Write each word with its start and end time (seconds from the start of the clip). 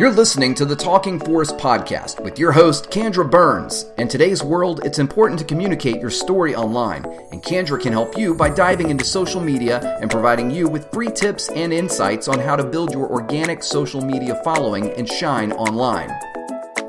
You're 0.00 0.10
listening 0.10 0.54
to 0.54 0.64
the 0.64 0.74
Talking 0.74 1.18
Forest 1.18 1.58
podcast 1.58 2.24
with 2.24 2.38
your 2.38 2.52
host, 2.52 2.88
Kendra 2.88 3.30
Burns. 3.30 3.84
In 3.98 4.08
today's 4.08 4.42
world, 4.42 4.80
it's 4.82 4.98
important 4.98 5.38
to 5.40 5.44
communicate 5.44 6.00
your 6.00 6.08
story 6.08 6.54
online, 6.54 7.04
and 7.32 7.42
Kendra 7.42 7.78
can 7.78 7.92
help 7.92 8.16
you 8.16 8.34
by 8.34 8.48
diving 8.48 8.88
into 8.88 9.04
social 9.04 9.42
media 9.42 9.98
and 10.00 10.10
providing 10.10 10.50
you 10.50 10.68
with 10.68 10.90
free 10.90 11.10
tips 11.12 11.50
and 11.50 11.70
insights 11.70 12.28
on 12.28 12.38
how 12.38 12.56
to 12.56 12.64
build 12.64 12.94
your 12.94 13.10
organic 13.10 13.62
social 13.62 14.00
media 14.00 14.40
following 14.42 14.90
and 14.92 15.06
shine 15.06 15.52
online. 15.52 16.08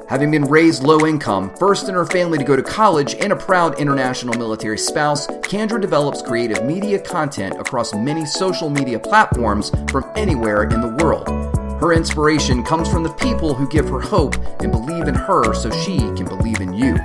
Having 0.07 0.31
been 0.31 0.45
raised 0.45 0.81
low 0.81 1.05
income, 1.05 1.53
first 1.57 1.89
in 1.89 1.95
her 1.95 2.05
family 2.05 2.38
to 2.38 2.45
go 2.45 2.55
to 2.55 2.63
college, 2.63 3.16
and 3.16 3.34
a 3.34 3.35
proud 3.35 3.77
international 3.77 4.39
military 4.39 4.77
spouse, 4.77 5.27
Kendra 5.27 5.81
develops 5.81 6.21
creative 6.21 6.63
media 6.63 6.98
content 6.98 7.59
across 7.59 7.93
many 7.93 8.25
social 8.25 8.70
media 8.70 8.98
platforms 8.98 9.70
from 9.91 10.09
anywhere 10.16 10.63
in 10.63 10.80
the 10.80 11.03
world. 11.03 11.60
Her 11.81 11.94
inspiration 11.94 12.62
comes 12.62 12.88
from 12.88 13.02
the 13.02 13.09
people 13.13 13.55
who 13.55 13.67
give 13.67 13.89
her 13.89 13.99
hope 13.99 14.35
and 14.62 14.72
believe 14.72 15.08
in 15.08 15.16
her 15.16 15.52
so 15.55 15.72
she 15.72 15.98
can 15.98 16.26
believe 16.26 16.62
in 16.62 16.73
you. 16.73 16.95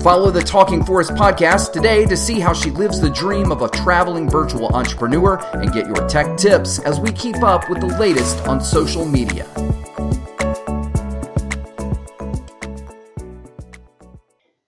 Follow 0.00 0.30
the 0.30 0.42
Talking 0.42 0.82
Forest 0.82 1.10
podcast 1.10 1.72
today 1.72 2.06
to 2.06 2.16
see 2.16 2.40
how 2.40 2.54
she 2.54 2.70
lives 2.70 3.02
the 3.02 3.10
dream 3.10 3.52
of 3.52 3.60
a 3.60 3.68
traveling 3.68 4.30
virtual 4.30 4.74
entrepreneur 4.74 5.36
and 5.52 5.74
get 5.74 5.84
your 5.84 6.08
tech 6.08 6.38
tips 6.38 6.78
as 6.78 6.98
we 6.98 7.12
keep 7.12 7.42
up 7.42 7.68
with 7.68 7.80
the 7.80 7.98
latest 7.98 8.48
on 8.48 8.62
social 8.62 9.04
media. 9.04 9.44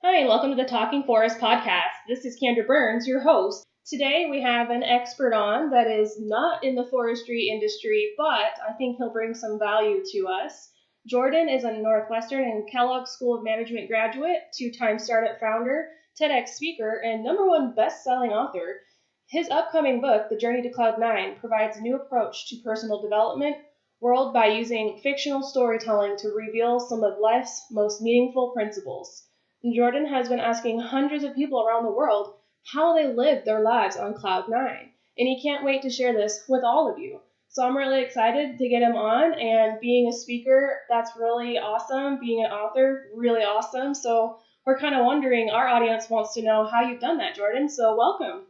Hi, 0.05 0.27
welcome 0.27 0.51
to 0.51 0.57
the 0.57 0.69
Talking 0.69 1.03
Forest 1.05 1.39
podcast. 1.39 1.97
This 2.07 2.27
is 2.27 2.39
Kendra 2.39 2.67
Burns, 2.67 3.07
your 3.07 3.23
host. 3.23 3.65
Today 3.89 4.27
we 4.29 4.43
have 4.43 4.71
an 4.71 4.83
expert 4.83 5.33
on 5.33 5.71
that 5.71 5.87
is 5.87 6.19
not 6.19 6.65
in 6.65 6.75
the 6.75 6.89
forestry 6.91 7.49
industry, 7.49 8.15
but 8.17 8.59
I 8.69 8.73
think 8.77 8.97
he'll 8.97 9.13
bring 9.13 9.33
some 9.33 9.61
value 9.61 10.03
to 10.05 10.27
us. 10.27 10.73
Jordan 11.07 11.49
is 11.49 11.63
a 11.63 11.73
Northwestern 11.73 12.43
and 12.43 12.69
Kellogg 12.69 13.07
School 13.07 13.39
of 13.39 13.45
Management 13.45 13.87
graduate, 13.87 14.39
two 14.53 14.73
time 14.73 14.99
startup 14.99 15.39
founder, 15.39 15.89
TEDx 16.21 16.49
speaker, 16.49 17.01
and 17.05 17.23
number 17.23 17.47
one 17.47 17.77
best 17.77 18.03
selling 18.03 18.33
author. 18.33 18.81
His 19.29 19.49
upcoming 19.51 20.01
book, 20.01 20.31
The 20.31 20.37
Journey 20.37 20.63
to 20.63 20.71
Cloud 20.71 20.99
9, 20.99 21.37
provides 21.37 21.77
a 21.77 21.81
new 21.81 21.95
approach 21.95 22.49
to 22.49 22.63
personal 22.65 23.01
development 23.01 23.57
world 24.01 24.35
by 24.35 24.47
using 24.47 24.99
fictional 25.01 25.45
storytelling 25.45 26.17
to 26.17 26.31
reveal 26.31 26.81
some 26.81 27.05
of 27.05 27.21
life's 27.21 27.65
most 27.71 28.03
meaningful 28.03 28.51
principles. 28.51 29.29
Jordan 29.73 30.07
has 30.07 30.29
been 30.29 30.41
asking 30.41 30.81
hundreds 30.81 31.23
of 31.23 31.37
people 31.37 31.65
around 31.65 31.85
the 31.85 31.93
world 31.93 32.35
how 32.73 32.95
they 32.95 33.07
live 33.07 33.45
their 33.45 33.61
lives 33.61 33.97
on 33.97 34.15
Cloud 34.15 34.49
9, 34.49 34.93
and 35.19 35.29
he 35.29 35.41
can't 35.43 35.65
wait 35.65 35.83
to 35.83 35.91
share 35.91 36.13
this 36.13 36.45
with 36.49 36.65
all 36.65 36.93
of 36.93 36.99
you. 36.99 37.21
So 37.49 37.65
I'm 37.65 37.77
really 37.77 38.03
excited 38.03 38.59
to 38.59 38.69
get 38.69 38.83
him 38.83 38.97
on, 38.97 39.33
and 39.33 39.81
being 39.81 40.09
a 40.09 40.13
speaker, 40.13 40.81
that's 40.91 41.17
really 41.17 41.59
awesome. 41.59 42.21
Being 42.21 42.45
an 42.45 42.51
author, 42.51 43.07
really 43.15 43.43
awesome. 43.43 43.95
So 43.95 44.39
we're 44.67 44.79
kind 44.79 44.95
of 44.95 45.07
wondering, 45.07 45.49
our 45.49 45.67
audience 45.67 46.11
wants 46.11 46.35
to 46.35 46.43
know 46.43 46.67
how 46.67 46.83
you've 46.83 47.01
done 47.01 47.19
that, 47.19 47.35
Jordan. 47.35 47.69
So 47.69 47.97
welcome. 47.97 48.47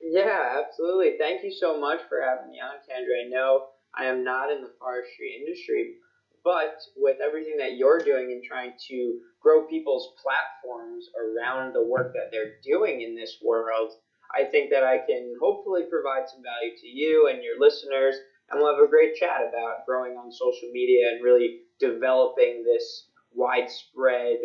Yeah, 0.00 0.62
absolutely. 0.64 1.16
Thank 1.18 1.42
you 1.42 1.52
so 1.52 1.78
much 1.78 2.00
for 2.08 2.22
having 2.22 2.50
me 2.50 2.58
on, 2.60 2.76
Kendra. 2.88 3.26
I 3.26 3.28
know 3.28 3.66
I 3.94 4.04
am 4.04 4.24
not 4.24 4.50
in 4.52 4.62
the 4.62 4.70
forestry 4.78 5.36
industry, 5.40 5.96
but 6.44 6.74
with 6.96 7.16
everything 7.20 7.56
that 7.58 7.76
you're 7.76 7.98
doing 7.98 8.32
and 8.32 8.42
trying 8.42 8.72
to 8.88 9.14
grow 9.40 9.66
people's 9.66 10.08
platforms 10.22 11.06
around 11.14 11.72
the 11.72 11.82
work 11.82 12.12
that 12.14 12.30
they're 12.30 12.56
doing 12.64 13.02
in 13.02 13.14
this 13.14 13.38
world, 13.42 13.92
I 14.34 14.44
think 14.44 14.70
that 14.70 14.82
I 14.82 14.98
can 14.98 15.34
hopefully 15.40 15.82
provide 15.88 16.28
some 16.28 16.42
value 16.42 16.74
to 16.80 16.86
you 16.86 17.28
and 17.28 17.42
your 17.42 17.58
listeners. 17.58 18.16
And 18.50 18.60
we'll 18.60 18.74
have 18.74 18.82
a 18.82 18.88
great 18.88 19.14
chat 19.14 19.40
about 19.48 19.84
growing 19.86 20.16
on 20.16 20.32
social 20.32 20.68
media 20.72 21.10
and 21.10 21.22
really 21.22 21.60
developing 21.78 22.64
this 22.64 23.08
widespread, 23.34 24.36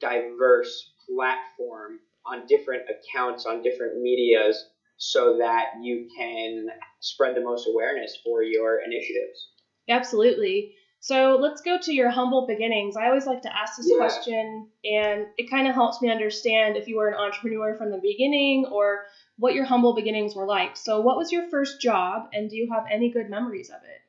diverse 0.00 0.90
platform 1.08 1.98
on 2.26 2.46
different 2.46 2.82
accounts, 2.88 3.46
on 3.46 3.62
different 3.62 4.00
medias, 4.00 4.66
so 4.96 5.38
that 5.38 5.66
you 5.80 6.08
can 6.16 6.66
spread 7.00 7.36
the 7.36 7.40
most 7.40 7.68
awareness 7.68 8.18
for 8.24 8.42
your 8.42 8.80
initiatives. 8.84 9.50
Absolutely. 9.88 10.74
So 11.00 11.38
let's 11.40 11.60
go 11.60 11.78
to 11.78 11.92
your 11.92 12.10
humble 12.10 12.46
beginnings. 12.46 12.96
I 12.96 13.06
always 13.06 13.26
like 13.26 13.42
to 13.42 13.56
ask 13.56 13.76
this 13.76 13.88
yeah. 13.88 13.98
question, 13.98 14.66
and 14.84 15.26
it 15.36 15.48
kind 15.48 15.68
of 15.68 15.74
helps 15.74 16.02
me 16.02 16.10
understand 16.10 16.76
if 16.76 16.88
you 16.88 16.96
were 16.96 17.08
an 17.08 17.14
entrepreneur 17.14 17.76
from 17.76 17.90
the 17.90 18.00
beginning 18.02 18.66
or 18.66 19.04
what 19.36 19.54
your 19.54 19.64
humble 19.64 19.94
beginnings 19.94 20.34
were 20.34 20.46
like. 20.46 20.76
So, 20.76 21.00
what 21.00 21.16
was 21.16 21.30
your 21.30 21.48
first 21.50 21.80
job, 21.80 22.28
and 22.32 22.50
do 22.50 22.56
you 22.56 22.68
have 22.72 22.84
any 22.90 23.10
good 23.10 23.30
memories 23.30 23.70
of 23.70 23.82
it? 23.84 24.02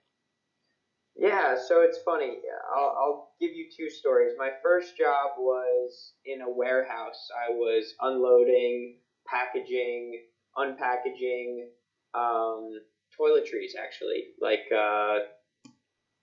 Yeah, 1.15 1.57
so 1.67 1.81
it's 1.81 1.99
funny. 2.03 2.37
I'll, 2.75 2.95
I'll 2.97 3.31
give 3.39 3.51
you 3.51 3.67
two 3.75 3.89
stories. 3.89 4.33
My 4.37 4.51
first 4.63 4.97
job 4.97 5.31
was 5.37 6.13
in 6.25 6.41
a 6.41 6.49
warehouse. 6.49 7.27
I 7.37 7.51
was 7.51 7.93
unloading, 8.01 8.95
packaging, 9.27 10.21
unpackaging 10.57 11.67
um, 12.15 12.71
toiletries, 13.19 13.75
actually, 13.79 14.29
like. 14.41 14.63
Uh, 14.75 15.19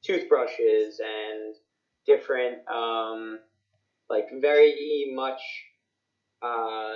toothbrushes 0.06 1.00
and 1.00 1.54
different 2.06 2.58
um, 2.72 3.38
like 4.08 4.26
very 4.40 5.12
much 5.14 5.40
uh, 6.42 6.94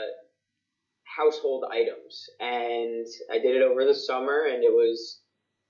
household 1.04 1.64
items. 1.70 2.26
And 2.38 3.06
i 3.32 3.38
did 3.38 3.56
it 3.56 3.62
over 3.62 3.84
the 3.84 3.94
summer 3.94 4.46
and 4.52 4.62
it 4.62 4.72
was 4.72 5.20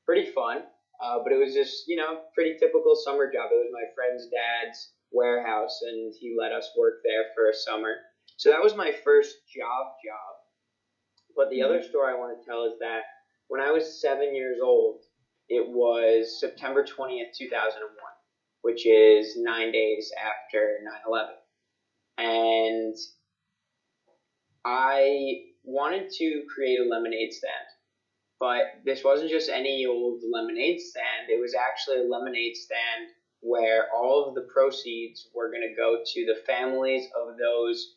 pretty 0.07 0.31
fun 0.31 0.63
uh, 1.01 1.19
but 1.25 1.33
it 1.33 1.41
was 1.41 1.55
just 1.55 1.89
you 1.89 1.97
know 1.97 2.21
pretty 2.35 2.57
typical 2.59 2.95
summer 2.95 3.27
job. 3.33 3.49
It 3.51 3.57
was 3.57 3.73
my 3.73 3.89
friend's 3.95 4.29
dad's 4.29 4.93
warehouse 5.11 5.81
and 5.83 6.15
he 6.21 6.37
let 6.39 6.53
us 6.53 6.71
work 6.79 7.01
there 7.05 7.25
for 7.35 7.49
a 7.49 7.55
summer. 7.55 7.95
So 8.37 8.51
that 8.51 8.63
was 8.63 8.77
my 8.77 8.93
first 8.93 9.35
job 9.49 9.97
job. 10.05 10.33
But 11.35 11.51
the 11.51 11.63
other 11.63 11.79
mm-hmm. 11.81 11.89
story 11.89 12.13
i 12.13 12.19
want 12.19 12.39
to 12.39 12.47
tell 12.47 12.65
is 12.65 12.79
that 12.81 13.03
when 13.49 13.61
i 13.61 13.71
was 13.71 14.01
seven 14.01 14.35
years 14.35 14.59
old 14.63 15.01
it 15.51 15.69
was 15.69 16.39
September 16.39 16.85
20th, 16.85 17.37
2001, 17.37 17.91
which 18.63 18.87
is 18.87 19.37
nine 19.37 19.73
days 19.73 20.13
after 20.17 20.79
9 20.85 20.95
11. 21.09 21.35
And 22.19 22.97
I 24.65 25.43
wanted 25.65 26.11
to 26.19 26.43
create 26.55 26.79
a 26.79 26.89
lemonade 26.89 27.33
stand. 27.33 27.53
But 28.39 28.63
this 28.87 29.03
wasn't 29.05 29.31
just 29.31 29.51
any 29.51 29.85
old 29.87 30.23
lemonade 30.33 30.81
stand, 30.81 31.29
it 31.29 31.41
was 31.41 31.55
actually 31.55 32.07
a 32.07 32.09
lemonade 32.09 32.57
stand 32.57 33.09
where 33.43 33.89
all 33.95 34.29
of 34.29 34.35
the 34.35 34.47
proceeds 34.53 35.29
were 35.35 35.51
going 35.51 35.67
to 35.69 35.75
go 35.75 35.99
to 36.07 36.27
the 36.27 36.41
families 36.47 37.07
of 37.17 37.37
those 37.39 37.97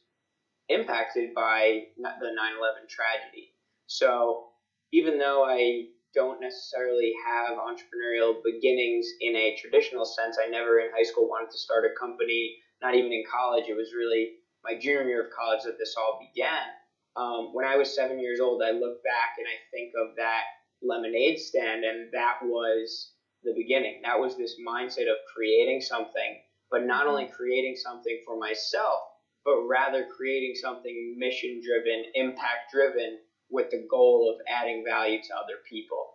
impacted 0.69 1.35
by 1.35 1.83
the 1.97 2.03
9 2.03 2.17
11 2.17 2.81
tragedy. 2.89 3.53
So 3.85 4.47
even 4.91 5.19
though 5.19 5.45
I 5.45 5.87
don't 6.13 6.41
necessarily 6.41 7.13
have 7.25 7.57
entrepreneurial 7.57 8.41
beginnings 8.43 9.07
in 9.21 9.35
a 9.35 9.57
traditional 9.59 10.05
sense. 10.05 10.37
I 10.37 10.49
never 10.49 10.79
in 10.79 10.91
high 10.95 11.03
school 11.03 11.27
wanted 11.27 11.51
to 11.51 11.57
start 11.57 11.85
a 11.85 11.99
company, 11.99 12.55
not 12.81 12.95
even 12.95 13.11
in 13.11 13.23
college. 13.29 13.65
It 13.67 13.75
was 13.75 13.93
really 13.97 14.31
my 14.63 14.77
junior 14.79 15.03
year 15.03 15.23
of 15.25 15.31
college 15.37 15.63
that 15.65 15.77
this 15.77 15.95
all 15.97 16.19
began. 16.21 16.63
Um, 17.15 17.53
when 17.53 17.65
I 17.65 17.77
was 17.77 17.95
seven 17.95 18.19
years 18.19 18.39
old, 18.39 18.61
I 18.63 18.71
look 18.71 19.03
back 19.03 19.37
and 19.37 19.47
I 19.47 19.57
think 19.71 19.91
of 19.97 20.15
that 20.17 20.43
lemonade 20.81 21.39
stand, 21.39 21.83
and 21.83 22.11
that 22.13 22.39
was 22.43 23.13
the 23.43 23.53
beginning. 23.55 24.01
That 24.03 24.19
was 24.19 24.37
this 24.37 24.55
mindset 24.65 25.09
of 25.09 25.17
creating 25.35 25.81
something, 25.81 26.41
but 26.71 26.85
not 26.85 27.07
only 27.07 27.27
creating 27.27 27.75
something 27.75 28.21
for 28.25 28.37
myself, 28.37 29.01
but 29.45 29.67
rather 29.67 30.07
creating 30.15 30.55
something 30.55 31.15
mission 31.17 31.61
driven, 31.63 32.05
impact 32.15 32.71
driven 32.71 33.19
with 33.53 33.69
the 33.69 33.85
goal 33.89 34.33
of 34.33 34.41
adding 34.49 34.83
value 34.85 35.19
to 35.21 35.35
other 35.35 35.61
people. 35.69 36.09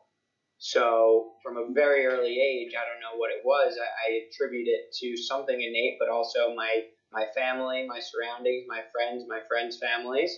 So 0.58 1.34
from 1.42 1.56
a 1.56 1.72
very 1.72 2.04
early 2.04 2.36
age, 2.40 2.74
I 2.74 2.84
don't 2.84 3.00
know 3.00 3.16
what 3.16 3.30
it 3.30 3.44
was. 3.44 3.78
I, 3.80 4.10
I 4.10 4.20
attribute 4.26 4.66
it 4.66 4.92
to 5.00 5.16
something 5.16 5.54
innate, 5.54 5.96
but 6.00 6.10
also 6.10 6.54
my 6.54 6.82
my 7.10 7.24
family, 7.34 7.86
my 7.88 8.00
surroundings, 8.00 8.66
my 8.68 8.82
friends, 8.92 9.24
my 9.28 9.40
friends' 9.48 9.78
families. 9.80 10.36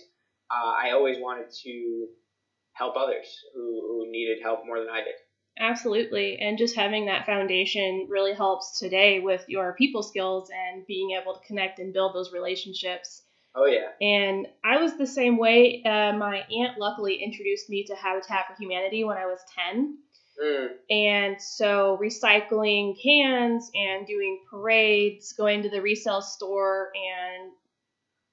Uh, 0.49 0.73
I 0.83 0.91
always 0.91 1.17
wanted 1.19 1.47
to 1.63 2.07
help 2.73 2.95
others 2.95 3.27
who, 3.53 3.61
who 3.61 4.11
needed 4.11 4.37
help 4.41 4.61
more 4.65 4.79
than 4.79 4.89
I 4.89 5.03
did. 5.03 5.15
Absolutely. 5.59 6.37
And 6.39 6.57
just 6.57 6.75
having 6.75 7.07
that 7.07 7.25
foundation 7.25 8.07
really 8.09 8.33
helps 8.33 8.79
today 8.79 9.19
with 9.19 9.43
your 9.47 9.75
people 9.77 10.01
skills 10.01 10.49
and 10.49 10.85
being 10.87 11.17
able 11.19 11.33
to 11.33 11.45
connect 11.45 11.79
and 11.79 11.93
build 11.93 12.15
those 12.15 12.31
relationships 12.31 13.23
Oh 13.55 13.65
yeah. 13.65 13.89
And 14.01 14.47
I 14.63 14.81
was 14.81 14.97
the 14.97 15.07
same 15.07 15.37
way. 15.37 15.83
Uh, 15.83 16.13
my 16.13 16.43
aunt 16.49 16.77
luckily 16.79 17.15
introduced 17.15 17.69
me 17.69 17.83
to 17.85 17.95
Habitat 17.95 18.47
for 18.47 18.55
Humanity 18.61 19.03
when 19.03 19.17
I 19.17 19.25
was 19.25 19.39
ten. 19.53 19.97
Mm. 20.41 20.69
And 20.89 21.41
so 21.41 21.99
recycling 22.01 22.95
cans 23.01 23.69
and 23.75 24.07
doing 24.07 24.39
parades, 24.49 25.33
going 25.33 25.63
to 25.63 25.69
the 25.69 25.81
resale 25.81 26.21
store 26.21 26.91
and 26.95 27.51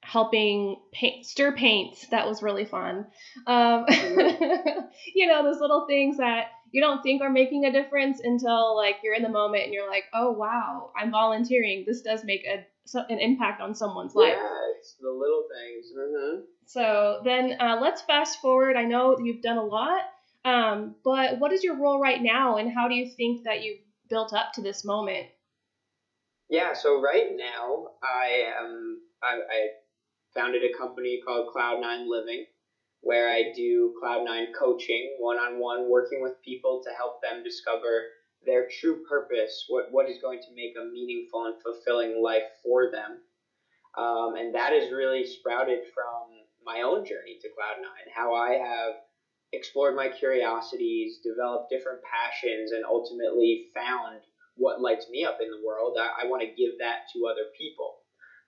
helping 0.03 0.77
paint, 0.93 1.27
stir 1.27 1.53
paint. 1.53 1.97
That 2.11 2.27
was 2.27 2.43
really 2.43 2.65
fun. 2.65 3.07
Um, 3.47 3.85
you 3.91 5.27
know, 5.27 5.43
those 5.43 5.61
little 5.61 5.87
things 5.87 6.19
that 6.19 6.47
you 6.71 6.81
don't 6.81 7.03
think 7.03 7.23
are 7.23 7.31
making 7.31 7.65
a 7.65 7.73
difference 7.73 8.21
until 8.23 8.77
like 8.77 8.97
you're 9.03 9.15
in 9.15 9.23
the 9.23 9.29
moment 9.29 9.65
and 9.65 9.73
you're 9.73 9.89
like, 9.89 10.05
oh 10.15 10.31
wow, 10.31 10.93
I'm 10.97 11.11
volunteering. 11.11 11.85
This 11.87 12.03
does 12.03 12.25
make 12.25 12.45
a 12.47 12.65
so, 12.87 13.05
an 13.09 13.19
impact 13.19 13.61
on 13.61 13.75
someone's 13.75 14.15
life. 14.15 14.37
Yeah, 14.79 14.97
the 15.01 15.11
little 15.11 15.45
things. 15.53 15.87
Mm-hmm. 15.97 16.41
So 16.67 17.21
then 17.25 17.57
uh, 17.61 17.79
let's 17.81 18.03
fast 18.03 18.41
forward. 18.41 18.77
I 18.77 18.85
know 18.85 19.19
you've 19.19 19.43
done 19.43 19.59
a 19.59 19.65
lot, 19.65 20.03
um, 20.45 20.97
but 21.05 21.39
what 21.39 21.53
is 21.53 21.65
your 21.65 21.77
role 21.77 22.01
right 22.01 22.23
now, 22.23 22.57
and 22.57 22.73
how 22.73 22.89
do 22.89 22.95
you 22.95 23.11
think 23.17 23.45
that 23.45 23.63
you've 23.63 23.81
built 24.09 24.33
up 24.33 24.53
to 24.55 24.63
this 24.63 24.85
moment? 24.85 25.27
Yeah, 26.49 26.73
so 26.73 27.01
right 27.01 27.29
now 27.37 27.89
I 28.03 28.45
am 28.59 29.01
I, 29.23 29.35
I 29.35 29.69
founded 30.35 30.63
a 30.63 30.77
company 30.77 31.21
called 31.27 31.49
Cloud9 31.55 32.09
Living, 32.09 32.47
where 33.01 33.29
I 33.29 33.53
do 33.55 33.95
Cloud9 34.03 34.47
coaching, 34.59 35.17
one 35.19 35.37
on 35.37 35.59
one, 35.59 35.91
working 35.91 36.23
with 36.23 36.43
people 36.45 36.83
to 36.85 36.91
help 36.95 37.21
them 37.23 37.43
discover 37.43 38.05
their 38.47 38.69
true 38.81 39.03
purpose, 39.09 39.65
what, 39.69 39.87
what 39.91 40.09
is 40.09 40.23
going 40.23 40.41
to 40.41 40.55
make 40.55 40.75
a 40.81 40.85
meaningful 40.85 41.47
and 41.47 41.55
fulfilling 41.63 42.23
life 42.23 42.45
for 42.63 42.91
them. 42.91 43.19
Um, 43.99 44.37
and 44.37 44.55
that 44.55 44.73
is 44.73 44.93
really 44.93 45.27
sprouted 45.27 45.81
from 45.93 46.31
my 46.65 46.83
own 46.83 47.05
journey 47.05 47.39
to 47.43 47.49
Cloud9, 47.49 48.15
how 48.15 48.35
I 48.35 48.55
have 48.55 48.95
explored 49.53 49.97
my 49.97 50.09
curiosities, 50.09 51.19
developed 51.25 51.71
different 51.71 51.99
passions, 52.07 52.71
and 52.71 52.85
ultimately 52.85 53.67
found 53.75 54.21
what 54.55 54.81
lights 54.81 55.07
me 55.11 55.25
up 55.25 55.39
in 55.43 55.51
the 55.51 55.67
world. 55.67 55.97
I, 55.99 56.25
I 56.25 56.27
want 56.27 56.43
to 56.43 56.55
give 56.55 56.79
that 56.79 57.11
to 57.15 57.27
other 57.27 57.51
people. 57.59 57.99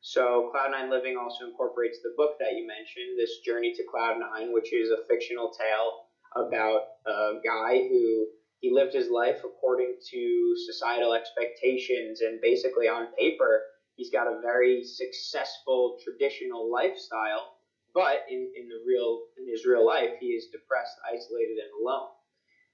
So 0.02 0.50
Cloud9 0.54 0.88
Living 0.90 1.16
also 1.18 1.46
incorporates 1.46 1.98
the 2.02 2.14
book 2.16 2.36
that 2.38 2.54
you 2.54 2.66
mentioned, 2.66 3.18
this 3.18 3.38
Journey 3.44 3.74
to 3.74 3.82
Cloud9, 3.84 4.52
which 4.52 4.72
is 4.72 4.90
a 4.90 5.04
fictional 5.08 5.50
tale 5.50 6.06
about 6.36 6.82
a 7.06 7.40
guy 7.44 7.88
who 7.88 8.26
he 8.60 8.70
lived 8.70 8.94
his 8.94 9.08
life 9.10 9.40
according 9.44 9.96
to 10.12 10.54
societal 10.66 11.12
expectations 11.12 12.20
and 12.20 12.40
basically 12.40 12.88
on 12.88 13.08
paper 13.18 13.62
he's 14.00 14.10
got 14.10 14.26
a 14.26 14.40
very 14.40 14.82
successful 14.82 15.98
traditional 16.02 16.72
lifestyle 16.72 17.60
but 17.92 18.24
in, 18.30 18.48
in 18.56 18.64
the 18.64 18.80
real 18.88 19.28
in 19.36 19.44
his 19.44 19.66
real 19.66 19.84
life 19.84 20.16
he 20.18 20.32
is 20.32 20.48
depressed 20.48 20.96
isolated 21.04 21.60
and 21.60 21.72
alone 21.84 22.08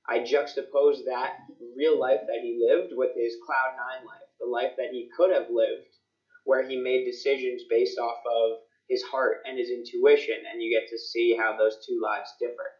i 0.06 0.22
juxtapose 0.22 1.02
that 1.04 1.34
real 1.76 1.98
life 1.98 2.22
that 2.30 2.46
he 2.46 2.62
lived 2.62 2.92
with 2.94 3.10
his 3.18 3.34
cloud 3.44 3.74
nine 3.74 4.06
life 4.06 4.30
the 4.38 4.46
life 4.46 4.78
that 4.78 4.94
he 4.94 5.10
could 5.18 5.34
have 5.34 5.50
lived 5.50 5.90
where 6.44 6.62
he 6.62 6.78
made 6.78 7.04
decisions 7.04 7.62
based 7.68 7.98
off 7.98 8.22
of 8.22 8.62
his 8.88 9.02
heart 9.02 9.42
and 9.50 9.58
his 9.58 9.70
intuition 9.70 10.46
and 10.46 10.62
you 10.62 10.70
get 10.70 10.88
to 10.88 10.96
see 10.96 11.36
how 11.36 11.58
those 11.58 11.82
two 11.82 11.98
lives 12.00 12.30
differ 12.38 12.70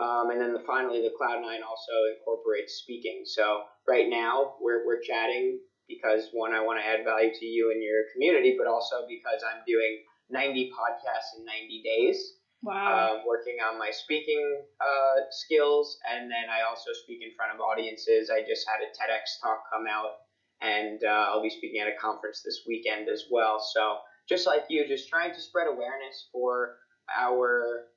um, 0.00 0.30
and 0.30 0.40
then 0.40 0.54
the, 0.54 0.64
finally, 0.66 1.02
the 1.02 1.12
Cloud9 1.12 1.60
also 1.60 1.92
incorporates 2.16 2.80
speaking. 2.80 3.20
So 3.26 3.64
right 3.86 4.08
now 4.08 4.54
we're, 4.58 4.86
we're 4.86 5.02
chatting 5.02 5.60
because 5.90 6.30
one, 6.32 6.54
I 6.54 6.62
want 6.62 6.78
to 6.78 6.86
add 6.86 7.04
value 7.04 7.34
to 7.34 7.46
you 7.46 7.72
and 7.74 7.82
your 7.82 8.06
community, 8.14 8.54
but 8.56 8.70
also 8.70 9.02
because 9.10 9.42
I'm 9.42 9.66
doing 9.66 10.06
90 10.30 10.70
podcasts 10.70 11.38
in 11.38 11.44
90 11.44 11.82
days. 11.82 12.38
Wow. 12.62 13.16
Um, 13.16 13.26
working 13.26 13.56
on 13.64 13.78
my 13.78 13.90
speaking 13.90 14.44
uh, 14.80 15.24
skills, 15.30 15.98
and 16.12 16.30
then 16.30 16.52
I 16.52 16.68
also 16.68 16.90
speak 16.92 17.20
in 17.22 17.34
front 17.34 17.54
of 17.54 17.60
audiences. 17.60 18.30
I 18.30 18.40
just 18.46 18.68
had 18.68 18.84
a 18.84 18.92
TEDx 18.92 19.40
talk 19.40 19.64
come 19.72 19.86
out, 19.88 20.28
and 20.60 21.00
uh, 21.02 21.32
I'll 21.32 21.42
be 21.42 21.48
speaking 21.48 21.80
at 21.80 21.88
a 21.88 21.96
conference 21.98 22.42
this 22.44 22.60
weekend 22.68 23.08
as 23.08 23.24
well. 23.30 23.64
So 23.72 24.00
just 24.28 24.46
like 24.46 24.64
you, 24.68 24.86
just 24.86 25.08
trying 25.08 25.32
to 25.32 25.40
spread 25.40 25.68
awareness 25.68 26.28
for 26.32 26.76
our 27.16 27.88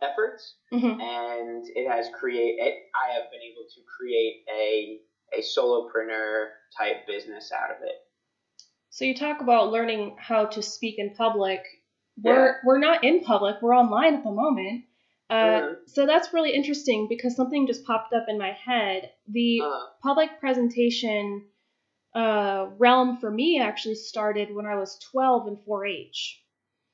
efforts, 0.00 0.56
mm-hmm. 0.72 0.98
and 0.98 1.64
it 1.76 1.86
has 1.86 2.06
create. 2.18 2.56
It, 2.58 2.88
I 2.96 3.12
have 3.12 3.30
been 3.30 3.44
able 3.44 3.68
to 3.68 3.80
create 3.84 4.44
a 4.48 5.00
a 5.36 5.40
solopreneur 5.40 6.48
type 6.76 7.06
business 7.06 7.52
out 7.52 7.70
of 7.70 7.82
it. 7.82 7.94
So 8.90 9.04
you 9.04 9.14
talk 9.14 9.40
about 9.40 9.72
learning 9.72 10.16
how 10.18 10.46
to 10.46 10.62
speak 10.62 10.96
in 10.98 11.14
public. 11.14 11.64
We're 12.22 12.46
yeah. 12.46 12.52
we're 12.64 12.78
not 12.78 13.04
in 13.04 13.20
public. 13.20 13.56
We're 13.62 13.74
online 13.76 14.14
at 14.14 14.24
the 14.24 14.30
moment. 14.30 14.84
Uh, 15.30 15.34
mm-hmm. 15.34 15.72
So 15.86 16.06
that's 16.06 16.34
really 16.34 16.52
interesting 16.52 17.06
because 17.08 17.34
something 17.34 17.66
just 17.66 17.86
popped 17.86 18.12
up 18.12 18.26
in 18.28 18.36
my 18.38 18.52
head. 18.52 19.10
The 19.28 19.62
uh-huh. 19.62 19.86
public 20.02 20.40
presentation 20.40 21.46
uh, 22.14 22.66
realm 22.76 23.16
for 23.16 23.30
me 23.30 23.58
actually 23.58 23.94
started 23.94 24.54
when 24.54 24.66
I 24.66 24.74
was 24.74 24.98
12 25.10 25.48
in 25.48 25.56
4-H. 25.66 26.42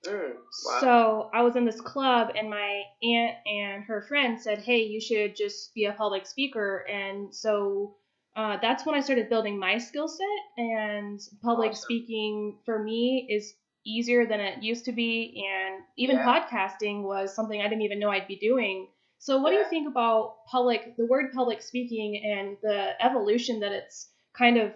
Mm, 0.07 0.35
wow. 0.67 0.79
So 0.81 1.31
I 1.35 1.43
was 1.43 1.57
in 1.57 1.65
this 1.65 1.81
club, 1.81 2.31
and 2.37 2.49
my 2.49 2.83
aunt 3.03 3.37
and 3.47 3.83
her 3.85 4.03
friend 4.03 4.41
said, 4.41 4.59
"Hey, 4.59 4.85
you 4.85 5.01
should 5.01 5.35
just 5.35 5.75
be 5.75 5.87
a 5.87 5.93
public 5.93 6.25
speaker." 6.25 6.87
And 6.89 7.35
so 7.35 7.97
uh, 8.39 8.57
that's 8.63 8.87
when 8.87 8.95
I 8.95 9.01
started 9.01 9.29
building 9.29 9.59
my 9.59 9.79
skill 9.79 10.07
set. 10.07 10.27
And 10.57 11.21
public 11.43 11.73
awesome. 11.73 11.83
speaking 11.83 12.59
for 12.65 12.81
me 12.81 13.27
is 13.29 13.53
easier 13.85 14.27
than 14.27 14.39
it 14.39 14.63
used 14.63 14.85
to 14.85 14.93
be, 14.93 15.45
and 15.45 15.83
even 15.97 16.17
yeah. 16.17 16.25
podcasting 16.25 17.03
was 17.03 17.35
something 17.35 17.61
I 17.61 17.69
didn't 17.69 17.83
even 17.83 17.99
know 17.99 18.11
I'd 18.11 18.29
be 18.29 18.37
doing. 18.37 18.87
So, 19.19 19.39
what 19.39 19.53
yeah. 19.53 19.59
do 19.59 19.65
you 19.65 19.71
think 19.71 19.89
about 19.89 20.37
public, 20.47 20.97
the 20.97 21.07
word 21.07 21.33
public 21.35 21.63
speaking, 21.63 22.23
and 22.25 22.57
the 22.63 22.91
evolution 23.05 23.59
that 23.61 23.73
it's 23.73 24.09
kind 24.37 24.57
of 24.57 24.73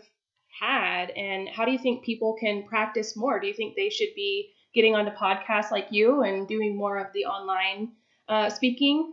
had? 0.61 1.11
And 1.11 1.49
how 1.49 1.65
do 1.65 1.71
you 1.71 1.79
think 1.79 2.05
people 2.05 2.37
can 2.41 2.67
practice 2.67 3.17
more? 3.17 3.39
Do 3.39 3.47
you 3.47 3.55
think 3.55 3.77
they 3.77 3.91
should 3.91 4.15
be 4.17 4.51
getting 4.75 4.97
onto 4.97 5.13
podcasts 5.13 5.71
like 5.71 5.87
you 5.91 6.23
and 6.23 6.49
doing 6.49 6.77
more 6.77 6.99
of 6.99 7.13
the 7.15 7.27
online 7.27 7.93
uh, 8.29 8.51
speaking? 8.51 9.13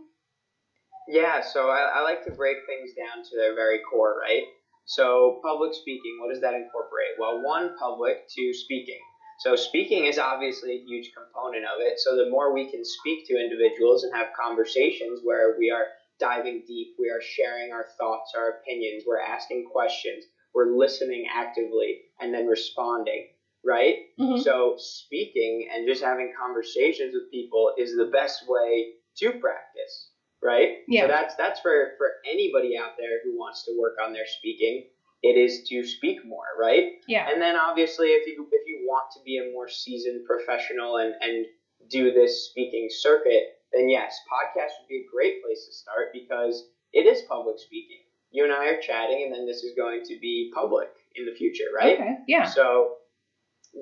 Yeah, 1.08 1.40
so 1.40 1.68
I, 1.68 1.98
I 1.98 2.02
like 2.02 2.24
to 2.24 2.30
break 2.30 2.58
things 2.66 2.92
down 2.94 3.24
to 3.24 3.36
their 3.36 3.54
very 3.54 3.80
core, 3.90 4.16
right? 4.20 4.42
So, 4.84 5.40
public 5.42 5.72
speaking, 5.74 6.18
what 6.18 6.30
does 6.32 6.40
that 6.40 6.54
incorporate? 6.54 7.14
Well, 7.18 7.42
one, 7.42 7.76
public, 7.78 8.28
two, 8.28 8.52
speaking. 8.52 8.98
So, 9.40 9.56
speaking 9.56 10.06
is 10.06 10.18
obviously 10.18 10.72
a 10.72 10.84
huge 10.84 11.12
component 11.16 11.64
of 11.64 11.80
it. 11.80 11.98
So, 11.98 12.16
the 12.16 12.30
more 12.30 12.52
we 12.52 12.70
can 12.70 12.84
speak 12.84 13.26
to 13.28 13.38
individuals 13.38 14.04
and 14.04 14.14
have 14.14 14.28
conversations 14.40 15.20
where 15.22 15.56
we 15.58 15.70
are 15.70 15.86
diving 16.18 16.64
deep, 16.66 16.96
we 16.98 17.08
are 17.08 17.22
sharing 17.22 17.72
our 17.72 17.86
thoughts, 17.98 18.32
our 18.36 18.60
opinions, 18.60 19.04
we're 19.06 19.20
asking 19.20 19.68
questions, 19.72 20.24
we're 20.54 20.76
listening 20.76 21.26
actively, 21.32 22.00
and 22.20 22.34
then 22.34 22.46
responding 22.46 23.28
right? 23.64 23.96
Mm-hmm. 24.18 24.40
So 24.40 24.74
speaking 24.78 25.68
and 25.72 25.86
just 25.86 26.02
having 26.02 26.32
conversations 26.38 27.14
with 27.14 27.30
people 27.30 27.72
is 27.78 27.96
the 27.96 28.10
best 28.12 28.44
way 28.48 28.92
to 29.18 29.32
practice, 29.32 30.09
right? 30.42 30.78
Yeah. 30.88 31.02
So 31.02 31.08
that's 31.08 31.34
that's 31.36 31.60
for 31.60 31.92
for 31.98 32.06
anybody 32.30 32.76
out 32.76 32.92
there 32.98 33.20
who 33.24 33.38
wants 33.38 33.64
to 33.64 33.78
work 33.78 33.96
on 34.04 34.12
their 34.12 34.26
speaking. 34.26 34.86
It 35.22 35.36
is 35.36 35.68
to 35.68 35.84
speak 35.84 36.24
more, 36.24 36.56
right? 36.58 36.92
Yeah. 37.06 37.28
And 37.30 37.42
then 37.42 37.56
obviously, 37.56 38.08
if 38.08 38.26
you 38.26 38.46
if 38.50 38.66
you 38.66 38.86
want 38.86 39.10
to 39.12 39.20
be 39.24 39.38
a 39.38 39.52
more 39.52 39.68
seasoned 39.68 40.26
professional 40.26 40.96
and 40.96 41.14
and 41.20 41.46
do 41.90 42.12
this 42.12 42.48
speaking 42.48 42.88
circuit, 42.90 43.58
then 43.72 43.88
yes, 43.88 44.18
podcast 44.26 44.72
would 44.80 44.88
be 44.88 45.04
a 45.06 45.12
great 45.12 45.42
place 45.42 45.66
to 45.66 45.72
start 45.72 46.12
because 46.12 46.68
it 46.92 47.06
is 47.06 47.22
public 47.28 47.58
speaking. 47.58 47.98
You 48.30 48.44
and 48.44 48.52
I 48.52 48.66
are 48.66 48.80
chatting, 48.80 49.24
and 49.24 49.34
then 49.34 49.46
this 49.46 49.62
is 49.62 49.74
going 49.76 50.02
to 50.04 50.18
be 50.20 50.52
public 50.54 50.88
in 51.16 51.26
the 51.26 51.34
future, 51.34 51.64
right? 51.76 51.98
Okay. 51.98 52.16
Yeah. 52.28 52.44
So 52.44 52.94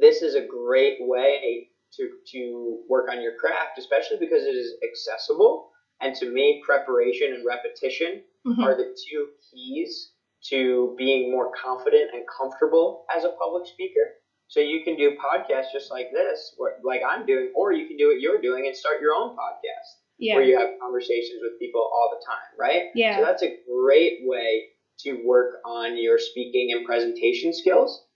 this 0.00 0.22
is 0.22 0.34
a 0.34 0.46
great 0.46 0.98
way 1.00 1.68
to, 1.94 2.10
to 2.32 2.78
work 2.88 3.10
on 3.10 3.22
your 3.22 3.34
craft, 3.36 3.78
especially 3.78 4.18
because 4.18 4.42
it 4.42 4.56
is 4.56 4.74
accessible. 4.82 5.67
And 6.00 6.14
to 6.16 6.30
me, 6.30 6.62
preparation 6.64 7.34
and 7.34 7.44
repetition 7.44 8.22
mm-hmm. 8.46 8.62
are 8.62 8.76
the 8.76 8.96
two 9.08 9.28
keys 9.50 10.12
to 10.50 10.94
being 10.96 11.30
more 11.30 11.50
confident 11.60 12.10
and 12.14 12.22
comfortable 12.28 13.04
as 13.14 13.24
a 13.24 13.34
public 13.40 13.66
speaker. 13.66 14.14
So 14.46 14.60
you 14.60 14.82
can 14.82 14.96
do 14.96 15.16
podcasts 15.18 15.72
just 15.72 15.90
like 15.90 16.10
this, 16.12 16.56
like 16.82 17.02
I'm 17.08 17.26
doing, 17.26 17.52
or 17.54 17.72
you 17.72 17.86
can 17.86 17.96
do 17.96 18.08
what 18.08 18.20
you're 18.20 18.40
doing 18.40 18.66
and 18.66 18.74
start 18.74 19.00
your 19.00 19.12
own 19.14 19.30
podcast 19.30 19.98
yeah. 20.18 20.34
where 20.34 20.44
you 20.44 20.58
have 20.58 20.70
conversations 20.80 21.40
with 21.42 21.58
people 21.58 21.80
all 21.80 22.18
the 22.18 22.24
time, 22.24 22.58
right? 22.58 22.86
Yeah. 22.94 23.18
So 23.18 23.24
that's 23.24 23.42
a 23.42 23.56
great 23.70 24.20
way 24.22 24.64
to 25.00 25.22
work 25.24 25.60
on 25.64 26.00
your 26.02 26.18
speaking 26.18 26.72
and 26.72 26.84
presentation 26.84 27.52
skills. 27.52 28.06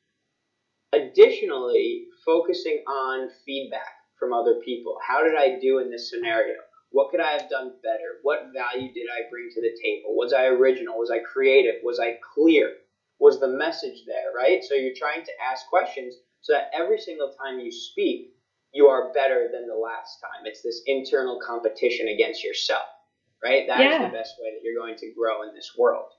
Additionally, 0.93 2.07
focusing 2.25 2.83
on 2.89 3.29
feedback 3.47 3.95
from 4.19 4.33
other 4.33 4.61
people. 4.65 4.97
How 5.07 5.23
did 5.23 5.37
I 5.37 5.59
do 5.61 5.79
in 5.79 5.91
this 5.91 6.11
scenario? 6.11 6.55
What 6.93 7.11
could 7.11 7.21
I 7.21 7.33
have 7.33 7.49
done 7.51 7.73
better? 7.83 8.21
What 8.23 8.51
value 8.55 8.93
did 8.93 9.09
I 9.09 9.29
bring 9.31 9.49
to 9.55 9.61
the 9.61 9.77
table? 9.83 10.15
Was 10.15 10.33
I 10.33 10.47
original? 10.47 10.99
Was 10.99 11.11
I 11.11 11.21
creative? 11.21 11.77
Was 11.83 11.99
I 11.99 12.19
clear? 12.35 12.75
Was 13.19 13.41
the 13.41 13.49
message 13.49 14.05
there, 14.07 14.33
right? 14.37 14.63
So 14.63 14.75
you're 14.75 14.95
trying 14.97 15.25
to 15.25 15.33
ask 15.43 15.67
questions 15.69 16.15
so 16.41 16.53
that 16.53 16.71
every 16.75 16.99
single 16.99 17.33
time 17.33 17.61
you 17.61 17.71
speak, 17.73 18.35
you 18.73 18.87
are 18.87 19.13
better 19.13 19.49
than 19.53 19.67
the 19.67 19.75
last 19.75 20.21
time. 20.21 20.45
It's 20.45 20.63
this 20.63 20.83
internal 20.87 21.39
competition 21.47 22.09
against 22.09 22.43
yourself, 22.43 22.85
right? 23.43 23.67
That 23.67 23.81
yeah. 23.81 24.05
is 24.05 24.11
the 24.11 24.17
best 24.17 24.35
way 24.41 24.51
that 24.53 24.61
you're 24.65 24.81
going 24.81 24.97
to 24.97 25.13
grow 25.17 25.43
in 25.43 25.55
this 25.55 25.73
world. 25.77 26.11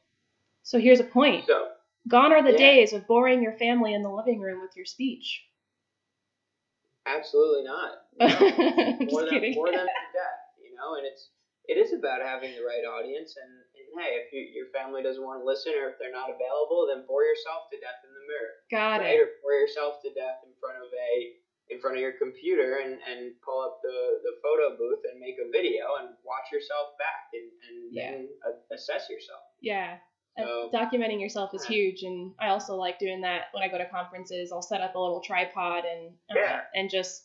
So 0.63 0.80
here's 0.80 1.00
a 1.00 1.06
point. 1.06 1.46
So 1.48 1.70
Gone 2.08 2.34
are 2.34 2.44
the 2.44 2.51
yeah. 2.51 2.58
days 2.58 2.94
of 2.94 3.08
boring 3.08 3.42
your 3.42 3.53
family 3.53 3.94
in 3.94 4.01
the 4.01 4.10
living 4.10 4.39
room 4.39 4.62
with 4.62 4.75
your 4.75 4.86
speech. 4.86 5.44
Absolutely 7.06 7.63
not. 7.63 7.92
No. 8.20 8.27
more, 8.30 9.25
than, 9.25 9.53
more 9.56 9.72
than 9.72 9.80
to 9.80 10.06
death, 10.13 10.43
know, 10.84 11.00
and 11.00 11.08
it's 11.08 11.32
it 11.72 11.80
is 11.80 11.96
about 11.96 12.20
having 12.20 12.52
the 12.52 12.63
right 12.68 12.84
audience 12.84 13.40
and, 13.40 13.48
and 13.80 13.88
hey, 13.96 14.20
if 14.20 14.36
you, 14.36 14.44
your 14.52 14.68
family 14.75 15.00
doesn't 15.00 15.24
want 15.24 15.40
to 15.40 15.48
listen 15.48 15.72
or 15.80 15.88
if 15.88 15.96
they're 15.96 16.12
not 16.12 16.28
available, 16.28 16.92
then 16.92 17.08
bore 17.08 17.24
yourself 17.24 17.72
to 17.72 17.80
death 17.80 18.04
in 18.04 18.12
the 18.12 18.24
mirror. 18.28 18.54
Got 18.68 19.00
right? 19.00 19.16
it. 19.16 19.24
Or 19.24 19.40
bore 19.40 19.56
yourself 19.56 20.04
to 20.04 20.12
death 20.12 20.44
in 20.44 20.52
front 20.60 20.84
of 20.84 20.92
a 20.92 21.40
in 21.72 21.80
front 21.80 21.96
of 21.96 22.04
your 22.04 22.20
computer 22.20 22.84
and, 22.84 23.00
and 23.08 23.32
pull 23.40 23.63
up 23.63 23.80
the, 23.80 24.20
the 24.28 24.36
photo 24.44 24.75
booth 24.75 25.00
and 25.08 25.16
make 25.24 25.40
a 25.40 25.48
video 25.56 25.96
and 26.04 26.12
watch 26.28 26.52
yourself 26.52 27.00
back 27.00 27.32
and, 27.32 27.48
and 27.72 27.78
Yeah. 27.96 28.12
then 28.12 28.28
assess 28.75 29.08
yourself. 29.08 29.40
Yeah. 29.63 30.04
Uh, 30.38 30.44
So- 30.44 30.70
documenting 30.75 31.22
yourself 31.22 31.56
is 31.56 31.63
huge, 31.63 32.04
and 32.04 32.34
I 32.44 32.50
also 32.50 32.75
like 32.75 33.00
doing 33.00 33.22
that 33.22 33.48
when 33.54 33.63
I 33.63 33.70
go 33.72 33.78
to 33.78 33.88
conferences. 33.88 34.52
I'll 34.52 34.62
set 34.62 34.82
up 34.82 34.96
a 34.96 35.00
little 35.00 35.22
tripod 35.22 35.86
and 35.86 36.12
uh, 36.30 36.36
Yeah. 36.36 36.62
and 36.75 36.90
just 36.90 37.24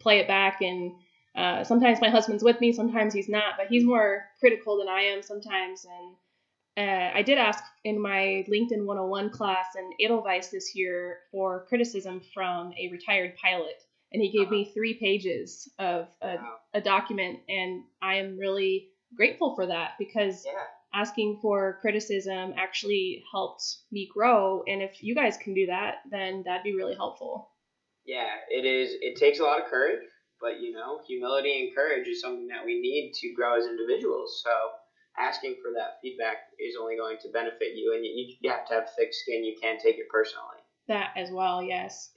play 0.00 0.18
it 0.18 0.26
back. 0.26 0.60
And 0.60 0.98
uh, 1.36 1.64
sometimes 1.64 2.00
my 2.00 2.08
husband's 2.10 2.42
with 2.42 2.60
me, 2.60 2.72
sometimes 2.72 3.12
he's 3.14 3.28
not, 3.28 3.54
but 3.56 3.66
he's 3.68 3.84
more 3.84 4.24
critical 4.40 4.76
than 4.78 4.88
I 4.88 5.02
am 5.02 5.22
sometimes. 5.22 5.84
And 5.84 6.16
uh, 6.86 7.10
I 7.14 7.22
did 7.22 7.38
ask 7.38 7.62
in 7.84 8.00
my 8.00 8.44
LinkedIn 8.48 8.84
101 8.84 9.30
class 9.30 9.66
in 9.76 9.90
Edelweiss 10.00 10.48
this 10.48 10.74
year 10.74 11.18
for 11.30 11.64
criticism 11.68 12.20
from 12.34 12.72
a 12.78 12.88
retired 12.88 13.34
pilot, 13.36 13.82
and 14.12 14.22
he 14.22 14.30
gave 14.30 14.50
me 14.50 14.64
three 14.64 14.94
pages 14.94 15.68
of 15.78 16.08
a, 16.22 16.36
Wow. 16.36 16.56
a 16.74 16.80
document, 16.80 17.40
and 17.48 17.84
I 18.02 18.16
am 18.16 18.38
really 18.38 18.86
grateful 19.14 19.54
for 19.54 19.66
that 19.66 19.92
because 19.98 20.44
Yeah. 20.44 20.52
asking 20.94 21.38
for 21.42 21.78
criticism 21.80 22.54
actually 22.56 23.22
helped 23.30 23.62
me 23.90 24.08
grow. 24.12 24.62
And 24.66 24.82
if 24.82 25.02
you 25.02 25.14
guys 25.14 25.36
can 25.36 25.54
do 25.54 25.66
that, 25.66 25.96
then 26.10 26.42
that'd 26.44 26.62
be 26.62 26.74
really 26.74 26.94
helpful. 26.94 27.50
Yeah, 28.04 28.36
it 28.50 28.64
is. 28.64 28.94
It 29.00 29.16
takes 29.16 29.40
a 29.40 29.42
lot 29.44 29.58
of 29.58 29.66
courage, 29.66 30.02
but 30.40 30.60
you 30.60 30.72
know, 30.72 31.00
humility 31.06 31.60
and 31.60 31.74
courage 31.74 32.08
is 32.08 32.20
something 32.20 32.48
that 32.48 32.64
we 32.64 32.80
need 32.80 33.12
to 33.20 33.32
grow 33.32 33.58
as 33.58 33.66
individuals. 33.66 34.40
So 34.44 34.50
asking 35.18 35.56
for 35.62 35.72
that 35.74 35.98
feedback 36.02 36.38
is 36.58 36.76
only 36.80 36.96
going 36.96 37.16
to 37.22 37.28
benefit 37.30 37.74
you, 37.74 37.94
and 37.94 38.04
you, 38.04 38.34
you 38.40 38.50
have 38.50 38.66
to 38.66 38.74
have 38.74 38.90
thick 38.96 39.12
skin. 39.12 39.44
You 39.44 39.56
can't 39.60 39.80
take 39.80 39.98
it 39.98 40.08
personally. 40.10 40.60
That 40.88 41.10
as 41.16 41.30
well, 41.30 41.62
yes. 41.62 42.10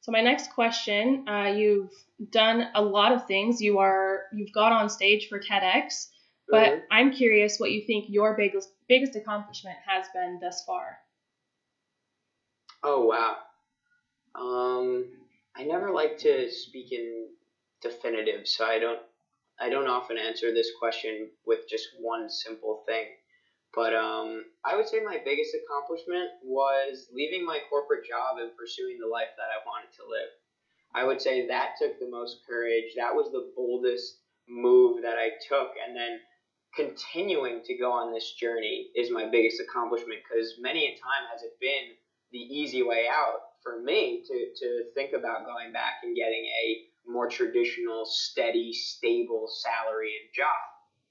So 0.00 0.12
my 0.12 0.20
next 0.20 0.52
question, 0.52 1.26
uh, 1.26 1.54
you've 1.56 1.90
done 2.30 2.68
a 2.74 2.82
lot 2.82 3.12
of 3.12 3.26
things. 3.26 3.60
You 3.60 3.78
are 3.78 4.24
you've 4.34 4.52
got 4.52 4.72
on 4.72 4.90
stage 4.90 5.28
for 5.28 5.40
TEDx, 5.40 6.08
but 6.48 6.72
Mhm. 6.72 6.82
I'm 6.90 7.12
curious 7.12 7.58
what 7.58 7.72
you 7.72 7.86
think 7.86 8.06
your 8.08 8.36
biggest 8.36 8.70
biggest 8.86 9.16
accomplishment 9.16 9.78
has 9.86 10.06
been 10.12 10.38
thus 10.40 10.62
far. 10.64 10.98
Oh 12.82 13.06
wow. 13.06 13.38
Um, 14.34 15.23
I 15.56 15.62
never 15.62 15.90
like 15.90 16.18
to 16.18 16.50
speak 16.50 16.92
in 16.92 17.28
definitive, 17.80 18.46
so 18.48 18.64
I 18.64 18.78
don't. 18.78 18.98
I 19.60 19.68
don't 19.68 19.86
often 19.86 20.18
answer 20.18 20.52
this 20.52 20.72
question 20.80 21.30
with 21.46 21.60
just 21.70 21.86
one 22.00 22.28
simple 22.28 22.82
thing. 22.86 23.06
But 23.72 23.94
um, 23.94 24.44
I 24.64 24.74
would 24.76 24.88
say 24.88 24.98
my 24.98 25.20
biggest 25.24 25.54
accomplishment 25.54 26.30
was 26.42 27.06
leaving 27.12 27.44
my 27.44 27.60
corporate 27.70 28.04
job 28.04 28.38
and 28.38 28.50
pursuing 28.56 28.98
the 28.98 29.06
life 29.06 29.30
that 29.36 29.50
I 29.54 29.62
wanted 29.64 29.94
to 29.94 30.08
live. 30.10 30.30
I 30.92 31.04
would 31.04 31.20
say 31.20 31.46
that 31.46 31.74
took 31.78 31.98
the 32.00 32.10
most 32.10 32.38
courage. 32.48 32.94
That 32.96 33.14
was 33.14 33.30
the 33.30 33.52
boldest 33.54 34.18
move 34.48 35.02
that 35.02 35.18
I 35.18 35.30
took, 35.48 35.70
and 35.86 35.94
then 35.94 36.18
continuing 36.74 37.62
to 37.64 37.74
go 37.74 37.92
on 37.92 38.12
this 38.12 38.32
journey 38.32 38.88
is 38.96 39.10
my 39.10 39.26
biggest 39.30 39.60
accomplishment 39.60 40.20
because 40.28 40.54
many 40.58 40.86
a 40.86 40.90
time 40.90 41.28
has 41.30 41.42
it 41.42 41.54
been 41.60 41.94
the 42.32 42.38
easy 42.38 42.82
way 42.82 43.06
out 43.08 43.38
for 43.64 43.80
me 43.82 44.22
to, 44.28 44.36
to 44.60 44.68
think 44.94 45.12
about 45.16 45.46
going 45.46 45.72
back 45.72 45.94
and 46.04 46.16
getting 46.16 46.44
a 46.44 46.78
more 47.08 47.28
traditional, 47.28 48.04
steady, 48.06 48.72
stable 48.72 49.48
salary 49.48 50.14
and 50.20 50.28
job, 50.36 50.60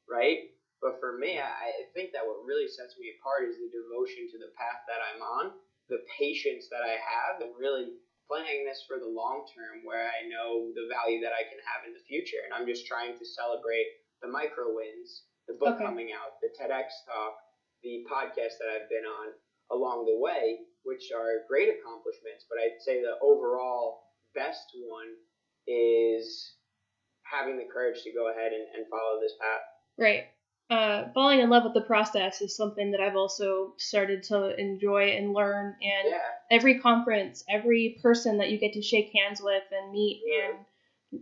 right? 0.10 0.38
But 0.82 1.00
for 1.02 1.18
me, 1.18 1.40
I, 1.40 1.50
I 1.50 1.72
think 1.96 2.12
that 2.14 2.26
what 2.26 2.46
really 2.46 2.68
sets 2.70 2.96
me 3.00 3.12
apart 3.20 3.50
is 3.50 3.58
the 3.58 3.72
devotion 3.74 4.30
to 4.32 4.38
the 4.40 4.52
path 4.58 4.82
that 4.88 5.02
I'm 5.02 5.22
on, 5.22 5.52
the 5.90 6.00
patience 6.20 6.68
that 6.72 6.86
I 6.86 6.96
have, 7.02 7.42
and 7.42 7.52
really 7.58 7.90
playing 8.30 8.66
this 8.66 8.84
for 8.88 9.00
the 9.00 9.10
long 9.10 9.44
term 9.56 9.84
where 9.84 10.06
I 10.08 10.26
know 10.28 10.72
the 10.76 10.88
value 10.92 11.20
that 11.26 11.34
I 11.36 11.44
can 11.50 11.60
have 11.66 11.84
in 11.88 11.94
the 11.94 12.06
future. 12.08 12.42
And 12.46 12.54
I'm 12.54 12.68
just 12.68 12.86
trying 12.86 13.14
to 13.18 13.26
celebrate 13.26 13.88
the 14.22 14.30
micro 14.30 14.70
wins, 14.72 15.24
the 15.48 15.56
book 15.58 15.76
Okay. 15.76 15.86
coming 15.86 16.12
out, 16.16 16.38
the 16.42 16.50
TEDx 16.56 16.88
talk, 17.08 17.34
the 17.84 18.02
podcast 18.10 18.60
that 18.62 18.70
I've 18.72 18.90
been 18.90 19.06
on 19.06 19.34
along 19.72 20.06
the 20.06 20.16
way, 20.18 20.60
which 20.84 21.12
are 21.16 21.44
great 21.50 21.70
accomplishments. 21.70 22.46
But 22.50 22.60
I'd 22.60 22.80
say 22.80 23.02
the 23.02 23.16
overall 23.22 24.00
best 24.36 24.66
one 24.88 25.08
is 25.68 26.56
having 27.24 27.58
the 27.58 27.66
courage 27.72 28.02
to 28.04 28.14
go 28.14 28.30
ahead 28.30 28.52
and, 28.52 28.68
and 28.76 28.86
follow 28.90 29.20
this 29.20 29.34
path. 29.40 29.62
Right. 29.98 30.24
Uh, 30.70 31.12
falling 31.14 31.40
in 31.40 31.50
love 31.50 31.64
with 31.64 31.74
the 31.74 31.82
process 31.82 32.42
is 32.42 32.56
something 32.56 32.92
that 32.92 33.00
I've 33.02 33.16
also 33.16 33.74
started 33.78 34.24
to 34.24 34.60
enjoy 34.60 35.10
and 35.12 35.34
learn. 35.34 35.76
And 35.82 36.08
Yeah. 36.10 36.20
every 36.52 36.80
conference, 36.80 37.44
every 37.50 38.00
person 38.02 38.38
that 38.38 38.50
you 38.50 38.58
get 38.58 38.74
to 38.74 38.82
shake 38.82 39.12
hands 39.14 39.42
with 39.42 39.64
and 39.72 39.92
meet 39.92 40.22
Yeah. 40.26 40.50
and 40.50 40.66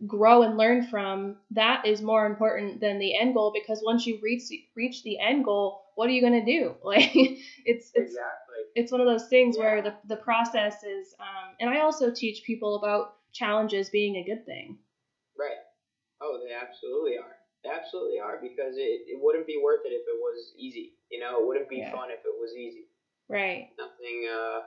grow 0.08 0.42
and 0.44 0.58
learn 0.58 0.84
from, 0.84 1.38
that 1.52 1.86
is 1.86 2.02
more 2.02 2.26
important 2.26 2.80
than 2.80 2.98
the 3.00 3.16
end 3.16 3.34
goal 3.34 3.52
because 3.52 3.84
once 3.84 4.06
you 4.06 4.20
reach 4.22 4.44
reach 4.76 5.04
the 5.04 5.20
end 5.20 5.44
goal, 5.44 5.84
what 5.96 6.08
are 6.10 6.14
you 6.14 6.22
gonna 6.22 6.46
do? 6.46 6.76
Like 6.84 7.12
it's 7.14 7.44
it's 7.66 7.92
Exactly. 7.96 8.41
It's 8.76 8.92
one 8.92 9.02
of 9.02 9.08
those 9.08 9.28
things 9.28 9.58
where 9.58 9.82
the 9.82 9.94
the 10.08 10.16
process 10.16 10.84
is. 10.84 11.14
Um, 11.20 11.56
and 11.60 11.70
I 11.70 11.82
also 11.82 12.12
teach 12.12 12.44
people 12.44 12.76
about 12.76 13.16
challenges 13.34 13.90
being 13.90 14.18
a 14.18 14.24
good 14.24 14.46
thing. 14.46 14.78
Right. 15.38 15.58
Oh, 16.22 16.40
they 16.46 16.54
absolutely 16.54 17.18
are. 17.18 17.36
They 17.64 17.70
absolutely 17.70 18.20
are 18.20 18.40
because 18.42 18.76
it, 18.78 19.06
it 19.08 19.20
wouldn't 19.22 19.48
be 19.48 19.60
worth 19.64 19.82
it 19.86 19.90
if 19.90 20.04
it 20.08 20.20
was 20.20 20.54
easy. 20.58 20.94
You 21.12 21.20
know, 21.20 21.42
it 21.42 21.48
wouldn't 21.48 21.70
be 21.70 21.78
Yeah. 21.78 21.92
fun 21.92 22.10
if 22.12 22.20
it 22.20 22.40
was 22.40 22.56
easy. 22.56 22.86
Right. 23.28 23.70
Nothing. 23.78 24.28
Uh, 24.28 24.62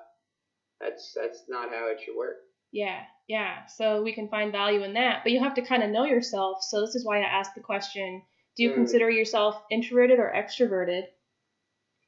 that's 0.81 1.13
that's 1.15 1.45
not 1.49 1.71
how 1.71 1.89
it 1.89 2.01
should 2.05 2.17
work. 2.17 2.37
Yeah, 2.73 3.03
yeah. 3.29 3.67
So 3.67 4.03
we 4.03 4.13
can 4.13 4.29
find 4.29 4.51
value 4.51 4.83
in 4.83 4.95
that, 4.95 5.23
but 5.23 5.33
you 5.33 5.41
have 5.41 5.55
to 5.55 5.63
kind 5.63 5.83
of 5.83 5.91
know 5.91 6.05
yourself. 6.05 6.63
So 6.63 6.81
this 6.81 6.95
is 6.97 7.05
why 7.05 7.19
I 7.21 7.25
asked 7.27 7.55
the 7.55 7.61
question: 7.61 8.23
Do 8.57 8.63
you 8.65 8.71
Mm. 8.71 8.75
consider 8.75 9.11
yourself 9.11 9.63
introverted 9.71 10.19
or 10.19 10.33
extroverted? 10.35 11.07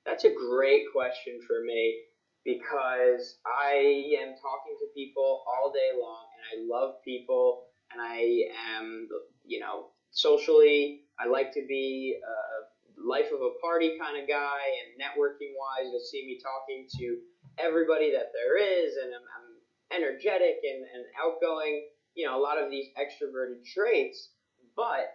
That's 0.07 0.25
a 0.25 0.31
great 0.31 0.83
question 0.95 1.41
for 1.47 1.61
me 1.67 1.99
because 2.45 3.37
I 3.47 4.15
am 4.23 4.35
talking 4.41 4.77
to 4.81 4.87
people 4.95 5.43
all 5.47 5.71
day 5.73 5.91
long 6.01 6.27
and 6.37 6.45
I 6.47 6.65
love 6.77 6.93
people 7.05 7.59
and 7.93 8.01
I 8.03 8.45
am, 8.79 9.09
you 9.47 9.61
know, 9.61 9.87
socially, 10.13 10.95
I 11.21 11.27
like 11.27 11.53
to 11.55 11.65
be 11.69 12.17
a 12.25 13.03
life 13.03 13.29
of 13.35 13.43
a 13.43 13.51
party 13.61 13.93
kind 14.01 14.17
of 14.23 14.29
guy 14.29 14.63
and 14.81 14.95
networking 15.01 15.53
wise, 15.59 15.91
you'll 15.91 16.01
see 16.01 16.25
me 16.27 16.39
talking 16.43 16.87
to 16.99 17.17
everybody 17.59 18.13
that 18.13 18.29
there 18.35 18.57
is 18.59 18.97
and 18.97 19.13
I'm, 19.15 19.23
I'm 19.37 20.01
energetic 20.03 20.57
and, 20.65 20.85
and 20.95 21.05
outgoing, 21.23 21.83
you 22.15 22.27
know, 22.27 22.39
a 22.39 22.43
lot 22.43 22.59
of 22.63 22.71
these 22.71 22.89
extroverted 22.99 23.65
traits. 23.75 24.31
But 24.77 25.07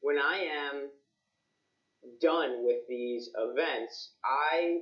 when 0.00 0.18
I 0.18 0.38
am 0.38 0.90
done 2.20 2.64
with 2.64 2.86
these 2.88 3.30
events, 3.36 4.12
I 4.24 4.78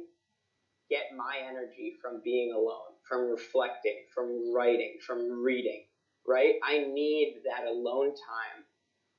get 0.91 1.17
my 1.17 1.37
energy 1.49 1.95
from 2.01 2.21
being 2.25 2.53
alone, 2.53 2.95
from 3.09 3.31
reflecting, 3.31 4.05
from 4.15 4.53
writing, 4.55 4.99
from 5.07 5.43
reading, 5.43 5.85
right? 6.27 6.55
I 6.63 6.79
need 6.79 7.43
that 7.45 7.67
alone 7.67 8.09
time 8.09 8.65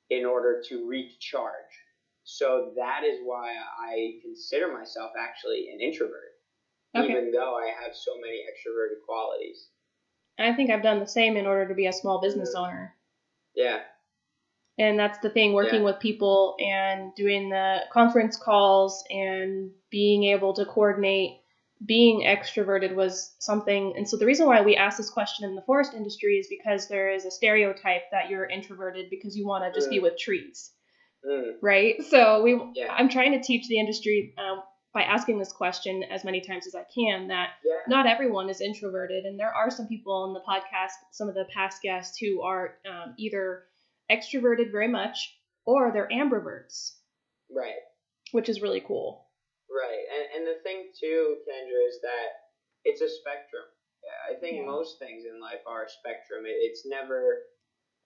in 0.09 0.25
order 0.25 0.63
to 0.69 0.87
recharge. 0.87 1.53
So 2.23 2.71
that 2.75 3.03
is 3.03 3.19
why 3.23 3.53
I 3.79 4.19
consider 4.21 4.73
myself 4.73 5.11
actually 5.17 5.69
an 5.73 5.79
introvert, 5.79 6.35
Okay. 6.95 7.09
even 7.09 7.31
though 7.31 7.55
I 7.55 7.71
have 7.81 7.95
so 7.95 8.11
many 8.19 8.39
extroverted 8.39 9.05
qualities. 9.05 9.69
I 10.39 10.53
think 10.53 10.69
I've 10.69 10.83
done 10.83 10.99
the 10.99 11.07
same 11.07 11.35
in 11.37 11.47
order 11.47 11.67
to 11.67 11.73
be 11.73 11.87
a 11.87 11.93
small 11.93 12.21
business 12.21 12.53
mm-hmm. 12.55 12.65
owner. 12.65 12.95
Yeah, 13.55 13.79
And 14.79 14.99
that's 14.99 15.17
the 15.19 15.29
thing, 15.29 15.53
working 15.53 15.79
Yeah. 15.79 15.85
with 15.85 15.99
people 15.99 16.55
and 16.59 17.13
doing 17.15 17.49
the 17.49 17.79
conference 17.91 18.37
calls 18.37 19.03
and 19.09 19.71
being 19.89 20.25
able 20.25 20.53
to 20.53 20.65
coordinate. 20.65 21.41
Being 21.85 22.21
extroverted 22.21 22.95
was 22.95 23.35
something, 23.37 23.93
and 23.95 24.09
so 24.09 24.17
the 24.17 24.25
reason 24.25 24.47
why 24.47 24.61
we 24.61 24.75
ask 24.75 24.97
this 24.97 25.11
question 25.11 25.47
in 25.47 25.53
the 25.53 25.61
forest 25.61 25.93
industry 25.93 26.39
is 26.39 26.47
because 26.47 26.87
there 26.87 27.11
is 27.11 27.23
a 27.25 27.29
stereotype 27.29 28.09
that 28.09 28.29
you're 28.31 28.45
introverted 28.47 29.11
because 29.11 29.37
you 29.37 29.45
want 29.45 29.63
to 29.63 29.77
just 29.77 29.89
be 29.91 29.99
Mm. 29.99 30.01
with 30.03 30.17
trees. 30.17 30.71
mm, 31.23 31.55
right? 31.61 32.01
So 32.03 32.41
we, 32.41 32.53
Yeah. 32.73 32.91
I'm 32.91 33.09
trying 33.09 33.33
to 33.33 33.41
teach 33.41 33.67
the 33.67 33.79
industry 33.79 34.33
um, 34.39 34.63
by 34.93 35.03
asking 35.03 35.37
this 35.39 35.51
question 35.51 36.01
as 36.03 36.23
many 36.23 36.41
times 36.41 36.65
as 36.67 36.73
I 36.73 36.83
can 36.95 37.27
that 37.27 37.49
yeah, 37.63 37.73
not 37.87 38.07
everyone 38.07 38.49
is 38.49 38.59
introverted, 38.61 39.25
and 39.25 39.37
there 39.39 39.53
are 39.53 39.69
some 39.69 39.87
people 39.87 40.25
in 40.25 40.33
the 40.33 40.41
podcast, 40.41 40.93
some 41.11 41.27
of 41.29 41.35
the 41.35 41.45
past 41.53 41.81
guests 41.83 42.17
who 42.17 42.41
are 42.41 42.77
um, 42.89 43.13
either 43.17 43.63
extroverted 44.11 44.71
very 44.71 44.87
much 44.87 45.37
or 45.65 45.91
they're 45.91 46.09
ambiverts, 46.11 46.95
right. 47.51 47.81
which 48.31 48.49
is 48.49 48.61
really 48.61 48.81
cool. 48.81 49.25
Right, 49.69 50.03
and 50.15 50.25
and 50.35 50.43
the 50.47 50.61
thing 50.63 50.91
too, 50.97 51.37
Kendra, 51.43 51.87
is 51.87 51.99
that 52.01 52.29
it's 52.85 53.01
a 53.01 53.09
spectrum. 53.09 53.63
I 54.31 54.39
think 54.39 54.63
Yeah. 54.63 54.65
most 54.65 54.99
things 54.99 55.25
in 55.25 55.39
life 55.41 55.59
are 55.67 55.83
a 55.83 55.89
spectrum. 55.89 56.45
It, 56.45 56.55
it's 56.55 56.85
never, 56.85 57.43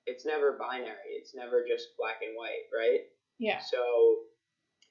it's 0.08 0.26
never 0.26 0.58
binary. 0.58 1.14
It's 1.14 1.36
never 1.36 1.64
just 1.68 1.94
black 1.98 2.22
and 2.26 2.36
white, 2.36 2.66
right? 2.74 3.06
Yeah, 3.38 3.60
So, 3.60 4.26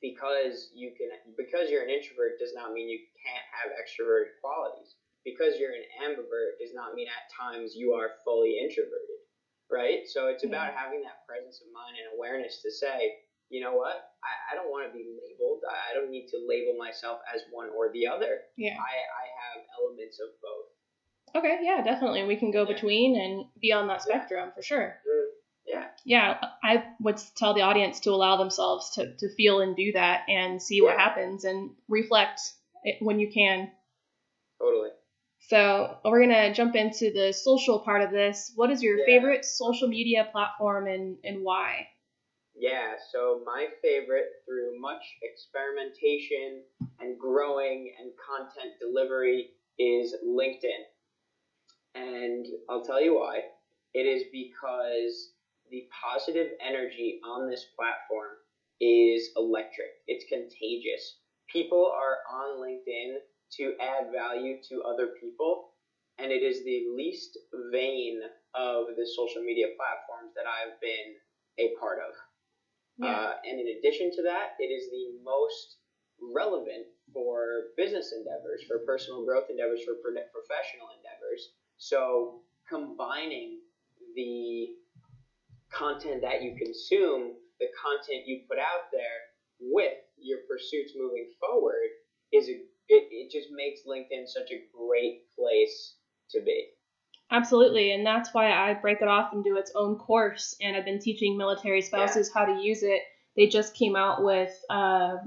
because 0.00 0.70
you 0.74 0.94
can 0.96 1.10
because 1.36 1.70
you're 1.70 1.82
an 1.82 1.90
introvert 1.90 2.38
does 2.38 2.54
not 2.54 2.72
mean 2.72 2.88
you 2.88 2.98
can't 3.26 3.46
have 3.50 3.70
extroverted 3.74 4.38
qualities. 4.40 4.94
Because 5.24 5.58
you're 5.58 5.74
an 5.74 5.84
ambivert 6.00 6.56
does 6.58 6.72
not 6.72 6.94
mean 6.94 7.06
at 7.06 7.28
times 7.36 7.74
you 7.76 7.92
are 7.92 8.16
fully 8.24 8.58
introverted, 8.58 9.20
right? 9.70 10.06
So 10.06 10.28
it's 10.28 10.44
about 10.44 10.74
mm-hmm. 10.74 10.78
having 10.78 11.02
that 11.02 11.26
presence 11.26 11.62
of 11.62 11.72
mind 11.72 11.96
and 11.96 12.16
awareness 12.18 12.62
to 12.62 12.70
say, 12.70 13.22
you 13.50 13.60
know 13.60 13.74
what, 13.74 13.98
I, 14.22 14.52
I 14.52 14.54
don't 14.54 14.70
want 14.70 14.86
to 14.86 14.92
be 14.92 15.04
labeled. 15.04 15.62
I, 15.66 15.94
don't 15.94 16.10
need 16.10 16.28
to 16.28 16.38
label 16.46 16.78
myself 16.78 17.18
as 17.34 17.42
one 17.50 17.68
or 17.76 17.90
the 17.92 18.06
other. 18.06 18.46
Yeah. 18.56 18.78
I, 18.78 18.94
I 18.94 19.24
have 19.42 19.66
elements 19.80 20.20
of 20.20 20.28
both. 20.40 21.42
Okay, 21.42 21.58
yeah, 21.62 21.82
definitely. 21.82 22.24
We 22.24 22.36
can 22.36 22.52
go 22.52 22.62
Yeah. 22.62 22.74
between 22.74 23.20
and 23.20 23.46
be 23.60 23.72
on 23.72 23.88
that 23.88 24.02
spectrum 24.02 24.52
for 24.54 24.62
sure. 24.62 25.00
Mm-hmm. 25.06 25.30
Yeah. 25.66 25.86
Yeah, 26.04 26.40
I 26.64 26.84
would 27.00 27.20
tell 27.36 27.54
the 27.54 27.62
audience 27.62 28.00
to 28.00 28.10
allow 28.10 28.36
themselves 28.36 28.90
to, 28.94 29.14
to 29.16 29.34
feel 29.34 29.60
and 29.60 29.76
do 29.76 29.92
that 29.92 30.24
and 30.28 30.60
see 30.60 30.80
what 30.80 30.98
happens 30.98 31.44
and 31.44 31.70
reflect 31.88 32.40
it 32.82 32.96
when 33.00 33.20
you 33.20 33.30
can. 33.32 33.70
Totally. 34.60 34.90
So 35.50 35.98
we're 36.04 36.20
gonna 36.20 36.54
jump 36.54 36.76
into 36.76 37.10
the 37.10 37.32
social 37.32 37.80
part 37.80 38.02
of 38.02 38.12
this. 38.12 38.52
What 38.54 38.70
is 38.70 38.84
your 38.84 38.98
Yeah. 38.98 39.04
favorite 39.04 39.44
social 39.44 39.88
media 39.88 40.28
platform 40.30 40.86
and, 40.86 41.18
and 41.24 41.42
why? 41.42 41.88
Yeah, 42.54 42.96
so 43.10 43.42
my 43.44 43.66
favorite 43.82 44.28
through 44.46 44.78
much 44.78 45.02
experimentation 45.22 46.62
and 47.00 47.18
growing 47.18 47.92
and 47.98 48.12
content 48.16 48.78
delivery 48.78 49.50
is 49.76 50.14
LinkedIn. 50.24 50.84
And 51.96 52.46
I'll 52.68 52.84
tell 52.84 53.02
you 53.02 53.16
why. 53.16 53.42
It 53.92 54.06
is 54.06 54.22
because 54.30 55.32
the 55.68 55.88
positive 55.90 56.52
energy 56.60 57.18
on 57.24 57.50
this 57.50 57.66
platform 57.74 58.36
is 58.80 59.32
electric, 59.34 59.90
it's 60.06 60.24
contagious. 60.26 61.18
People 61.48 61.90
are 61.92 62.18
on 62.32 62.60
LinkedIn 62.60 63.18
to 63.56 63.72
add 63.80 64.10
value 64.12 64.56
to 64.68 64.82
other 64.82 65.08
people, 65.20 65.64
and 66.18 66.30
it 66.30 66.42
is 66.42 66.62
the 66.64 66.82
least 66.96 67.38
vain 67.72 68.20
of 68.54 68.86
the 68.96 69.06
social 69.16 69.42
media 69.42 69.66
platforms 69.76 70.32
that 70.36 70.44
I've 70.46 70.78
been 70.80 71.14
a 71.58 71.68
part 71.78 71.98
of. 71.98 72.12
Uh, 73.02 73.32
and 73.44 73.58
in 73.58 73.66
addition 73.78 74.10
to 74.12 74.22
that, 74.22 74.48
it 74.58 74.68
is 74.68 74.86
the 74.90 75.08
most 75.24 75.76
relevant 76.20 76.84
for 77.14 77.72
business 77.76 78.12
endeavors, 78.12 78.62
for 78.68 78.78
personal 78.84 79.24
growth 79.24 79.44
endeavors, 79.48 79.80
for 79.84 79.94
professional 79.94 80.88
endeavors. 80.92 81.48
So 81.78 82.40
combining 82.68 83.58
the 84.14 84.68
content 85.72 86.20
that 86.22 86.42
you 86.42 86.52
consume, 86.58 87.32
the 87.58 87.68
content 87.72 88.26
you 88.26 88.36
put 88.48 88.58
out 88.58 88.92
there, 88.92 89.24
with 89.60 89.96
your 90.18 90.38
pursuits 90.48 90.92
moving 90.94 91.26
forward 91.38 91.88
is 92.32 92.48
a 92.48 92.56
it, 92.90 93.08
it 93.10 93.30
just 93.30 93.48
makes 93.52 93.82
LinkedIn 93.86 94.26
such 94.26 94.50
a 94.50 94.62
great 94.76 95.22
place 95.36 95.94
to 96.30 96.40
be. 96.42 96.66
Absolutely, 97.30 97.92
and 97.92 98.04
that's 98.04 98.34
why 98.34 98.50
I 98.50 98.74
break 98.74 99.00
it 99.00 99.08
off 99.08 99.32
and 99.32 99.44
do 99.44 99.56
its 99.56 99.70
own 99.76 99.96
course. 99.96 100.56
And 100.60 100.76
I've 100.76 100.84
been 100.84 100.98
teaching 100.98 101.36
military 101.36 101.80
spouses 101.80 102.30
how 102.34 102.44
to 102.44 102.60
use 102.60 102.82
it. 102.82 103.02
They 103.36 103.46
just 103.46 103.74
came 103.74 103.94
out 103.94 104.24
with 104.24 104.50
uh, 104.68 105.18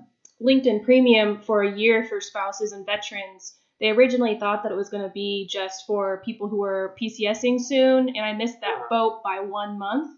LinkedIn 0.42 0.84
Premium 0.84 1.42
for 1.42 1.64
a 1.64 1.78
year 1.78 2.06
for 2.06 2.20
spouses 2.20 2.74
and 2.74 2.86
veterans. 2.86 3.56
They 3.80 3.90
originally 3.90 4.38
thought 4.38 4.64
that 4.64 4.72
it 4.72 4.76
was 4.76 4.90
going 4.90 5.04
to 5.04 5.10
be 5.10 5.48
just 5.50 5.88
for 5.88 6.22
people 6.26 6.50
who 6.50 6.58
were 6.58 6.96
PCSing 7.02 7.62
soon, 7.62 8.10
and 8.10 8.26
I 8.26 8.34
missed 8.34 8.60
that 8.62 8.90
boat 8.90 9.24
by 9.24 9.40
one 9.40 9.80
month. 9.80 10.12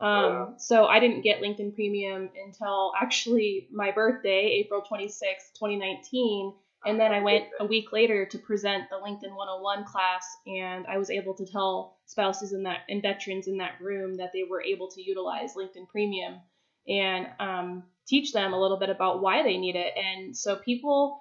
Um, 0.00 0.22
Wow. 0.22 0.54
So 0.58 0.86
I 0.86 1.00
didn't 1.00 1.22
get 1.22 1.40
LinkedIn 1.40 1.74
Premium 1.74 2.30
until 2.44 2.92
actually 3.00 3.68
my 3.72 3.90
birthday, 3.90 4.60
April 4.60 4.82
26, 4.82 5.50
2019. 5.54 6.52
And 6.86 7.00
then 7.00 7.12
I 7.12 7.20
went 7.20 7.46
a 7.60 7.64
week 7.64 7.92
later 7.92 8.26
to 8.26 8.38
present 8.38 8.90
the 8.90 8.96
LinkedIn 8.96 9.34
101 9.34 9.84
class, 9.84 10.26
and 10.46 10.86
I 10.86 10.98
was 10.98 11.10
able 11.10 11.34
to 11.34 11.46
tell 11.46 11.98
spouses 12.06 12.52
in 12.52 12.64
that 12.64 12.80
and 12.88 13.02
veterans 13.02 13.48
in 13.48 13.58
that 13.58 13.80
room 13.80 14.16
that 14.16 14.32
they 14.32 14.44
were 14.44 14.62
able 14.62 14.88
to 14.90 15.02
utilize 15.02 15.54
LinkedIn 15.54 15.88
Premium 15.88 16.40
and 16.86 17.28
um, 17.40 17.84
teach 18.06 18.32
them 18.32 18.52
a 18.52 18.60
little 18.60 18.78
bit 18.78 18.90
about 18.90 19.22
why 19.22 19.42
they 19.42 19.56
need 19.56 19.76
it. 19.76 19.94
And 19.96 20.36
so 20.36 20.56
people 20.56 21.20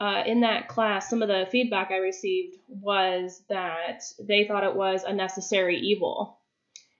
uh, 0.00 0.24
in 0.26 0.40
that 0.40 0.68
class, 0.68 1.08
some 1.08 1.22
of 1.22 1.28
the 1.28 1.46
feedback 1.50 1.90
I 1.90 1.98
received 1.98 2.56
was 2.68 3.42
that 3.48 4.02
they 4.20 4.44
thought 4.44 4.64
it 4.64 4.74
was 4.74 5.04
a 5.04 5.12
necessary 5.12 5.78
evil 5.78 6.38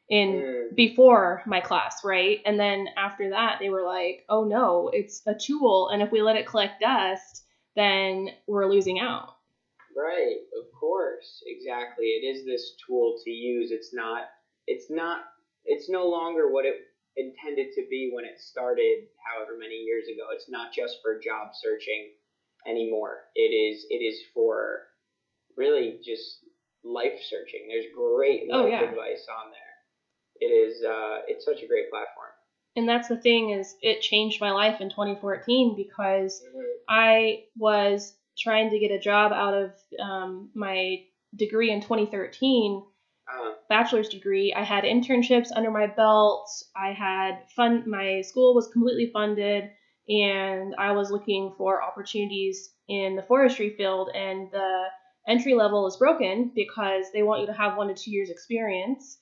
in 0.08 0.28
Mm, 0.28 0.76
before 0.76 1.42
my 1.46 1.60
class, 1.60 2.04
right? 2.04 2.40
And 2.46 2.58
then 2.60 2.88
after 2.96 3.30
that, 3.30 3.58
they 3.60 3.68
were 3.70 3.84
like, 3.84 4.24
oh 4.28 4.44
no, 4.44 4.90
it's 4.92 5.22
a 5.26 5.34
tool. 5.34 5.88
And 5.88 6.02
if 6.02 6.12
we 6.12 6.22
let 6.22 6.36
it 6.36 6.46
collect 6.46 6.80
dust, 6.80 7.44
then 7.76 8.28
we're 8.48 8.66
losing 8.66 8.98
out. 8.98 9.28
Right, 9.96 10.36
of 10.58 10.64
course, 10.78 11.42
exactly. 11.46 12.06
It 12.06 12.24
is 12.26 12.44
this 12.44 12.74
tool 12.86 13.14
to 13.24 13.30
use. 13.30 13.70
It's 13.70 13.90
not. 13.94 14.24
It's 14.66 14.86
not. 14.90 15.20
It's 15.64 15.88
no 15.88 16.06
longer 16.06 16.50
what 16.50 16.66
it 16.66 16.74
intended 17.16 17.68
to 17.74 17.82
be 17.88 18.10
when 18.12 18.24
it 18.24 18.38
started, 18.38 19.08
however 19.24 19.56
many 19.58 19.76
years 19.76 20.04
ago. 20.08 20.28
It's 20.32 20.50
not 20.50 20.72
just 20.72 20.98
for 21.02 21.18
job 21.18 21.48
searching 21.54 22.10
anymore. 22.66 23.20
It 23.34 23.52
is. 23.54 23.86
It 23.88 24.04
is 24.04 24.20
for 24.34 24.82
really 25.56 25.98
just 26.04 26.44
life 26.84 27.18
searching. 27.30 27.66
There's 27.68 27.86
great 27.96 28.48
Oh, 28.52 28.62
life 28.64 28.70
yeah. 28.72 28.90
advice 28.90 29.26
on 29.32 29.50
there. 29.50 29.74
It 30.40 30.52
is. 30.52 30.84
Uh, 30.84 31.20
it's 31.26 31.44
such 31.44 31.62
a 31.62 31.66
great 31.66 31.88
platform. 31.90 32.35
And 32.76 32.88
that's 32.88 33.08
the 33.08 33.16
thing 33.16 33.50
is 33.50 33.74
it 33.80 34.02
changed 34.02 34.40
my 34.40 34.50
life 34.52 34.80
in 34.82 34.90
2014 34.90 35.74
because 35.76 36.42
I 36.88 37.44
was 37.56 38.14
trying 38.38 38.70
to 38.70 38.78
get 38.78 38.90
a 38.90 38.98
job 38.98 39.32
out 39.32 39.54
of 39.54 39.70
um, 39.98 40.50
my 40.54 41.04
degree 41.34 41.70
in 41.72 41.80
2013 41.80 42.82
Uh, 43.28 43.54
bachelor's 43.68 44.08
degree. 44.08 44.54
I 44.54 44.62
had 44.62 44.84
internships 44.84 45.48
under 45.56 45.70
my 45.70 45.86
belt. 45.88 46.48
I 46.76 46.92
had 46.92 47.32
fun. 47.56 47.82
My 47.90 48.20
school 48.22 48.54
was 48.54 48.68
completely 48.68 49.10
funded, 49.12 49.64
and 50.08 50.74
I 50.78 50.92
was 50.92 51.10
looking 51.10 51.52
for 51.58 51.82
opportunities 51.82 52.70
in 52.88 53.16
the 53.16 53.24
forestry 53.24 53.70
field. 53.70 54.10
And 54.14 54.48
the 54.52 54.84
entry 55.26 55.54
level 55.54 55.88
is 55.88 55.96
broken 55.96 56.52
because 56.54 57.06
they 57.12 57.24
want 57.24 57.40
you 57.40 57.46
to 57.48 57.52
have 57.62 57.76
one 57.76 57.88
to 57.88 57.94
two 57.94 58.12
years 58.12 58.30
experience. 58.30 59.18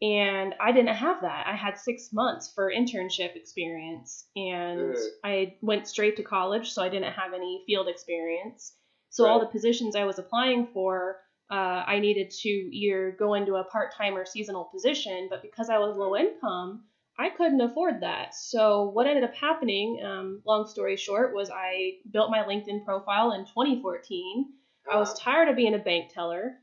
And 0.00 0.54
I 0.60 0.70
didn't 0.70 0.94
have 0.94 1.22
that. 1.22 1.46
I 1.48 1.56
had 1.56 1.76
six 1.76 2.10
months 2.12 2.52
for 2.54 2.70
internship 2.72 3.34
experience, 3.34 4.26
and. 4.36 4.94
I 5.24 5.56
went 5.60 5.88
straight 5.88 6.16
to 6.16 6.22
college, 6.22 6.70
so 6.70 6.82
I 6.82 6.88
didn't 6.88 7.12
have 7.14 7.34
any 7.34 7.64
field 7.66 7.88
experience. 7.88 8.74
So 9.10 9.26
all 9.26 9.40
the 9.40 9.46
positions 9.46 9.96
I 9.96 10.04
was 10.04 10.18
applying 10.18 10.68
for, 10.72 11.16
uh, 11.50 11.82
I 11.86 11.98
needed 11.98 12.30
to 12.30 12.48
either 12.48 13.16
go 13.18 13.34
into 13.34 13.56
a 13.56 13.64
part 13.64 13.94
time 13.94 14.16
or 14.16 14.24
seasonal 14.24 14.64
position, 14.72 15.28
but 15.30 15.42
because 15.42 15.70
I 15.70 15.78
was 15.78 15.96
low 15.96 16.14
income, 16.16 16.84
I 17.18 17.30
couldn't 17.30 17.60
afford 17.60 18.02
that. 18.02 18.34
So 18.34 18.90
what 18.90 19.06
ended 19.06 19.24
up 19.24 19.34
happening, 19.34 20.00
um, 20.04 20.42
long 20.46 20.68
story 20.68 20.96
short, 20.96 21.34
was 21.34 21.50
I 21.50 21.94
built 22.10 22.30
my 22.30 22.44
LinkedIn 22.44 22.84
profile 22.84 23.32
in 23.32 23.44
2014. 23.46 24.46
I 24.90 24.96
was 24.98 25.12
uh, 25.12 25.16
tired 25.18 25.48
of 25.48 25.56
being 25.56 25.74
a 25.74 25.78
bank 25.78 26.12
teller. 26.14 26.58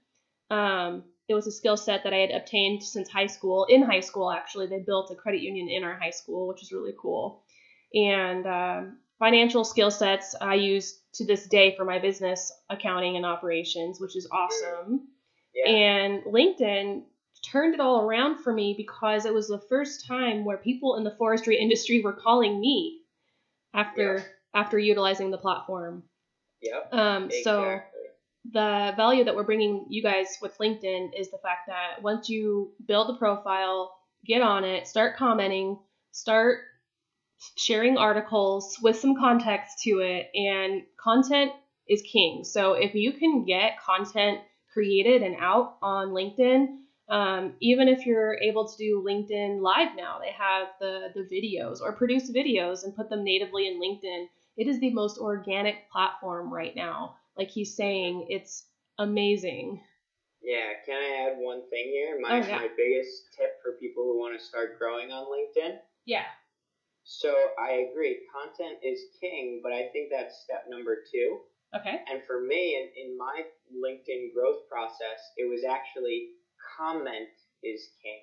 Um, 0.50 1.04
it 1.28 1.34
was 1.34 1.48
a 1.48 1.52
skill 1.52 1.78
set 1.78 2.04
that 2.04 2.14
I 2.14 2.18
had 2.18 2.32
obtained 2.32 2.84
since 2.84 3.10
high 3.10 3.28
school. 3.28 3.66
In 3.66 3.82
high 3.82 4.00
school, 4.02 4.32
actually, 4.32 4.68
they 4.68 4.80
built 4.80 5.12
a 5.12 5.16
credit 5.16 5.42
union 5.42 5.70
in 5.70 5.84
our 5.84 5.98
high 5.98 6.12
school, 6.12 6.48
which 6.48 6.62
was 6.62 6.72
really 6.72 6.94
cool. 7.00 7.44
And 7.94 8.46
um, 8.46 8.98
financial 9.20 9.64
skill 9.64 9.90
sets 9.92 10.36
I 10.40 10.56
use 10.56 11.00
to 11.14 11.26
this 11.26 11.48
day 11.48 11.76
for 11.76 11.86
my 11.86 12.00
business 12.00 12.52
accounting 12.70 13.16
and 13.16 13.26
operations, 13.26 14.00
which 14.00 14.16
is 14.16 14.28
awesome. 14.32 15.08
yeah. 15.54 15.72
And 15.72 16.24
LinkedIn 16.24 17.04
turned 17.44 17.74
it 17.74 17.80
all 17.80 18.02
around 18.02 18.40
for 18.44 18.52
me 18.52 18.74
because 18.76 19.26
it 19.26 19.34
was 19.34 19.48
the 19.48 19.62
first 19.70 20.08
time 20.08 20.46
where 20.46 20.58
people 20.58 20.96
in 20.98 21.04
the 21.04 21.16
forestry 21.18 21.58
industry 21.58 22.02
were 22.02 22.14
calling 22.14 22.60
me 22.60 23.02
after 23.74 24.18
Yeah. 24.18 24.24
after 24.54 24.80
utilizing 24.80 25.32
the 25.32 25.38
platform. 25.38 26.04
Yep. 26.62 26.94
Um, 26.94 27.32
so 27.44 27.62
Exactly. 27.64 27.95
The 28.52 28.94
value 28.96 29.24
that 29.24 29.36
we're 29.36 29.44
bringing 29.44 29.86
you 29.90 30.04
guys 30.04 30.38
with 30.42 30.58
LinkedIn 30.58 31.10
is 31.18 31.32
the 31.32 31.38
fact 31.38 31.68
that 31.68 32.02
once 32.02 32.30
you 32.30 32.72
build 32.86 33.10
a 33.10 33.18
profile, 33.18 33.96
get 34.26 34.42
on 34.42 34.64
it, 34.64 34.88
start 34.88 35.16
commenting, 35.18 35.80
start 36.12 36.60
sharing 37.58 37.98
articles 37.98 38.78
with 38.82 38.98
some 38.98 39.16
context 39.18 39.80
to 39.84 40.00
it, 40.00 40.30
and 40.36 40.84
content 40.98 41.52
is 41.88 42.02
king. 42.02 42.44
So 42.44 42.74
if 42.74 42.96
you 42.96 43.14
can 43.14 43.46
get 43.46 43.82
content 43.82 44.40
created 44.74 45.22
and 45.22 45.36
out 45.40 45.78
on 45.82 46.10
LinkedIn, 46.10 46.78
um, 47.08 47.54
even 47.62 47.88
if 47.88 48.06
you're 48.06 48.38
able 48.42 48.68
to 48.68 48.78
do 48.78 49.04
LinkedIn 49.08 49.62
Live 49.62 49.96
now, 49.96 50.18
they 50.20 50.32
have 50.32 50.70
the 50.80 51.10
the 51.14 51.22
videos 51.22 51.80
or 51.82 51.94
produce 51.94 52.32
videos 52.32 52.84
and 52.84 52.96
put 52.96 53.10
them 53.10 53.24
natively 53.24 53.68
in 53.68 53.80
LinkedIn. 53.80 54.26
It 54.58 54.68
is 54.68 54.80
the 54.80 54.92
most 54.92 55.20
organic 55.20 55.90
platform 55.92 56.52
right 56.52 56.76
now. 56.76 57.16
Like 57.38 57.50
he's 57.50 57.76
saying, 57.76 58.28
it's 58.30 58.66
amazing. 58.98 59.82
Yeah, 60.42 60.74
can 60.86 60.96
I 60.96 61.26
add 61.28 61.38
one 61.38 61.62
thing 61.70 61.90
here? 61.92 62.20
My, 62.22 62.38
Oh, 62.40 62.48
yeah. 62.48 62.58
my 62.58 62.70
biggest 62.78 63.34
tip 63.38 63.58
for 63.64 63.74
people 63.80 64.04
who 64.04 64.20
want 64.20 64.38
to 64.40 64.44
start 64.46 64.78
growing 64.80 65.12
on 65.12 65.26
LinkedIn 65.26 65.78
Yeah. 66.06 66.26
So 67.04 67.34
I 67.60 67.90
agree. 67.92 68.18
Content 68.34 68.80
is 68.84 69.00
king, 69.20 69.60
but 69.64 69.72
I 69.72 69.90
think 69.94 70.10
that's 70.12 70.42
step 70.44 70.66
number 70.70 70.98
two. 71.12 71.40
Okay. 71.76 72.02
And 72.12 72.22
for 72.26 72.42
me, 72.42 72.78
in, 72.78 72.90
in 73.10 73.18
my 73.18 73.44
LinkedIn 73.74 74.34
growth 74.34 74.68
process, 74.70 75.20
it 75.38 75.50
was 75.50 75.62
actually 75.68 76.30
comment 76.78 77.30
is 77.64 77.90
king. 78.02 78.22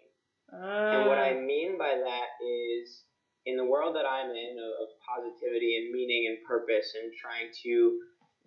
Uh, 0.53 0.99
And 0.99 1.09
what 1.09 1.19
I 1.19 1.35
mean 1.35 1.77
by 1.79 1.95
that 1.95 2.29
is 2.43 3.05
in 3.47 3.57
the 3.57 3.65
world 3.65 3.95
that 3.97 4.07
I'm 4.07 4.31
in 4.31 4.57
of, 4.59 4.73
of 4.83 4.89
positivity 5.03 5.77
and 5.79 5.93
meaning 5.93 6.27
and 6.31 6.39
purpose 6.47 6.95
and 7.01 7.13
trying 7.21 7.51
to 7.65 7.99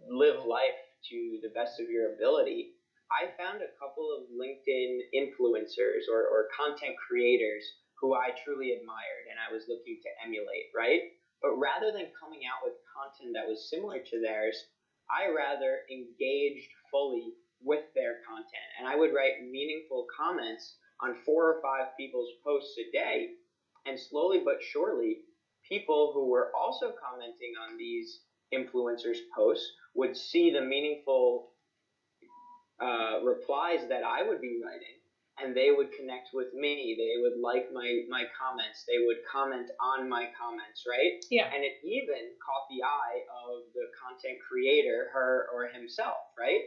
live 0.09 0.37
life 0.45 0.77
to 1.09 1.39
the 1.41 1.49
best 1.49 1.79
of 1.79 1.89
your 1.89 2.13
ability, 2.13 2.69
I 3.11 3.29
found 3.37 3.61
a 3.61 3.73
couple 3.77 4.09
of 4.09 4.25
LinkedIn 4.33 4.97
influencers 5.13 6.09
or, 6.09 6.25
or 6.25 6.47
content 6.57 6.95
creators 6.97 7.63
who 8.01 8.13
I 8.13 8.33
truly 8.43 8.71
admired 8.71 9.25
and 9.29 9.37
I 9.37 9.53
was 9.53 9.65
looking 9.67 9.97
to 10.01 10.09
emulate, 10.25 10.65
right? 10.73 11.01
But 11.41 11.57
rather 11.57 11.91
than 11.91 12.09
coming 12.19 12.41
out 12.49 12.63
with 12.63 12.73
content 12.89 13.33
that 13.33 13.47
was 13.47 13.69
similar 13.69 13.99
to 13.99 14.21
theirs, 14.21 14.57
I 15.09 15.29
rather 15.29 15.81
engaged 15.89 16.69
fully 16.89 17.33
with 17.61 17.81
their 17.93 18.17
content 18.25 18.69
and 18.79 18.87
I 18.87 18.95
would 18.95 19.13
write 19.13 19.41
meaningful 19.41 20.05
comments 20.17 20.75
on 21.01 21.13
four 21.25 21.49
or 21.49 21.57
five 21.61 21.85
people's 21.97 22.31
posts 22.43 22.75
a 22.77 22.89
day. 22.91 23.29
And 23.85 23.99
slowly 23.99 24.41
but 24.43 24.57
surely, 24.61 25.21
people 25.69 26.09
who 26.13 26.25
were 26.27 26.49
also 26.57 26.91
commenting 26.97 27.53
on 27.61 27.77
these 27.77 28.19
influencers' 28.53 29.19
posts 29.35 29.71
would 29.93 30.15
see 30.15 30.51
the 30.51 30.61
meaningful 30.61 31.47
uh, 32.81 33.19
replies 33.23 33.87
that 33.89 34.03
I 34.03 34.21
would 34.21 34.41
be 34.41 34.59
writing, 34.63 34.99
and 35.39 35.55
they 35.55 35.71
would 35.71 35.91
connect 35.91 36.29
with 36.33 36.47
me. 36.53 36.95
They 36.97 37.21
would 37.21 37.39
like 37.41 37.67
my, 37.71 38.01
my 38.09 38.23
comments. 38.39 38.83
They 38.87 38.99
would 39.03 39.17
comment 39.31 39.69
on 39.81 40.09
my 40.09 40.27
comments, 40.39 40.83
right? 40.87 41.11
Yeah. 41.31 41.47
And 41.53 41.63
it 41.63 41.73
even 41.83 42.35
caught 42.43 42.67
the 42.69 42.83
eye 42.83 43.23
of 43.47 43.63
the 43.73 43.87
content 43.95 44.37
creator, 44.43 45.07
her 45.13 45.47
or 45.53 45.67
himself, 45.67 46.19
right? 46.37 46.61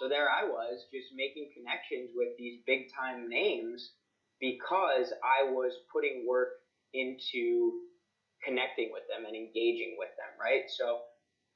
So 0.00 0.08
there 0.08 0.28
I 0.28 0.44
was, 0.44 0.86
just 0.92 1.08
making 1.14 1.48
connections 1.54 2.10
with 2.14 2.28
these 2.36 2.58
big 2.66 2.86
time 2.92 3.28
names 3.28 3.92
because 4.40 5.12
I 5.22 5.44
was 5.44 5.72
putting 5.92 6.26
work 6.26 6.48
into 6.92 7.80
connecting 8.44 8.90
with 8.92 9.02
them 9.08 9.24
and 9.24 9.34
engaging 9.34 9.96
with 9.98 10.10
them, 10.18 10.34
right? 10.38 10.62
So 10.68 10.98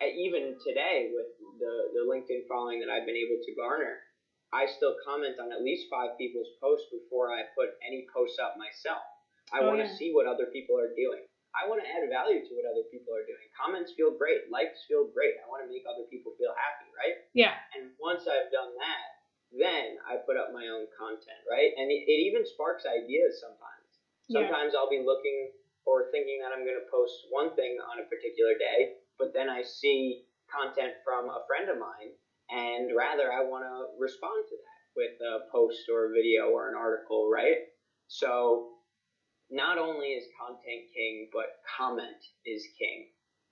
even 0.07 0.55
today 0.63 1.11
with 1.11 1.27
the, 1.59 1.75
the 1.99 2.03
LinkedIn 2.07 2.47
following 2.47 2.79
that 2.79 2.91
I've 2.91 3.07
been 3.07 3.19
able 3.19 3.43
to 3.43 3.51
garner, 3.59 3.99
I 4.55 4.65
still 4.71 4.95
comment 5.03 5.37
on 5.43 5.51
at 5.51 5.61
least 5.67 5.91
five 5.91 6.15
people's 6.17 6.49
posts 6.63 6.87
before 6.95 7.35
I 7.35 7.51
put 7.59 7.75
any 7.83 8.07
posts 8.15 8.39
up 8.39 8.55
myself. 8.57 9.03
I 9.51 9.61
Oh, 9.65 9.69
want 9.75 9.83
to 9.83 9.89
yeah. 9.91 9.99
see 9.99 10.15
what 10.15 10.29
other 10.31 10.47
people 10.55 10.79
are 10.79 10.95
doing. 10.95 11.27
I 11.57 11.67
want 11.67 11.81
to 11.83 11.89
add 11.89 12.05
value 12.07 12.45
to 12.45 12.53
what 12.55 12.69
other 12.69 12.85
people 12.93 13.11
are 13.17 13.25
doing. 13.27 13.43
Comments 13.57 13.89
feel 13.97 14.13
great. 14.15 14.47
Likes 14.53 14.85
feel 14.87 15.09
great. 15.11 15.35
I 15.43 15.49
want 15.51 15.65
to 15.65 15.69
make 15.73 15.83
other 15.89 16.05
people 16.07 16.37
feel 16.39 16.53
happy, 16.55 16.89
right? 16.95 17.17
Yeah. 17.35 17.57
And 17.75 17.91
once 17.99 18.29
I've 18.29 18.53
done 18.53 18.77
that, 18.79 19.09
then 19.51 19.97
I 20.05 20.21
put 20.29 20.37
up 20.37 20.53
my 20.53 20.69
own 20.69 20.87
content, 20.93 21.41
right? 21.49 21.73
And 21.81 21.89
it, 21.89 22.05
it 22.05 22.21
even 22.29 22.45
sparks 22.45 22.85
ideas 22.85 23.41
sometimes. 23.41 23.89
Yeah. 24.29 24.45
Sometimes 24.45 24.77
I'll 24.77 24.93
be 24.93 25.01
looking 25.01 25.57
or 25.89 26.13
thinking 26.13 26.37
that 26.45 26.53
I'm 26.53 26.69
going 26.69 26.77
to 26.77 26.85
post 26.93 27.33
one 27.33 27.57
thing 27.57 27.81
on 27.81 27.97
a 27.97 28.07
particular 28.13 28.53
day, 28.61 29.01
but 29.19 29.33
then 29.35 29.49
I 29.49 29.63
see 29.63 30.25
content 30.51 30.93
from 31.05 31.29
a 31.29 31.45
friend 31.47 31.69
of 31.71 31.79
mine, 31.79 32.13
and 32.51 32.97
rather 32.97 33.33
I 33.33 33.45
want 33.45 33.65
to 33.65 34.01
respond 34.01 34.45
to 34.49 34.57
that 34.57 34.79
with 34.97 35.21
a 35.21 35.51
post 35.53 35.89
or 35.93 36.07
a 36.07 36.13
video 36.13 36.49
or 36.51 36.69
an 36.69 36.77
article, 36.77 37.31
right? 37.31 37.69
So 38.09 38.71
not 39.51 39.79
only 39.79 40.09
is 40.09 40.25
content 40.41 40.87
king, 40.95 41.29
but 41.33 41.47
comment 41.79 42.17
is 42.45 42.67
king. 42.79 43.07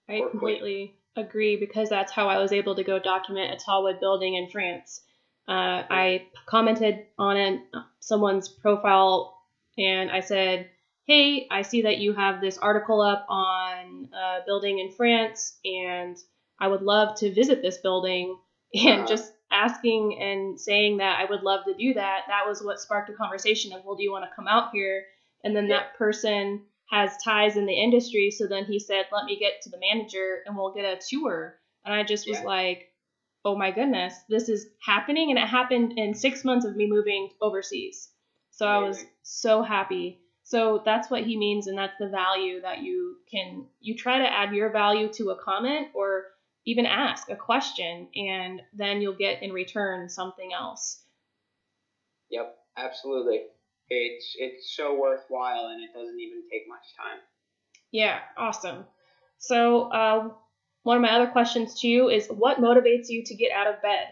I 0.09 0.29
completely 0.31 0.95
agree 1.17 1.57
because 1.57 1.89
that's 1.89 2.13
how 2.13 2.29
I 2.29 2.39
was 2.39 2.53
able 2.53 2.77
to 2.77 2.85
go 2.85 2.99
document 2.99 3.53
a 3.53 3.57
tallwood 3.65 4.01
building 4.01 4.35
in 4.35 4.51
France. 4.51 5.03
Uh, 5.49 5.83
I 5.89 6.27
commented 6.47 7.07
on 7.19 7.37
it, 7.37 7.61
someone's 8.01 8.49
profile 8.49 9.37
and 9.79 10.11
I 10.11 10.21
said, 10.21 10.69
Hey, 11.07 11.47
I 11.51 11.63
see 11.63 11.83
that 11.83 11.99
you 11.99 12.13
have 12.15 12.41
this 12.41 12.59
article 12.59 13.01
up 13.01 13.27
on 13.29 14.09
a 14.13 14.41
building 14.45 14.79
in 14.81 14.91
France 14.91 15.59
and 15.65 16.17
I 16.59 16.69
would 16.69 16.83
love 16.83 17.15
to 17.17 17.33
visit 17.33 17.63
this 17.63 17.79
building. 17.79 18.37
And 18.75 19.03
Uh-huh. 19.03 19.07
just 19.07 19.33
asking 19.51 20.19
and 20.21 20.61
saying 20.61 20.97
that 20.99 21.21
I 21.21 21.25
would 21.25 21.43
love 21.43 21.65
to 21.67 21.75
do 21.75 21.95
that, 21.95 22.23
that 22.27 22.47
was 22.47 22.63
what 22.63 22.81
sparked 22.81 23.09
a 23.09 23.15
conversation 23.15 23.73
of, 23.73 23.85
Well, 23.85 23.95
do 23.95 24.03
you 24.03 24.11
want 24.13 24.25
to 24.25 24.35
come 24.35 24.49
out 24.49 24.71
here? 24.73 25.07
And 25.45 25.55
then 25.57 25.69
Yeah. 25.69 25.77
that 25.79 25.95
person 25.95 26.61
has 26.91 27.17
ties 27.19 27.57
in 27.57 27.67
the 27.67 27.81
industry. 27.81 28.31
So 28.31 28.47
then 28.49 28.65
he 28.65 28.79
said, 28.81 29.07
let 29.13 29.25
me 29.25 29.37
get 29.37 29.63
to 29.63 29.71
the 29.71 29.79
manager 29.79 30.43
and 30.45 30.57
we'll 30.57 30.71
get 30.73 30.85
a 30.85 30.97
tour. 31.09 31.55
And 31.85 31.95
I 31.95 32.03
just 32.03 32.29
was 32.29 32.39
Yeah. 32.41 32.45
like, 32.47 32.91
oh 33.45 33.57
my 33.57 33.71
goodness, 33.71 34.15
this 34.29 34.49
is 34.49 34.67
happening. 34.85 35.31
And 35.31 35.39
it 35.39 35.47
happened 35.49 35.95
in 35.97 36.15
six 36.15 36.45
months 36.45 36.67
of 36.67 36.77
me 36.77 36.87
moving 36.87 37.31
overseas. 37.41 38.09
So 38.51 38.67
I 38.67 38.79
was 38.79 39.05
so 39.23 39.63
happy. 39.63 40.21
So 40.47 40.81
that's 40.85 41.11
what 41.11 41.25
he 41.25 41.37
means. 41.37 41.67
And 41.67 41.77
that's 41.77 41.99
the 41.99 42.09
value 42.09 42.61
that 42.61 42.81
you 42.81 43.17
can, 43.29 43.67
you 43.81 43.97
try 43.97 44.19
to 44.19 44.33
add 44.33 44.55
your 44.55 44.71
value 44.71 45.13
to 45.15 45.31
a 45.31 45.43
comment 45.43 45.89
or 45.93 46.27
even 46.65 46.87
ask 46.87 47.29
a 47.29 47.35
question 47.35 48.07
and 48.15 48.63
then 48.73 49.01
you'll 49.01 49.17
get 49.17 49.43
in 49.43 49.53
return 49.53 50.09
something 50.09 50.53
else. 50.53 51.03
Yep, 52.31 52.57
absolutely. 52.77 53.41
It's 53.89 54.37
it's 54.39 54.77
so 54.77 54.97
worthwhile 54.97 55.67
and 55.67 55.83
it 55.83 55.93
doesn't 55.93 56.21
even 56.21 56.43
take 56.49 56.69
much 56.69 56.95
time. 56.97 57.19
Yeah, 57.91 58.21
awesome. 58.37 58.85
So, 59.39 59.91
uh, 59.91 60.29
one 60.85 60.97
of 60.97 61.03
my 61.03 61.13
other 61.13 61.31
questions 61.31 61.81
to 61.81 61.89
you 61.89 62.09
is 62.09 62.29
what 62.29 62.59
motivates 62.59 63.09
you 63.09 63.25
to 63.25 63.35
get 63.35 63.51
out 63.51 63.67
of 63.67 63.83
bed? 63.83 64.07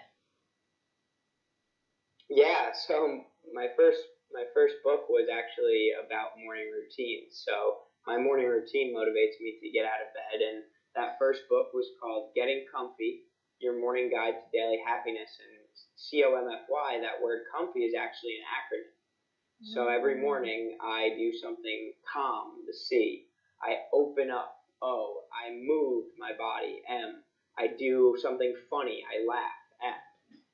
Yeah, 2.29 2.73
so 2.87 3.23
my 3.53 3.68
first 3.77 4.01
my 4.35 4.44
first 4.53 4.83
book 4.83 5.07
was 5.09 5.31
actually 5.31 5.94
about 5.94 6.35
morning 6.42 6.68
routines. 6.75 7.40
So 7.47 7.87
my 8.05 8.18
morning 8.18 8.51
routine 8.51 8.90
motivates 8.90 9.38
me 9.38 9.57
to 9.62 9.70
get 9.70 9.87
out 9.87 10.03
of 10.03 10.11
bed 10.11 10.42
and 10.42 10.66
that 10.99 11.16
first 11.18 11.47
book 11.49 11.70
was 11.75 11.90
called 12.03 12.35
Getting 12.35 12.66
Comfy: 12.70 13.31
Your 13.62 13.79
Morning 13.79 14.11
Guide 14.11 14.38
to 14.42 14.47
Daily 14.51 14.79
Happiness 14.83 15.31
and 15.38 15.62
C 15.94 16.23
O 16.27 16.35
M 16.35 16.51
F 16.51 16.66
Y 16.68 16.99
that 17.03 17.23
word 17.23 17.47
comfy 17.55 17.87
is 17.87 17.94
actually 17.94 18.38
an 18.42 18.47
acronym. 18.51 18.94
So 19.62 19.88
every 19.88 20.16
mm. 20.16 20.23
morning 20.23 20.77
I 20.83 21.14
do 21.16 21.33
something 21.33 21.94
calm, 22.12 22.66
the 22.66 22.75
C. 22.75 23.27
I 23.62 23.87
open 23.94 24.31
up, 24.31 24.55
O. 24.83 25.23
I 25.33 25.55
move 25.55 26.11
my 26.18 26.33
body, 26.37 26.83
M. 26.90 27.23
I 27.57 27.68
do 27.79 28.18
something 28.20 28.53
funny, 28.68 29.03
I 29.07 29.25
laugh, 29.27 29.62
F. 29.83 30.03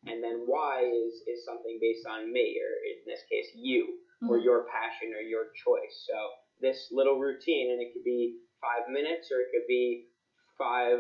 And 0.07 0.23
then 0.23 0.45
Y 0.49 0.77
is, 0.85 1.14
is 1.27 1.45
something 1.45 1.79
based 1.81 2.07
on 2.07 2.33
me, 2.33 2.57
or 2.57 2.73
in 2.88 3.05
this 3.05 3.21
case, 3.29 3.30
you, 3.62 3.94
or 4.27 4.38
Mhm. 4.38 4.44
your 4.44 4.64
passion 4.73 5.12
or 5.14 5.20
your 5.23 5.46
choice. 5.64 6.05
So 6.09 6.31
this 6.61 6.88
little 6.90 7.16
routine, 7.18 7.70
and 7.70 7.81
it 7.81 7.88
could 7.92 8.05
be 8.05 8.35
five 8.61 8.88
minutes 8.88 9.31
or 9.31 9.40
it 9.40 9.49
could 9.53 9.66
be 9.66 10.03
five 10.59 10.99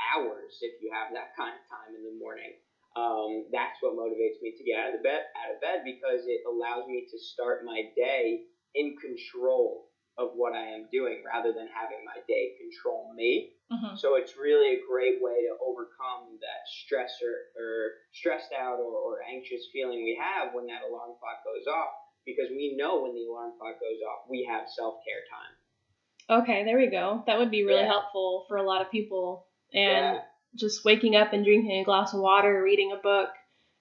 hours 0.00 0.58
if 0.60 0.72
you 0.80 0.90
have 0.92 1.08
that 1.12 1.28
kind 1.36 1.54
of 1.54 1.62
time 1.68 1.94
in 1.94 2.02
the 2.04 2.12
morning 2.18 2.52
um, 2.96 3.44
that's 3.52 3.78
what 3.80 3.94
motivates 3.94 4.40
me 4.42 4.52
to 4.56 4.64
get 4.64 4.78
out 4.78 4.88
of 4.88 4.94
the 4.98 5.04
bed 5.04 5.22
out 5.38 5.52
of 5.54 5.60
bed 5.60 5.80
because 5.84 6.22
it 6.26 6.40
allows 6.48 6.86
me 6.86 7.04
to 7.10 7.18
start 7.18 7.58
my 7.64 7.82
day 7.96 8.40
in 8.74 8.94
control 9.00 9.84
of 10.20 10.36
what 10.36 10.52
I 10.52 10.76
am 10.76 10.84
doing 10.92 11.24
rather 11.24 11.52
than 11.56 11.66
having 11.72 12.04
my 12.04 12.20
day 12.28 12.52
control 12.60 13.10
me. 13.16 13.56
Mhm. 13.72 13.96
So 13.96 14.16
it's 14.16 14.36
really 14.36 14.76
a 14.76 14.80
great 14.86 15.22
way 15.22 15.48
to 15.48 15.56
overcome 15.64 16.36
that 16.44 16.62
stress 16.68 17.10
or, 17.22 17.92
stressed 18.12 18.52
out 18.52 18.78
or, 18.78 18.92
or 18.92 19.22
anxious 19.22 19.68
feeling 19.72 20.04
we 20.04 20.14
have 20.20 20.52
when 20.52 20.66
that 20.66 20.82
alarm 20.82 21.14
clock 21.18 21.38
goes 21.44 21.66
off 21.66 21.90
because 22.26 22.50
we 22.50 22.74
know 22.76 23.00
when 23.00 23.14
the 23.14 23.24
alarm 23.24 23.52
clock 23.58 23.80
goes 23.80 24.00
off 24.06 24.28
we 24.28 24.44
have 24.50 24.68
self-care 24.68 25.22
time. 25.30 26.42
Okay, 26.42 26.64
there 26.64 26.76
we 26.76 26.88
go. 26.88 27.22
That 27.26 27.38
would 27.38 27.50
be 27.50 27.64
really 27.64 27.80
Yeah. 27.80 27.86
helpful 27.86 28.44
for 28.48 28.56
a 28.58 28.62
lot 28.62 28.82
of 28.82 28.90
people. 28.90 29.46
And 29.72 30.16
Yeah. 30.16 30.24
just 30.56 30.84
waking 30.84 31.14
up 31.16 31.32
and 31.32 31.44
drinking 31.44 31.80
a 31.80 31.84
glass 31.84 32.12
of 32.12 32.20
water, 32.20 32.62
reading 32.62 32.92
a 32.92 32.96
book, 32.96 33.30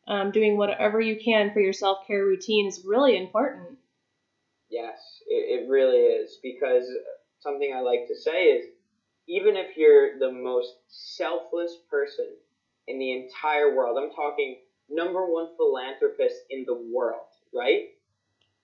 um, 0.08 0.32
doing 0.32 0.58
whatever 0.58 1.02
you 1.02 1.18
can 1.18 1.52
for 1.52 1.60
your 1.60 1.74
self 1.74 2.06
care 2.08 2.24
routine 2.24 2.68
is 2.68 2.86
really 2.86 3.18
important. 3.18 3.79
Yes, 4.70 4.98
it, 5.28 5.62
it 5.64 5.70
really 5.70 5.98
is 5.98 6.38
because 6.44 6.86
something 7.40 7.74
I 7.76 7.80
like 7.80 8.08
to 8.08 8.16
say 8.16 8.46
is 8.46 8.66
even 9.28 9.56
if 9.56 9.78
you're 9.78 10.20
the 10.20 10.32
most 10.32 10.74
selfless 10.88 11.78
person 11.90 12.28
in 12.88 13.00
the 13.00 13.12
entire 13.12 13.76
world, 13.76 13.98
I'm 14.02 14.12
talking 14.12 14.58
number 14.90 15.26
one 15.32 15.48
philanthropist 15.58 16.36
in 16.50 16.66
the 16.66 16.76
world, 16.92 17.28
right? 17.54 17.82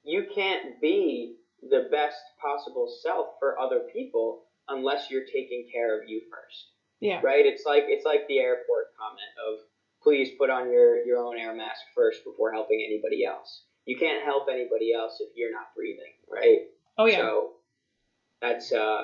You 0.04 0.26
can't 0.34 0.80
be 0.82 1.36
the 1.70 1.88
best 1.92 2.18
possible 2.42 2.88
self 3.02 3.28
for 3.40 3.60
other 3.60 3.82
people 3.94 4.44
unless 4.68 5.10
you're 5.10 5.26
taking 5.26 5.66
care 5.72 6.00
of 6.00 6.08
you 6.08 6.22
first 6.32 6.68
Yeah. 7.00 7.22
right? 7.24 7.46
It's 7.46 7.66
like 7.66 7.86
it's 7.88 8.06
like 8.06 8.28
the 8.28 8.40
airport 8.40 8.88
comment 8.98 9.34
of 9.48 9.60
please 10.04 10.30
put 10.38 10.50
on 10.50 10.72
your 10.72 11.04
your 11.06 11.20
own 11.20 11.38
air 11.38 11.54
mask 11.54 11.82
first 11.96 12.24
before 12.24 12.52
helping 12.52 12.84
anybody 12.86 13.26
else. 13.26 13.65
You 13.86 13.98
can't 13.98 14.24
help 14.24 14.48
anybody 14.50 14.94
else 14.94 15.18
if 15.20 15.30
you're 15.36 15.52
not 15.52 15.76
breathing, 15.76 16.14
right? 16.30 16.62
Oh, 16.98 17.06
yeah. 17.06 17.18
So 17.18 17.52
that's 18.42 18.72
uh 18.72 19.04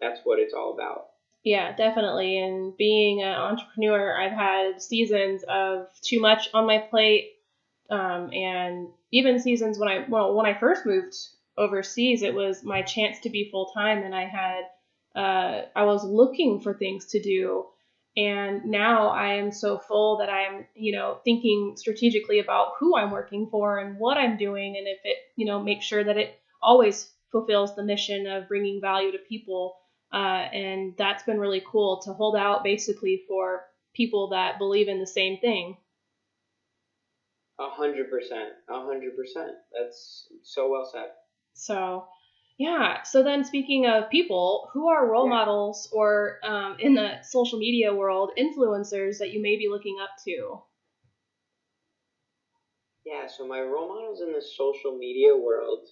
that's 0.00 0.20
what 0.24 0.38
it's 0.38 0.54
all 0.54 0.74
about. 0.74 1.06
Yeah, 1.42 1.74
definitely. 1.74 2.38
And 2.38 2.76
being 2.76 3.22
an 3.22 3.32
entrepreneur, 3.32 4.20
I've 4.20 4.32
had 4.32 4.82
seasons 4.82 5.42
of 5.48 5.88
too 6.02 6.20
much 6.20 6.48
on 6.52 6.66
my 6.66 6.78
plate, 6.78 7.32
um, 7.88 8.32
and 8.32 8.88
even 9.10 9.40
seasons 9.40 9.78
when 9.78 9.88
I 9.88 10.04
well 10.08 10.34
when 10.34 10.46
I 10.46 10.58
first 10.58 10.84
moved 10.84 11.14
overseas, 11.56 12.22
it 12.22 12.34
was 12.34 12.62
my 12.62 12.82
chance 12.82 13.20
to 13.20 13.30
be 13.30 13.50
full 13.50 13.70
time, 13.72 14.02
and 14.02 14.14
I 14.14 14.26
had 14.26 14.64
uh, 15.14 15.62
I 15.74 15.84
was 15.84 16.04
looking 16.04 16.60
for 16.60 16.74
things 16.74 17.06
to 17.06 17.22
do, 17.22 17.66
and 18.16 18.64
now 18.64 19.08
I 19.08 19.34
am 19.34 19.52
so 19.52 19.78
full 19.78 20.18
that 20.18 20.28
I'm 20.28 20.66
you 20.74 20.92
know 20.92 21.20
thinking 21.24 21.74
strategically 21.76 22.38
about 22.38 22.72
who 22.78 22.96
I'm 22.96 23.10
working 23.10 23.48
for 23.50 23.78
and 23.78 23.98
what 23.98 24.16
I'm 24.16 24.36
doing, 24.36 24.76
and 24.76 24.86
if 24.86 24.98
it 25.04 25.18
you 25.36 25.46
know 25.46 25.62
make 25.62 25.82
sure 25.82 26.02
that 26.02 26.16
it 26.16 26.38
always 26.62 27.10
fulfills 27.30 27.76
the 27.76 27.84
mission 27.84 28.26
of 28.26 28.48
bringing 28.48 28.80
value 28.80 29.12
to 29.12 29.18
people. 29.18 29.76
Uh, 30.12 30.48
and 30.52 30.94
that's 30.98 31.22
been 31.22 31.38
really 31.38 31.62
cool 31.70 32.02
to 32.04 32.12
hold 32.12 32.34
out 32.34 32.64
basically 32.64 33.22
for 33.28 33.64
people 33.94 34.30
that 34.30 34.58
believe 34.58 34.88
in 34.88 34.98
the 34.98 35.06
same 35.06 35.38
thing. 35.38 35.76
A 37.60 37.68
hundred 37.68 38.10
percent, 38.10 38.50
a 38.68 38.84
hundred 38.84 39.16
percent. 39.16 39.52
That's 39.72 40.26
so 40.42 40.70
well 40.70 40.88
said. 40.90 41.10
So, 41.54 42.06
yeah. 42.60 43.04
So 43.04 43.22
then, 43.22 43.44
speaking 43.44 43.86
of 43.86 44.10
people, 44.10 44.68
who 44.74 44.88
are 44.88 45.10
role 45.10 45.24
Yeah. 45.24 45.30
models 45.30 45.88
or 45.92 46.38
um, 46.44 46.76
in 46.78 46.94
the 46.94 47.22
social 47.22 47.58
media 47.58 47.94
world 47.94 48.32
influencers 48.38 49.18
that 49.18 49.32
you 49.32 49.40
may 49.40 49.56
be 49.56 49.68
looking 49.68 49.98
up 49.98 50.10
to? 50.26 50.60
Yeah, 53.04 53.26
so 53.28 53.46
my 53.46 53.60
role 53.60 53.88
models 53.88 54.20
in 54.20 54.32
the 54.32 54.42
social 54.42 54.96
media 54.96 55.34
world, 55.34 55.88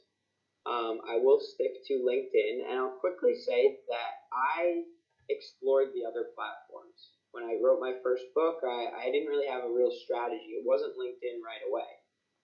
um, 0.67 1.01
I 1.09 1.17
will 1.19 1.41
stick 1.41 1.73
to 1.87 1.95
LinkedIn, 2.05 2.69
and 2.69 2.79
I'll 2.79 2.99
quickly 3.01 3.35
say 3.35 3.81
that 3.89 4.13
I 4.33 4.85
explored 5.31 5.89
the 5.95 6.05
other 6.05 6.29
platforms. 6.37 7.17
When 7.33 7.45
I 7.45 7.59
wrote 7.63 7.81
my 7.81 7.95
first 8.03 8.25
book, 8.35 8.61
I, 8.65 8.89
I 8.95 9.11
didn't 9.11 9.29
really 9.29 9.49
have 9.49 9.65
a 9.65 9.73
real 9.73 9.91
strategy. 9.91 10.53
It 10.61 10.67
wasn't 10.67 10.99
LinkedIn 10.99 11.41
right 11.43 11.65
away. 11.69 11.98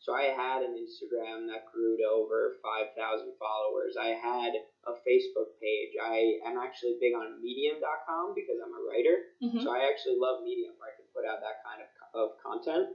So 0.04 0.12
I 0.12 0.36
had 0.36 0.60
an 0.60 0.76
Instagram 0.76 1.48
that 1.48 1.64
grew 1.72 1.96
to 1.96 2.04
over 2.04 2.60
5,000 2.60 2.92
followers. 3.40 3.96
I 3.96 4.12
had 4.12 4.52
a 4.84 4.92
Facebook 5.00 5.56
page. 5.56 5.96
I 5.96 6.44
am 6.44 6.60
actually 6.60 7.00
big 7.00 7.16
on 7.16 7.40
medium.com 7.40 8.36
because 8.36 8.60
I'm 8.60 8.76
a 8.76 8.84
writer. 8.84 9.32
Mhm. 9.40 9.64
So 9.64 9.72
I 9.72 9.88
actually 9.88 10.20
love 10.20 10.44
Medium 10.44 10.76
where 10.76 10.92
I 10.92 10.96
can 11.00 11.08
put 11.16 11.24
out 11.24 11.40
that 11.40 11.64
kind 11.64 11.80
of, 11.80 11.88
of 12.12 12.36
content. 12.36 12.92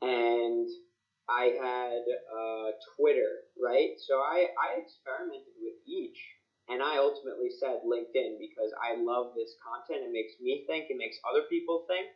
And 0.00 0.70
I 1.28 1.58
had 1.58 2.02
uh, 2.30 2.70
Twitter, 2.94 3.50
right? 3.60 3.98
So 3.98 4.22
I, 4.22 4.54
I 4.54 4.78
experimented 4.78 5.58
with 5.60 5.74
each. 5.84 6.18
And 6.68 6.80
I 6.80 6.98
ultimately 6.98 7.50
said 7.50 7.82
LinkedIn 7.82 8.38
because 8.38 8.70
I 8.78 8.94
love 9.02 9.34
this 9.34 9.56
content. 9.58 10.06
It 10.06 10.12
makes 10.12 10.38
me 10.38 10.62
think, 10.68 10.90
it 10.90 10.96
makes 10.96 11.18
other 11.28 11.42
people 11.50 11.86
think, 11.88 12.06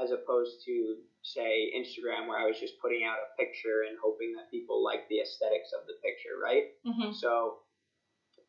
as 0.00 0.10
opposed 0.10 0.60
to, 0.64 0.96
say, 1.22 1.70
Instagram 1.74 2.26
where 2.26 2.38
I 2.38 2.44
was 2.46 2.58
just 2.58 2.74
putting 2.80 3.04
out 3.04 3.18
a 3.18 3.28
picture 3.36 3.82
and 3.88 3.96
hoping 4.02 4.32
that 4.32 4.48
people 4.50 4.82
like 4.82 5.02
the 5.08 5.20
aesthetics 5.20 5.70
of 5.72 5.86
the 5.86 5.94
picture, 6.02 6.36
right? 6.40 6.64
Mhm. 6.86 7.12
So, 7.14 7.56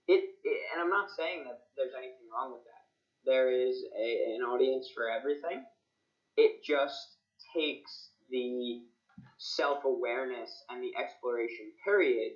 it, 0.07 0.21
it 0.43 0.59
and 0.73 0.81
I'm 0.81 0.89
not 0.89 1.09
saying 1.09 1.43
that 1.45 1.57
there's 1.77 1.93
anything 1.97 2.27
wrong 2.33 2.51
with 2.51 2.63
that. 2.63 2.83
There 3.25 3.49
is 3.51 3.83
a, 3.97 4.35
an 4.35 4.41
audience 4.41 4.89
for 4.93 5.09
everything. 5.09 5.61
It 6.37 6.53
just 6.63 7.17
takes 7.55 8.09
the 8.29 8.79
self 9.37 9.79
awareness 9.85 10.63
and 10.69 10.81
the 10.83 10.93
exploration 10.97 11.71
period 11.83 12.33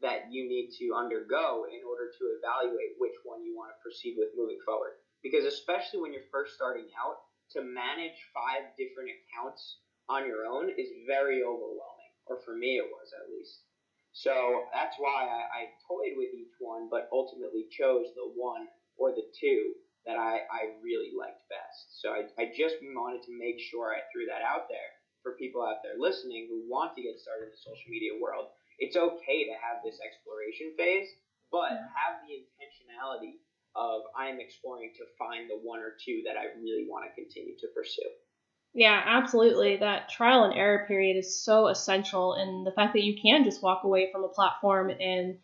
that 0.00 0.20
you 0.30 0.46
need 0.46 0.68
to 0.78 0.94
undergo 0.94 1.64
in 1.70 1.80
order 1.88 2.08
to 2.18 2.24
evaluate 2.38 2.94
which 2.98 3.14
one 3.24 3.42
you 3.42 3.54
want 3.56 3.70
to 3.70 3.76
proceed 3.82 4.14
with 4.16 4.28
moving 4.34 4.58
forward. 4.64 4.92
Because 5.22 5.44
especially 5.44 6.00
when 6.00 6.12
you're 6.12 6.22
first 6.30 6.54
starting 6.54 6.86
out, 7.04 7.16
to 7.52 7.62
manage 7.62 8.16
five 8.34 8.68
different 8.76 9.10
accounts 9.14 9.80
on 10.08 10.26
your 10.26 10.44
own 10.44 10.68
is 10.76 10.88
very 11.06 11.42
overwhelming, 11.42 12.12
or 12.26 12.40
for 12.44 12.56
me 12.56 12.76
it 12.80 12.88
was 12.88 13.12
at 13.12 13.28
least. 13.30 13.64
So 14.12 14.64
that's 14.72 14.96
why 14.98 15.28
I, 15.28 15.68
I 15.68 15.72
toyed 15.86 16.16
with 16.16 16.32
each 16.34 16.56
one, 16.58 16.88
but 16.90 17.08
ultimately 17.12 17.68
chose 17.70 18.08
the 18.16 18.28
one 18.34 18.66
or 18.96 19.12
the 19.12 19.28
two 19.38 19.76
that 20.08 20.16
I, 20.16 20.42
I 20.48 20.72
really 20.80 21.12
liked 21.12 21.44
best. 21.52 22.00
So 22.00 22.16
I, 22.16 22.24
I 22.40 22.48
just 22.56 22.80
wanted 22.80 23.22
to 23.28 23.36
make 23.36 23.60
sure 23.60 23.92
I 23.92 24.02
threw 24.08 24.24
that 24.32 24.40
out 24.40 24.66
there 24.72 24.90
for 25.22 25.36
people 25.36 25.60
out 25.60 25.84
there 25.84 26.00
listening 26.00 26.48
who 26.48 26.64
want 26.64 26.96
to 26.96 27.04
get 27.04 27.20
started 27.20 27.50
in 27.50 27.54
the 27.54 27.60
social 27.60 27.92
media 27.92 28.16
world. 28.16 28.48
It's 28.80 28.96
okay 28.96 29.44
to 29.44 29.54
have 29.60 29.84
this 29.84 30.00
exploration 30.00 30.72
phase, 30.78 31.10
but 31.52 31.76
have 31.76 32.24
the 32.24 32.40
intentionality 32.40 33.42
of 33.74 34.02
I'm 34.16 34.40
exploring 34.40 34.92
to 34.96 35.04
find 35.18 35.48
the 35.48 35.58
one 35.62 35.80
or 35.80 35.94
two 36.04 36.22
that 36.26 36.36
I 36.36 36.46
really 36.60 36.86
want 36.88 37.04
to 37.06 37.20
continue 37.20 37.56
to 37.58 37.68
pursue. 37.74 38.08
Yeah, 38.74 39.02
absolutely. 39.04 39.76
That 39.76 40.08
trial 40.08 40.44
and 40.44 40.54
error 40.54 40.84
period 40.86 41.16
is 41.16 41.42
so 41.42 41.68
essential, 41.68 42.34
and 42.34 42.66
the 42.66 42.72
fact 42.72 42.92
that 42.94 43.02
you 43.02 43.20
can 43.20 43.44
just 43.44 43.62
walk 43.62 43.84
away 43.84 44.10
from 44.12 44.24
a 44.24 44.28
platform 44.28 44.90
and 44.90 45.38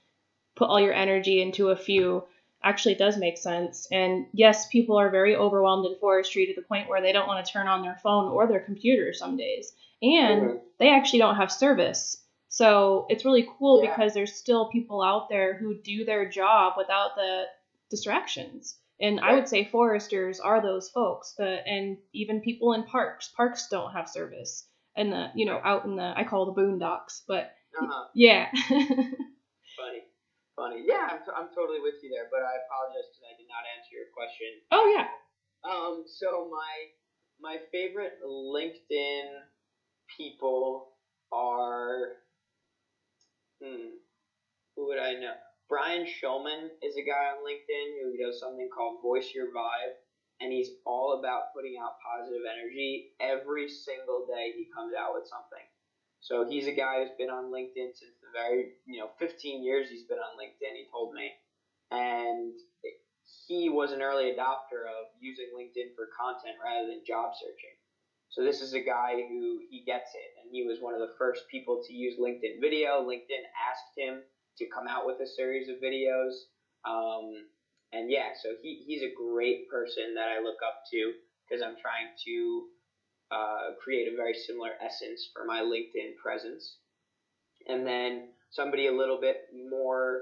put 0.57 0.69
all 0.69 0.81
your 0.81 0.93
energy 0.93 1.43
into 1.43 1.71
a 1.71 1.77
few 1.77 2.25
actually 2.63 2.95
does 2.95 3.19
make 3.19 3.37
sense. 3.37 3.89
And 3.91 4.27
yes, 4.33 4.69
people 4.69 4.97
are 4.97 5.11
very 5.11 5.37
overwhelmed 5.37 5.87
in 5.87 5.99
forestry 5.99 6.47
to 6.47 6.55
the 6.55 6.67
point 6.67 6.89
where 6.89 7.03
they 7.03 7.13
don't 7.13 7.27
want 7.27 7.45
to 7.45 7.53
turn 7.53 7.67
on 7.67 7.83
their 7.83 7.99
phone 8.03 8.31
or 8.31 8.47
their 8.47 8.61
computer 8.61 9.13
some 9.13 9.37
days, 9.37 9.75
and 10.01 10.43
Mhm. 10.43 10.61
they 10.79 10.91
actually 10.91 11.19
don't 11.19 11.37
have 11.37 11.53
service. 11.53 12.25
So 12.49 13.07
it's 13.09 13.25
really 13.25 13.49
cool 13.59 13.83
Yeah. 13.83 13.91
because 13.91 14.15
there's 14.15 14.35
still 14.35 14.71
people 14.71 15.03
out 15.03 15.29
there 15.29 15.55
who 15.55 15.75
do 15.75 16.05
their 16.05 16.29
job 16.29 16.75
without 16.77 17.17
the 17.17 17.49
distractions. 17.91 18.77
And 19.01 19.21
I 19.21 19.35
would 19.35 19.49
say 19.49 19.65
foresters 19.65 20.41
are 20.41 20.63
those 20.63 20.89
folks, 20.91 21.35
but 21.37 21.63
and 21.67 21.99
even 22.13 22.41
people 22.41 22.73
in 22.75 22.85
parks. 22.85 23.29
Parks 23.37 23.69
don't 23.69 23.93
have 23.93 24.09
service, 24.09 24.67
and 24.97 25.13
the 25.13 25.31
you 25.35 25.47
know 25.47 25.61
out 25.63 25.85
in 25.85 25.97
the 25.97 26.13
I 26.17 26.25
call 26.25 26.47
the 26.47 26.61
boondocks, 26.61 27.23
but 27.27 27.53
Uh-huh. 27.81 28.07
yeah, 28.15 28.49
Funny. 29.77 30.03
Funny. 30.57 30.85
Yeah, 30.87 31.09
I'm, 31.11 31.19
t- 31.19 31.35
I'm 31.37 31.49
totally 31.55 31.81
with 31.81 31.95
you 32.03 32.11
there, 32.11 32.29
but 32.31 32.41
I 32.43 32.55
apologize 32.67 33.11
because 33.11 33.27
I 33.27 33.37
did 33.37 33.49
not 33.51 33.65
answer 33.77 33.91
your 33.97 34.07
question. 34.15 34.63
oh 34.71 34.87
yeah, 34.95 35.09
Um, 35.69 36.05
so 36.07 36.49
my 36.51 36.75
my 37.41 37.59
favorite 37.73 38.21
LinkedIn 38.25 39.27
people 40.17 40.93
are 41.33 42.23
hmm, 43.63 43.99
who 44.77 44.87
would 44.87 44.99
I 44.99 45.15
know? 45.15 45.35
Brian 45.69 46.05
Shulman 46.05 46.69
is 46.83 46.97
a 46.97 47.03
guy 47.09 47.33
on 47.33 47.41
LinkedIn 47.41 47.89
who 48.03 48.21
does 48.21 48.39
something 48.39 48.69
called 48.69 49.01
Voice 49.03 49.33
Your 49.35 49.49
Vibe, 49.49 49.97
and 50.41 50.53
he's 50.53 50.69
all 50.85 51.19
about 51.19 51.55
putting 51.57 51.77
out 51.81 51.97
positive 52.05 52.45
energy 52.45 53.17
every 53.21 53.69
single 53.69 54.27
day. 54.29 54.53
He 54.53 54.69
comes 54.75 54.93
out 54.93 55.15
with 55.15 55.25
something. 55.25 55.65
So 56.21 56.45
he's 56.49 56.67
a 56.69 56.77
guy 56.77 57.01
who's 57.01 57.17
been 57.17 57.33
on 57.33 57.53
LinkedIn 57.53 57.97
since 57.97 58.17
the 58.21 58.33
very 58.33 58.77
you 58.87 59.01
know 59.01 59.11
15 59.19 59.65
years 59.65 59.89
he's 59.89 60.05
been 60.05 60.21
on 60.21 60.37
LinkedIn. 60.37 60.77
He 60.77 60.85
told 60.93 61.15
me, 61.15 61.33
and 61.91 62.53
he 63.49 63.69
was 63.71 63.93
an 63.93 64.03
early 64.03 64.33
adopter 64.37 64.85
of 64.85 65.13
using 65.21 65.49
LinkedIn 65.57 65.97
for 65.97 66.13
content 66.13 66.61
rather 66.61 66.89
than 66.89 67.05
job 67.07 67.33
searching. 67.41 67.77
So 68.29 68.43
this 68.43 68.61
is 68.61 68.75
a 68.75 68.81
guy 68.81 69.17
who 69.17 69.61
he 69.71 69.85
gets 69.87 70.13
it, 70.13 70.31
and 70.43 70.51
he 70.53 70.65
was 70.67 70.81
one 70.81 70.93
of 70.93 71.01
the 71.01 71.15
first 71.17 71.49
people 71.51 71.83
to 71.87 71.93
use 71.95 72.21
LinkedIn 72.21 72.61
video. 72.61 73.01
LinkedIn 73.01 73.45
asked 73.71 73.97
him 73.97 74.21
to 74.59 74.67
come 74.73 74.87
out 74.89 75.07
with 75.07 75.17
a 75.21 75.27
series 75.27 75.69
of 75.69 75.77
videos, 75.83 76.33
um, 76.85 77.31
and 77.93 78.11
yeah, 78.11 78.29
so 78.43 78.51
he, 78.61 78.83
he's 78.87 79.03
a 79.03 79.13
great 79.15 79.69
person 79.69 80.15
that 80.15 80.29
I 80.29 80.43
look 80.43 80.59
up 80.67 80.75
to 80.93 81.13
because 81.49 81.63
I'm 81.63 81.77
trying 81.81 82.09
to 82.27 82.65
uh, 83.31 83.71
create 83.83 84.07
a 84.07 84.17
very 84.17 84.35
similar 84.35 84.71
essence 84.85 85.29
for 85.33 85.45
my 85.45 85.61
LinkedIn 85.61 86.17
presence. 86.23 86.77
And 87.69 87.87
then 87.87 88.29
somebody 88.51 88.87
a 88.87 88.93
little 88.93 89.19
bit 89.21 89.37
more 89.71 90.21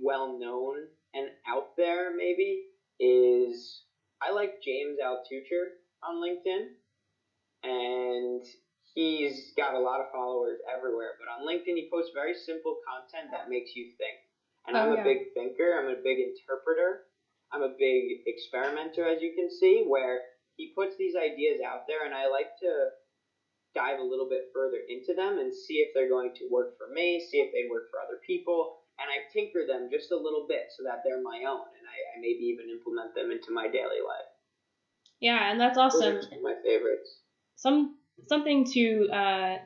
well 0.00 0.38
known 0.38 0.86
and 1.14 1.28
out 1.46 1.68
there 1.76 2.10
maybe 2.16 2.62
is 2.98 3.82
I 4.20 4.30
like 4.30 4.52
James 4.64 4.98
Altucher 5.02 5.66
on 6.02 6.22
LinkedIn, 6.22 6.66
and 7.64 8.44
he's 8.94 9.52
got 9.56 9.74
a 9.74 9.78
lot 9.80 10.00
of 10.00 10.06
followers 10.12 10.58
everywhere. 10.72 11.12
But 11.18 11.28
on 11.32 11.46
LinkedIn, 11.46 11.76
he 11.76 11.86
posts 11.90 12.10
very 12.14 12.34
simple 12.34 12.76
content 12.86 13.30
that 13.32 13.48
makes 13.48 13.74
you 13.74 13.86
think. 13.98 14.18
And 14.66 14.76
Oh, 14.76 14.80
I'm 14.80 14.92
yeah. 14.94 15.00
a 15.02 15.04
big 15.04 15.18
thinker. 15.34 15.74
I'm 15.78 15.88
a 15.88 15.96
big 16.02 16.18
interpreter. 16.20 17.00
I'm 17.52 17.62
a 17.62 17.72
big 17.78 18.18
experimenter, 18.26 19.06
as 19.06 19.20
you 19.20 19.32
can 19.34 19.50
see, 19.50 19.82
where 19.86 20.20
he 20.56 20.70
puts 20.74 20.94
these 20.96 21.14
ideas 21.16 21.58
out 21.64 21.80
there, 21.86 22.04
and 22.04 22.14
I 22.14 22.26
like 22.26 22.48
to 22.62 22.88
dive 23.74 23.98
a 23.98 24.02
little 24.02 24.26
bit 24.28 24.42
further 24.52 24.80
into 24.88 25.14
them 25.14 25.38
and 25.38 25.52
see 25.54 25.74
if 25.80 25.88
they're 25.94 26.08
going 26.08 26.30
to 26.36 26.48
work 26.50 26.68
for 26.78 26.88
me, 26.92 27.20
see 27.20 27.38
if 27.38 27.48
they 27.52 27.64
work 27.70 27.84
for 27.90 28.00
other 28.00 28.18
people, 28.26 28.68
and 28.98 29.08
I 29.10 29.20
tinker 29.32 29.64
them 29.66 29.88
just 29.90 30.10
a 30.12 30.16
little 30.16 30.44
bit 30.48 30.64
so 30.76 30.82
that 30.84 31.00
they're 31.04 31.20
my 31.22 31.44
own, 31.48 31.64
and 31.76 31.86
I, 31.88 31.96
I 32.16 32.20
maybe 32.20 32.44
even 32.52 32.68
implement 32.70 33.14
them 33.14 33.30
into 33.30 33.50
my 33.50 33.68
daily 33.68 34.00
life. 34.04 34.28
yeah, 35.20 35.50
and 35.50 35.60
that's 35.60 35.78
awesome. 35.78 36.16
are 36.16 36.22
some 36.22 36.38
of 36.38 36.42
my 36.42 36.54
favorites. 36.64 37.18
some 37.56 37.90
something 38.28 38.64
to 38.72 39.08
uh, 39.12 39.56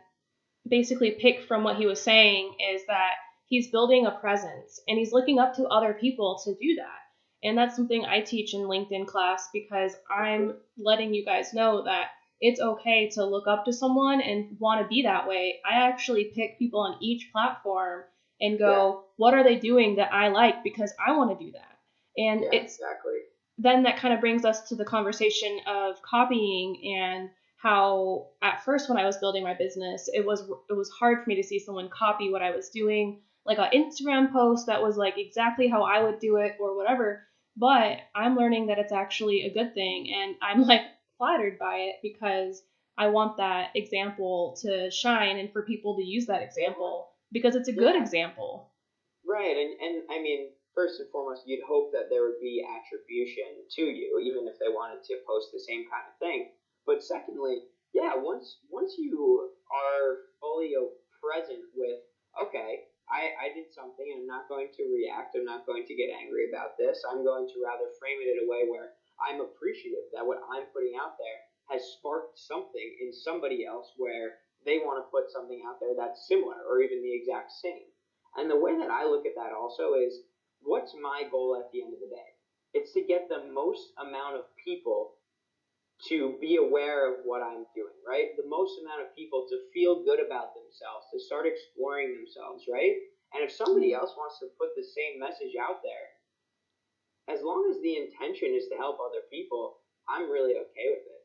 basically 0.69 1.13
pick 1.13 1.43
from 1.43 1.65
what 1.65 1.77
he 1.77 1.87
was 1.87 2.01
saying 2.01 2.55
is 2.73 2.83
that 2.89 3.15
he's 3.47 3.71
building 3.71 4.07
a 4.07 4.11
presence 4.11 4.81
and 4.89 4.99
he's 4.99 5.13
looking 5.13 5.39
up 5.39 5.55
to 5.57 5.67
other 5.67 5.95
people 5.95 6.41
to 6.45 6.53
do 6.55 6.77
that 6.77 7.01
And 7.43 7.57
that's 7.57 7.77
something 7.77 8.05
I 8.05 8.21
teach 8.21 8.55
in 8.55 8.63
LinkedIn 8.63 9.07
class 9.07 9.49
because 9.53 9.95
I'm 10.11 10.55
letting 10.79 11.15
you 11.15 11.25
guys 11.25 11.55
know 11.55 11.85
that 11.85 12.09
it's 12.41 12.61
okay 12.61 13.09
to 13.11 13.25
look 13.25 13.47
up 13.47 13.65
to 13.65 13.73
someone 13.73 14.21
and 14.21 14.57
want 14.59 14.83
to 14.83 14.89
be 14.89 15.03
that 15.03 15.27
way. 15.27 15.61
I 15.69 15.89
actually 15.89 16.33
pick 16.35 16.59
people 16.59 16.81
on 16.81 16.99
each 17.03 17.31
platform 17.33 18.03
and 18.41 18.59
go, 18.59 18.89
yeah. 18.89 19.13
what 19.17 19.35
are 19.35 19.45
they 19.45 19.57
doing 19.57 19.97
that 19.97 20.13
I 20.13 20.29
like 20.29 20.63
because 20.63 20.93
I 21.05 21.17
want 21.17 21.39
to 21.39 21.45
do 21.45 21.53
that. 21.53 21.79
And 22.19 22.43
yeah, 22.43 22.61
it's 22.61 22.75
exactly. 22.75 23.21
Then 23.59 23.85
that 23.85 23.99
kind 23.99 24.13
of 24.13 24.21
brings 24.21 24.45
us 24.45 24.69
to 24.69 24.75
the 24.75 24.85
conversation 24.85 25.61
of 25.67 26.03
copying 26.03 26.95
and 26.99 27.31
how 27.57 28.29
at 28.43 28.65
first 28.65 28.89
when 28.89 28.99
I 28.99 29.07
was 29.07 29.17
building 29.17 29.43
my 29.43 29.55
business, 29.55 30.09
it 30.13 30.25
was 30.25 30.43
it 30.71 30.75
was 30.75 30.91
hard 30.91 31.23
for 31.23 31.29
me 31.29 31.37
to 31.37 31.43
see 31.43 31.59
someone 31.59 31.89
copy 31.89 32.31
what 32.31 32.43
I 32.43 32.55
was 32.55 32.69
doing, 32.69 33.21
like 33.45 33.59
an 33.59 33.71
Instagram 33.75 34.33
post 34.33 34.67
that 34.67 34.83
was 34.83 34.97
like 34.97 35.15
exactly 35.17 35.69
how 35.69 35.83
I 35.83 36.03
would 36.03 36.19
do 36.19 36.37
it 36.37 36.57
or 36.61 36.77
whatever. 36.77 37.27
But 37.57 37.99
I'm 38.15 38.37
learning 38.37 38.67
that 38.67 38.79
it's 38.79 38.93
actually 38.93 39.43
a 39.43 39.55
good 39.55 39.75
thing, 39.75 40.13
and 40.15 40.37
I'm 40.43 40.63
like 40.67 40.83
flattered 41.19 41.59
by 41.59 41.77
it 41.77 41.97
because 42.03 42.63
I 42.99 43.09
want 43.09 43.39
that 43.39 43.71
example 43.75 44.57
to 44.63 44.91
shine 44.91 45.39
and 45.39 45.53
for 45.53 45.63
people 45.63 45.97
to 45.97 46.05
use 46.05 46.27
that 46.27 46.43
example 46.43 47.09
because 47.33 47.55
it's 47.55 47.69
a 47.69 47.73
good 47.73 47.95
yeah. 47.95 48.03
example. 48.03 48.73
Right, 49.27 49.57
and 49.57 49.81
and 49.81 50.03
I 50.11 50.21
mean, 50.23 50.51
first 50.75 51.01
and 51.01 51.09
foremost, 51.11 51.43
you'd 51.47 51.65
hope 51.67 51.93
that 51.93 52.09
there 52.11 52.23
would 52.23 52.41
be 52.41 52.63
attribution 52.63 53.65
to 53.77 53.83
you, 53.83 54.21
even 54.23 54.47
if 54.47 54.59
they 54.61 54.69
wanted 54.69 55.03
to 55.05 55.17
post 55.27 55.49
the 55.53 55.61
same 55.61 55.85
kind 55.91 56.05
of 56.07 56.19
thing. 56.19 56.53
But 56.87 57.03
secondly, 57.03 57.67
yeah, 57.93 58.15
once 58.15 58.63
once 58.71 58.95
you 58.97 59.51
are 59.71 60.31
fully 60.41 60.75
present 61.19 61.67
with, 61.75 61.99
okay, 62.39 62.87
I, 63.11 63.51
I 63.51 63.55
did 63.55 63.71
something 63.71 64.07
and 64.07 64.23
I'm 64.23 64.31
not 64.31 64.49
going 64.49 64.71
to 64.75 64.85
react, 64.91 65.35
I'm 65.35 65.47
not 65.47 65.67
going 65.67 65.87
to 65.87 65.95
get 65.99 66.15
angry 66.15 66.51
about 66.51 66.79
this. 66.79 67.03
I'm 67.07 67.23
going 67.23 67.47
to 67.47 67.63
rather 67.63 67.91
frame 67.99 68.19
it 68.23 68.35
in 68.35 68.43
a 68.43 68.51
way 68.51 68.67
where 68.67 68.95
I'm 69.19 69.43
appreciative 69.43 70.11
that 70.15 70.27
what 70.27 70.43
I'm 70.51 70.67
putting 70.75 70.99
out 70.99 71.19
there 71.19 71.41
has 71.71 71.99
sparked 71.99 72.39
something 72.39 72.89
in 73.03 73.11
somebody 73.11 73.67
else 73.67 73.91
where 73.97 74.39
they 74.67 74.79
want 74.83 75.03
to 75.03 75.11
put 75.11 75.31
something 75.31 75.63
out 75.67 75.79
there 75.79 75.95
that's 75.95 76.27
similar 76.27 76.59
or 76.67 76.83
even 76.83 77.03
the 77.03 77.15
exact 77.15 77.51
same. 77.51 77.91
And 78.37 78.51
the 78.51 78.59
way 78.59 78.77
that 78.79 78.91
I 78.91 79.07
look 79.07 79.27
at 79.27 79.39
that 79.39 79.55
also 79.55 79.95
is 79.95 80.27
what's 80.63 80.95
my 80.99 81.27
goal 81.31 81.57
at 81.59 81.71
the 81.73 81.83
end 81.83 81.95
of 81.95 82.03
the 82.03 82.11
day? 82.11 82.31
It's 82.75 82.93
to 82.93 83.03
get 83.07 83.31
the 83.31 83.47
most 83.49 83.95
amount 83.97 84.37
of 84.37 84.51
people 84.61 85.16
to 86.09 86.37
be 86.41 86.57
aware 86.57 87.09
of 87.09 87.25
what 87.25 87.43
I'm 87.43 87.65
doing, 87.75 87.97
right? 88.07 88.37
The 88.37 88.49
most 88.49 88.77
amount 88.85 89.01
of 89.01 89.17
people 89.17 89.47
to 89.49 89.57
feel 89.73 90.05
good 90.05 90.21
about 90.21 90.53
themselves, 90.53 91.09
to 91.13 91.19
start 91.19 91.49
exploring 91.49 92.13
themselves, 92.13 92.65
right? 92.71 93.01
And 93.33 93.43
if 93.43 93.51
somebody 93.51 93.93
mm-hmm. 93.93 94.05
else 94.05 94.13
wants 94.17 94.39
to 94.41 94.53
put 94.61 94.77
the 94.77 94.85
same 94.85 95.19
message 95.19 95.57
out 95.57 95.81
there, 95.83 96.07
as 97.33 97.43
long 97.43 97.67
as 97.71 97.81
the 97.83 97.97
intention 97.97 98.55
is 98.55 98.69
to 98.69 98.77
help 98.77 98.99
other 99.01 99.25
people, 99.33 99.81
I'm 100.09 100.31
really 100.31 100.53
okay 100.53 100.87
with 100.93 101.07
it. 101.09 101.23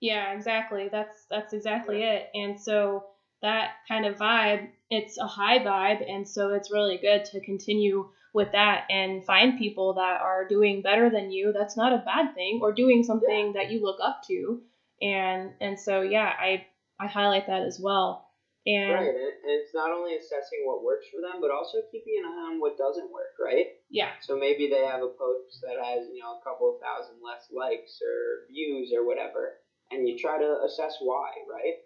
Yeah, 0.00 0.32
exactly. 0.32 0.88
That's 0.90 1.26
that's 1.30 1.52
exactly 1.52 2.00
yeah. 2.00 2.12
it. 2.12 2.30
And 2.34 2.60
so 2.60 3.04
that 3.42 3.72
kind 3.86 4.06
of 4.06 4.16
vibe, 4.16 4.68
it's 4.90 5.18
a 5.18 5.26
high 5.26 5.58
vibe, 5.58 6.02
and 6.08 6.28
so 6.28 6.50
it's 6.50 6.72
really 6.72 6.98
good 6.98 7.24
to 7.26 7.40
continue 7.40 8.08
with 8.34 8.50
that 8.52 8.84
and 8.90 9.24
find 9.24 9.58
people 9.58 9.94
that 9.94 10.20
are 10.20 10.46
doing 10.46 10.82
better 10.82 11.08
than 11.08 11.30
you. 11.30 11.54
That's 11.56 11.76
not 11.76 11.92
a 11.92 12.04
bad 12.04 12.34
thing, 12.34 12.58
or 12.60 12.72
doing 12.72 13.04
something 13.04 13.52
yeah. 13.54 13.62
that 13.62 13.70
you 13.70 13.80
look 13.80 14.00
up 14.02 14.22
to. 14.28 14.60
And 15.00 15.52
and 15.60 15.78
so 15.78 16.02
yeah, 16.02 16.30
I 16.38 16.66
I 17.00 17.06
highlight 17.06 17.46
that 17.46 17.62
as 17.62 17.80
well. 17.80 18.28
And 18.66 18.92
right, 18.92 19.08
and 19.08 19.52
it's 19.52 19.74
not 19.74 19.92
only 19.92 20.16
assessing 20.16 20.64
what 20.64 20.82
works 20.82 21.06
for 21.12 21.20
them, 21.20 21.40
but 21.40 21.52
also 21.52 21.78
keeping 21.92 22.16
an 22.18 22.24
eye 22.24 22.52
on 22.52 22.60
what 22.60 22.76
doesn't 22.76 23.12
work, 23.12 23.36
right? 23.38 23.66
Yeah. 23.90 24.10
So 24.20 24.36
maybe 24.36 24.68
they 24.68 24.84
have 24.84 25.02
a 25.02 25.14
post 25.14 25.60
that 25.62 25.78
has 25.78 26.08
you 26.12 26.20
know 26.20 26.40
a 26.40 26.44
couple 26.44 26.74
of 26.74 26.80
thousand 26.82 27.22
less 27.22 27.46
likes 27.54 28.00
or 28.02 28.50
views 28.50 28.90
or 28.92 29.06
whatever, 29.06 29.62
and 29.92 30.08
you 30.08 30.18
try 30.18 30.38
to 30.38 30.64
assess 30.66 30.96
why, 31.00 31.30
right? 31.48 31.78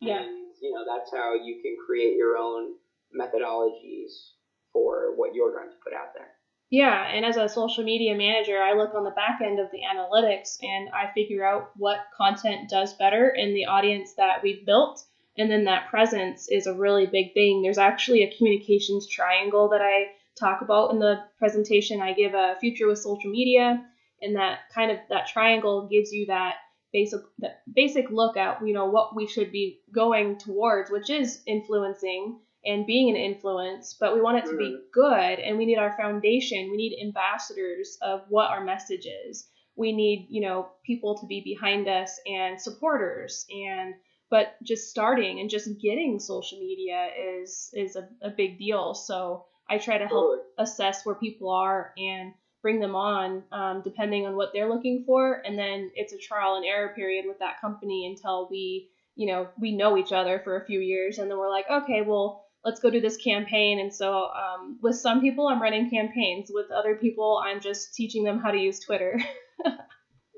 Yeah. 0.00 0.20
And 0.20 0.52
you 0.60 0.74
know 0.74 0.84
that's 0.84 1.10
how 1.10 1.34
you 1.34 1.62
can 1.62 1.76
create 1.86 2.16
your 2.16 2.36
own 2.36 2.74
methodologies 3.14 4.34
for 4.74 5.16
what 5.16 5.34
you're 5.34 5.56
going 5.56 5.70
to 5.70 5.76
put 5.82 5.94
out 5.94 6.12
there. 6.14 6.28
Yeah, 6.68 7.06
and 7.06 7.24
as 7.24 7.38
a 7.38 7.48
social 7.48 7.84
media 7.84 8.14
manager, 8.14 8.58
I 8.58 8.74
look 8.74 8.94
on 8.94 9.04
the 9.04 9.10
back 9.10 9.40
end 9.40 9.58
of 9.58 9.70
the 9.70 9.80
analytics 9.80 10.58
and 10.60 10.90
I 10.90 11.10
figure 11.14 11.46
out 11.46 11.70
what 11.76 11.98
content 12.14 12.68
does 12.68 12.92
better 12.94 13.30
in 13.30 13.54
the 13.54 13.66
audience 13.66 14.14
that 14.18 14.42
we've 14.42 14.66
built 14.66 15.06
and 15.36 15.50
then 15.50 15.64
that 15.64 15.88
presence 15.88 16.48
is 16.48 16.66
a 16.66 16.74
really 16.74 17.06
big 17.06 17.34
thing. 17.34 17.62
There's 17.62 17.78
actually 17.78 18.22
a 18.22 18.36
communications 18.36 19.08
triangle 19.08 19.68
that 19.70 19.80
I 19.80 20.12
talk 20.38 20.62
about 20.62 20.92
in 20.92 20.98
the 20.98 21.24
presentation. 21.38 22.00
I 22.00 22.12
give 22.12 22.34
a 22.34 22.56
future 22.60 22.86
with 22.86 22.98
social 22.98 23.30
media, 23.30 23.84
and 24.20 24.36
that 24.36 24.60
kind 24.72 24.90
of 24.90 24.98
that 25.10 25.26
triangle 25.26 25.88
gives 25.90 26.12
you 26.12 26.26
that 26.26 26.54
basic 26.92 27.20
that 27.40 27.62
basic 27.72 28.10
look 28.10 28.36
at 28.36 28.64
you 28.64 28.72
know 28.72 28.86
what 28.86 29.16
we 29.16 29.26
should 29.26 29.50
be 29.50 29.80
going 29.92 30.38
towards, 30.38 30.90
which 30.90 31.10
is 31.10 31.42
influencing 31.46 32.38
and 32.64 32.86
being 32.86 33.10
an 33.10 33.16
influence, 33.16 33.96
but 33.98 34.14
we 34.14 34.20
want 34.20 34.38
it 34.38 34.50
to 34.50 34.56
be 34.56 34.70
mm-hmm. 34.70 34.90
good 34.92 35.38
and 35.38 35.58
we 35.58 35.66
need 35.66 35.78
our 35.78 35.96
foundation. 35.96 36.70
We 36.70 36.76
need 36.76 36.98
ambassadors 37.02 37.98
of 38.02 38.22
what 38.28 38.50
our 38.50 38.64
message 38.64 39.06
is. 39.28 39.48
We 39.76 39.92
need, 39.92 40.28
you 40.30 40.40
know, 40.40 40.68
people 40.86 41.18
to 41.18 41.26
be 41.26 41.42
behind 41.42 41.88
us 41.88 42.18
and 42.26 42.60
supporters 42.60 43.44
and 43.50 43.94
but 44.30 44.56
just 44.64 44.90
starting 44.90 45.38
and 45.40 45.50
just 45.50 45.68
getting 45.80 46.18
social 46.18 46.58
media 46.58 47.08
is 47.40 47.70
is 47.74 47.96
a, 47.96 48.08
a 48.22 48.30
big 48.30 48.58
deal 48.58 48.94
so 48.94 49.44
i 49.68 49.78
try 49.78 49.98
to 49.98 50.06
help 50.06 50.40
assess 50.58 51.04
where 51.04 51.14
people 51.14 51.50
are 51.50 51.92
and 51.96 52.32
bring 52.62 52.80
them 52.80 52.96
on 52.96 53.42
um, 53.52 53.82
depending 53.84 54.26
on 54.26 54.36
what 54.36 54.50
they're 54.52 54.68
looking 54.68 55.04
for 55.06 55.42
and 55.44 55.58
then 55.58 55.90
it's 55.94 56.12
a 56.12 56.18
trial 56.18 56.56
and 56.56 56.64
error 56.64 56.92
period 56.96 57.26
with 57.28 57.38
that 57.38 57.60
company 57.60 58.06
until 58.06 58.48
we 58.50 58.88
you 59.14 59.26
know 59.26 59.48
we 59.60 59.76
know 59.76 59.96
each 59.96 60.12
other 60.12 60.40
for 60.42 60.56
a 60.56 60.66
few 60.66 60.80
years 60.80 61.18
and 61.18 61.30
then 61.30 61.38
we're 61.38 61.50
like 61.50 61.66
okay 61.70 62.00
well 62.00 62.43
let's 62.64 62.80
go 62.80 62.90
do 62.90 63.00
this 63.00 63.16
campaign 63.16 63.78
and 63.78 63.92
so 63.92 64.28
um, 64.34 64.78
with 64.82 64.96
some 64.96 65.20
people 65.20 65.46
i'm 65.48 65.60
running 65.62 65.88
campaigns 65.90 66.50
with 66.52 66.70
other 66.70 66.94
people 66.94 67.40
i'm 67.44 67.60
just 67.60 67.94
teaching 67.94 68.24
them 68.24 68.38
how 68.38 68.50
to 68.50 68.58
use 68.58 68.78
twitter 68.78 69.18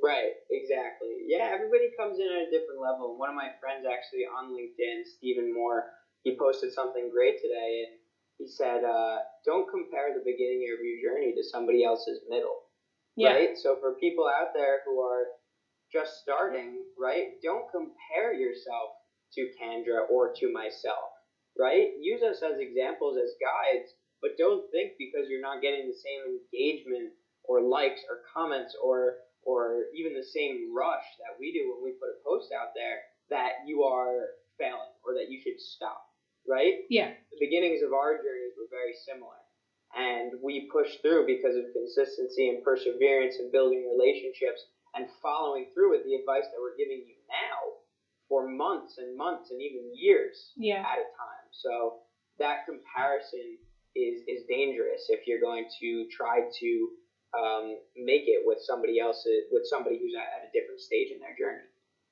Right, 0.03 0.33
exactly. 0.51 1.27
Yeah, 1.27 1.51
everybody 1.51 1.91
comes 1.99 2.19
in 2.19 2.27
at 2.31 2.47
a 2.47 2.51
different 2.51 2.81
level. 2.81 3.17
One 3.19 3.29
of 3.29 3.35
my 3.35 3.51
friends 3.61 3.87
actually 3.89 4.23
on 4.29 4.53
LinkedIn, 4.55 5.03
Stephen 5.05 5.53
Moore, 5.53 5.85
he 6.23 6.37
posted 6.39 6.73
something 6.73 7.11
great 7.11 7.41
today, 7.41 7.85
and 7.89 7.99
he 8.39 8.47
said, 8.47 8.85
uh, 8.85 9.19
"Don't 9.45 9.69
compare 9.69 10.13
the 10.15 10.23
beginning 10.25 10.69
of 10.71 10.79
your 10.85 11.01
journey 11.03 11.33
to 11.35 11.43
somebody 11.43 11.83
else's 11.85 12.21
middle." 12.29 12.63
Yeah. 13.17 13.33
Right. 13.33 13.59
So 13.59 13.77
for 13.81 13.95
people 13.99 14.27
out 14.29 14.53
there 14.55 14.83
who 14.85 15.01
are 15.01 15.27
just 15.93 16.21
starting, 16.23 16.85
right, 16.99 17.27
don't 17.43 17.65
compare 17.73 18.33
yourself 18.33 18.91
to 19.35 19.49
Kendra 19.61 20.09
or 20.11 20.33
to 20.37 20.53
myself. 20.53 21.11
Right. 21.59 21.97
Use 22.01 22.23
us 22.23 22.45
as 22.45 22.61
examples, 22.61 23.17
as 23.17 23.33
guides, 23.41 23.97
but 24.21 24.37
don't 24.37 24.69
think 24.71 25.01
because 25.01 25.29
you're 25.29 25.45
not 25.45 25.65
getting 25.65 25.89
the 25.89 25.97
same 25.97 26.37
engagement 26.37 27.17
or 27.45 27.63
likes 27.63 28.01
or 28.09 28.27
comments 28.33 28.77
or 28.83 29.25
or 29.47 29.87
even 29.95 30.13
the 30.13 30.27
same 30.27 30.75
rush 30.75 31.07
that 31.23 31.39
we 31.39 31.55
do 31.55 31.71
when 31.71 31.81
we 31.87 31.95
put 31.97 32.11
a 32.11 32.19
post 32.27 32.51
out 32.51 32.75
there 32.75 32.99
that 33.31 33.63
you 33.65 33.87
are 33.87 34.35
failing 34.59 34.95
or 35.07 35.15
that 35.15 35.31
you 35.31 35.39
should 35.39 35.59
stop, 35.63 36.03
right? 36.51 36.83
Yeah. 36.91 37.15
The 37.31 37.39
beginnings 37.39 37.81
of 37.87 37.95
our 37.95 38.19
journeys 38.19 38.59
were 38.59 38.67
very 38.69 38.95
similar. 39.07 39.39
And 39.95 40.35
we 40.43 40.69
pushed 40.75 41.01
through 41.01 41.31
because 41.31 41.55
of 41.55 41.71
consistency 41.73 42.51
and 42.51 42.67
perseverance 42.67 43.39
and 43.39 43.55
building 43.55 43.87
relationships 43.87 44.67
and 44.99 45.07
following 45.23 45.71
through 45.73 45.95
with 45.95 46.03
the 46.05 46.19
advice 46.19 46.51
that 46.51 46.61
we're 46.61 46.77
giving 46.77 47.07
you 47.07 47.17
now 47.31 47.87
for 48.29 48.51
months 48.51 48.99
and 48.99 49.17
months 49.17 49.55
and 49.55 49.63
even 49.63 49.95
years 49.95 50.53
yeah. 50.57 50.83
at 50.83 50.99
a 50.99 51.07
time. 51.15 51.36
So 51.63 52.01
that 52.39 52.67
comparison 52.67 53.59
is, 53.95 54.23
is 54.29 54.45
dangerous 54.49 55.07
if 55.09 55.27
you're 55.27 55.41
going 55.41 55.67
to 55.81 56.07
try 56.11 56.41
to 56.61 56.89
um, 57.37 57.77
make 57.97 58.25
it 58.27 58.43
with 58.45 58.59
somebody 58.61 59.01
else, 59.01 59.27
with 59.51 59.65
somebody 59.67 59.99
who's 59.99 60.15
at, 60.15 60.43
at 60.43 60.49
a 60.49 60.53
different 60.53 60.81
stage 60.81 61.09
in 61.13 61.21
their 61.21 61.37
journey. 61.37 61.65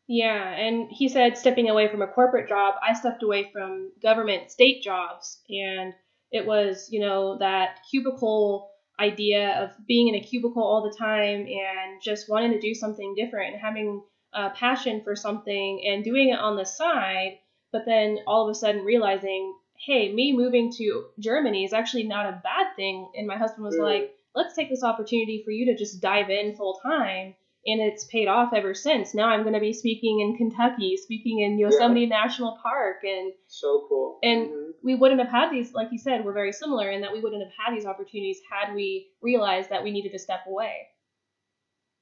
Yeah, 0.07 0.51
and 0.51 0.88
he 0.90 1.09
said 1.09 1.38
stepping 1.38 1.70
away 1.70 1.88
from 1.88 2.03
a 2.03 2.07
corporate 2.07 2.49
job, 2.49 2.74
I 2.86 2.92
stepped 2.92 3.22
away 3.22 3.51
from 3.53 3.90
government 4.03 4.51
state 4.51 4.82
jobs, 4.82 5.40
and 5.49 5.95
it 6.30 6.47
was, 6.47 6.88
you 6.90 7.01
know, 7.01 7.38
that 7.38 7.78
cubicle 7.90 8.70
idea 9.01 9.62
of 9.62 9.70
being 9.86 10.09
in 10.09 10.14
a 10.14 10.20
cubicle 10.20 10.62
all 10.62 10.82
the 10.82 10.97
time 10.97 11.47
and 11.47 12.03
just 12.03 12.28
wanting 12.28 12.53
to 12.53 12.61
do 12.61 12.74
something 12.74 13.14
different 13.16 13.55
and 13.55 13.62
having 13.62 14.03
a 14.32 14.51
passion 14.51 15.01
for 15.03 15.16
something 15.16 15.84
and 15.86 16.05
doing 16.05 16.30
it 16.30 16.38
on 16.38 16.57
the 16.57 16.64
side, 16.64 17.38
but 17.75 17.87
then 17.87 18.20
all 18.25 18.49
of 18.49 18.53
a 18.53 18.55
sudden 18.55 18.85
realizing, 18.85 19.53
hey, 19.85 20.14
me 20.14 20.33
moving 20.33 20.72
to 20.75 21.07
Germany 21.18 21.64
is 21.64 21.72
actually 21.72 22.05
not 22.05 22.27
a 22.27 22.41
bad 22.41 22.77
thing. 22.77 23.11
And 23.16 23.27
my 23.27 23.37
husband 23.37 23.64
was 23.64 23.75
mm. 23.75 23.83
like, 23.83 24.14
let's 24.33 24.55
take 24.55 24.70
this 24.70 24.85
opportunity 24.85 25.43
for 25.45 25.51
you 25.51 25.66
to 25.66 25.77
just 25.77 26.01
dive 26.01 26.31
in 26.31 26.55
full 26.55 26.79
time 26.87 27.35
and 27.66 27.81
it's 27.81 28.05
paid 28.05 28.29
off 28.29 28.53
ever 28.55 28.75
since. 28.75 29.12
Now 29.12 29.29
I'm 29.29 29.43
going 29.43 29.55
to 29.55 29.61
be 29.61 29.72
speaking 29.72 30.20
in 30.20 30.37
Kentucky, 30.37 30.97
speaking 30.97 31.41
in 31.41 31.59
Yosemite 31.59 32.03
yeah. 32.03 32.20
National 32.20 32.61
Park, 32.62 32.99
and 33.03 33.33
so 33.49 33.87
cool. 33.89 34.20
And 34.22 34.47
mm-hmm. 34.47 34.70
we 34.85 34.95
wouldn't 34.95 35.20
have 35.20 35.31
had 35.31 35.51
these, 35.51 35.75
like 35.75 35.89
you 35.91 35.99
said, 35.99 36.25
we're 36.25 36.33
very 36.33 36.53
similar 36.53 36.93
in 36.93 37.01
that 37.01 37.12
we 37.12 37.20
wouldn't 37.20 37.43
have 37.43 37.53
had 37.59 37.77
these 37.77 37.87
opportunities 37.87 38.39
had 38.49 38.72
we 38.72 39.09
realized 39.20 39.70
that 39.70 39.83
we 39.83 39.91
needed 39.91 40.12
to 40.12 40.18
step 40.20 40.41
away. 40.47 40.87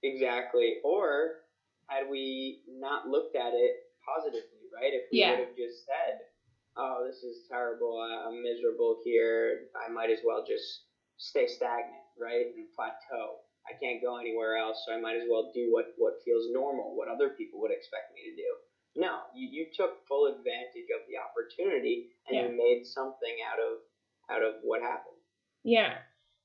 Exactly, 0.03 0.75
or 0.85 1.37
had 1.87 2.11
we 2.11 2.61
not 2.69 3.09
looked 3.09 3.37
at 3.37 3.55
it 3.55 3.73
positively, 4.05 4.62
right? 4.75 4.93
If 4.93 5.09
we 5.13 5.21
yeah. 5.21 5.31
would 5.39 5.53
have 5.53 5.57
just 5.57 5.85
said, 5.87 6.27
"Oh, 6.77 7.05
this 7.07 7.23
is 7.23 7.47
terrible. 7.49 8.01
I'm 8.01 8.43
miserable 8.43 9.01
here. 9.05 9.69
I 9.77 9.93
might 9.93 10.11
as 10.11 10.21
well 10.25 10.45
just 10.47 10.89
stay 11.17 11.47
stagnant, 11.47 12.09
right, 12.19 12.51
and 12.57 12.67
plateau." 12.75 13.45
I 13.63 13.79
can't 13.79 14.03
go 14.03 14.19
anywhere 14.19 14.57
else, 14.57 14.83
so 14.85 14.93
I 14.93 15.01
might 15.01 15.17
as 15.17 15.29
well 15.31 15.53
do 15.55 15.71
what, 15.71 15.95
what 15.97 16.15
feels 16.25 16.51
normal, 16.51 16.97
what 16.97 17.07
other 17.07 17.31
people 17.31 17.61
would 17.61 17.71
expect 17.71 18.11
me 18.15 18.23
to 18.27 18.35
do. 18.35 18.51
No, 19.07 19.21
you, 19.35 19.49
you 19.49 19.67
took 19.75 20.07
full 20.07 20.27
advantage 20.27 20.91
of 20.93 21.07
the 21.09 21.17
opportunity 21.17 22.11
and 22.27 22.37
yeah. 22.37 22.43
you 22.43 22.57
made 22.57 22.85
something 22.85 23.37
out 23.51 23.59
of 23.59 23.79
out 24.31 24.43
of 24.43 24.61
what 24.63 24.83
happened. 24.83 25.17
Yeah, 25.65 25.95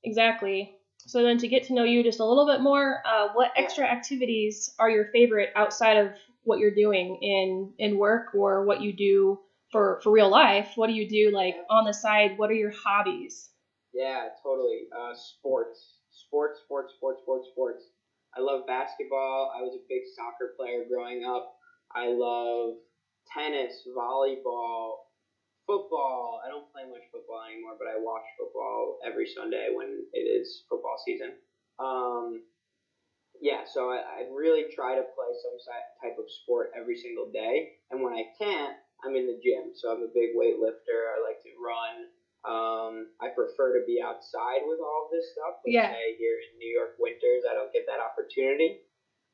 exactly. 0.04 0.76
So 1.06 1.22
then 1.22 1.38
to 1.38 1.48
get 1.48 1.64
to 1.64 1.74
know 1.74 1.84
you 1.84 2.02
just 2.02 2.20
a 2.20 2.24
little 2.24 2.46
bit 2.46 2.60
more, 2.60 3.02
uh, 3.06 3.28
what 3.34 3.52
extra 3.56 3.84
activities 3.84 4.74
are 4.78 4.90
your 4.90 5.06
favorite 5.12 5.50
outside 5.56 5.96
of 5.96 6.12
what 6.48 6.58
you're 6.58 6.74
doing 6.74 7.18
in 7.22 7.72
in 7.78 7.98
work 7.98 8.34
or 8.34 8.64
what 8.64 8.80
you 8.80 8.92
do 8.92 9.38
for 9.70 10.00
for 10.02 10.10
real 10.10 10.30
life? 10.30 10.72
What 10.74 10.88
do 10.88 10.94
you 10.94 11.08
do 11.08 11.30
like 11.34 11.54
on 11.70 11.84
the 11.84 11.94
side? 11.94 12.38
What 12.38 12.50
are 12.50 12.54
your 12.54 12.72
hobbies? 12.72 13.50
Yeah, 13.94 14.28
totally. 14.42 14.88
Uh, 14.92 15.14
sports 15.14 15.98
sports, 16.18 16.60
sports, 16.64 16.92
sports, 16.96 17.22
sports, 17.22 17.48
sports. 17.52 17.82
I 18.36 18.40
love 18.40 18.66
basketball. 18.66 19.52
I 19.56 19.62
was 19.62 19.74
a 19.74 19.82
big 19.88 20.02
soccer 20.14 20.52
player 20.58 20.84
growing 20.84 21.24
up. 21.24 21.56
I 21.94 22.12
love 22.12 22.76
tennis, 23.32 23.86
volleyball, 23.96 25.08
football. 25.66 26.40
I 26.44 26.48
don't 26.48 26.70
play 26.72 26.84
much 26.84 27.06
football 27.12 27.42
anymore, 27.48 27.76
but 27.78 27.88
I 27.88 27.96
watch 27.96 28.26
football 28.38 28.98
every 29.06 29.26
Sunday 29.26 29.68
when 29.72 30.04
it 30.12 30.26
is 30.28 30.64
football 30.68 31.00
season. 31.04 31.32
Um, 31.78 32.42
yeah, 33.40 33.62
so 33.66 33.90
I, 33.90 34.02
I 34.02 34.20
really 34.34 34.64
try 34.74 34.94
to 34.94 35.04
play 35.14 35.30
some 35.42 35.56
type 36.02 36.18
of 36.18 36.26
sport 36.42 36.70
every 36.76 36.96
single 36.96 37.30
day. 37.30 37.78
And 37.90 38.02
when 38.02 38.12
I 38.12 38.24
can't, 38.38 38.74
I'm 39.04 39.14
in 39.14 39.26
the 39.26 39.38
gym. 39.42 39.72
So 39.74 39.90
I'm 39.90 40.02
a 40.02 40.10
big 40.10 40.34
weightlifter. 40.34 41.14
I 41.14 41.22
like 41.22 41.42
to 41.46 41.52
run. 41.58 41.94
Um, 42.46 43.14
I 43.20 43.30
prefer 43.34 43.78
to 43.78 43.82
be 43.86 44.02
outside 44.02 44.62
with 44.66 44.78
all 44.82 45.06
of 45.06 45.10
this 45.10 45.30
stuff. 45.34 45.62
But 45.62 45.70
yeah. 45.70 45.90
Say 45.90 46.18
here 46.18 46.38
in 46.38 46.58
New 46.58 46.70
York 46.70 46.98
winters, 46.98 47.46
I 47.46 47.54
don't 47.54 47.72
get 47.72 47.86
that 47.86 48.02
opportunity. 48.02 48.82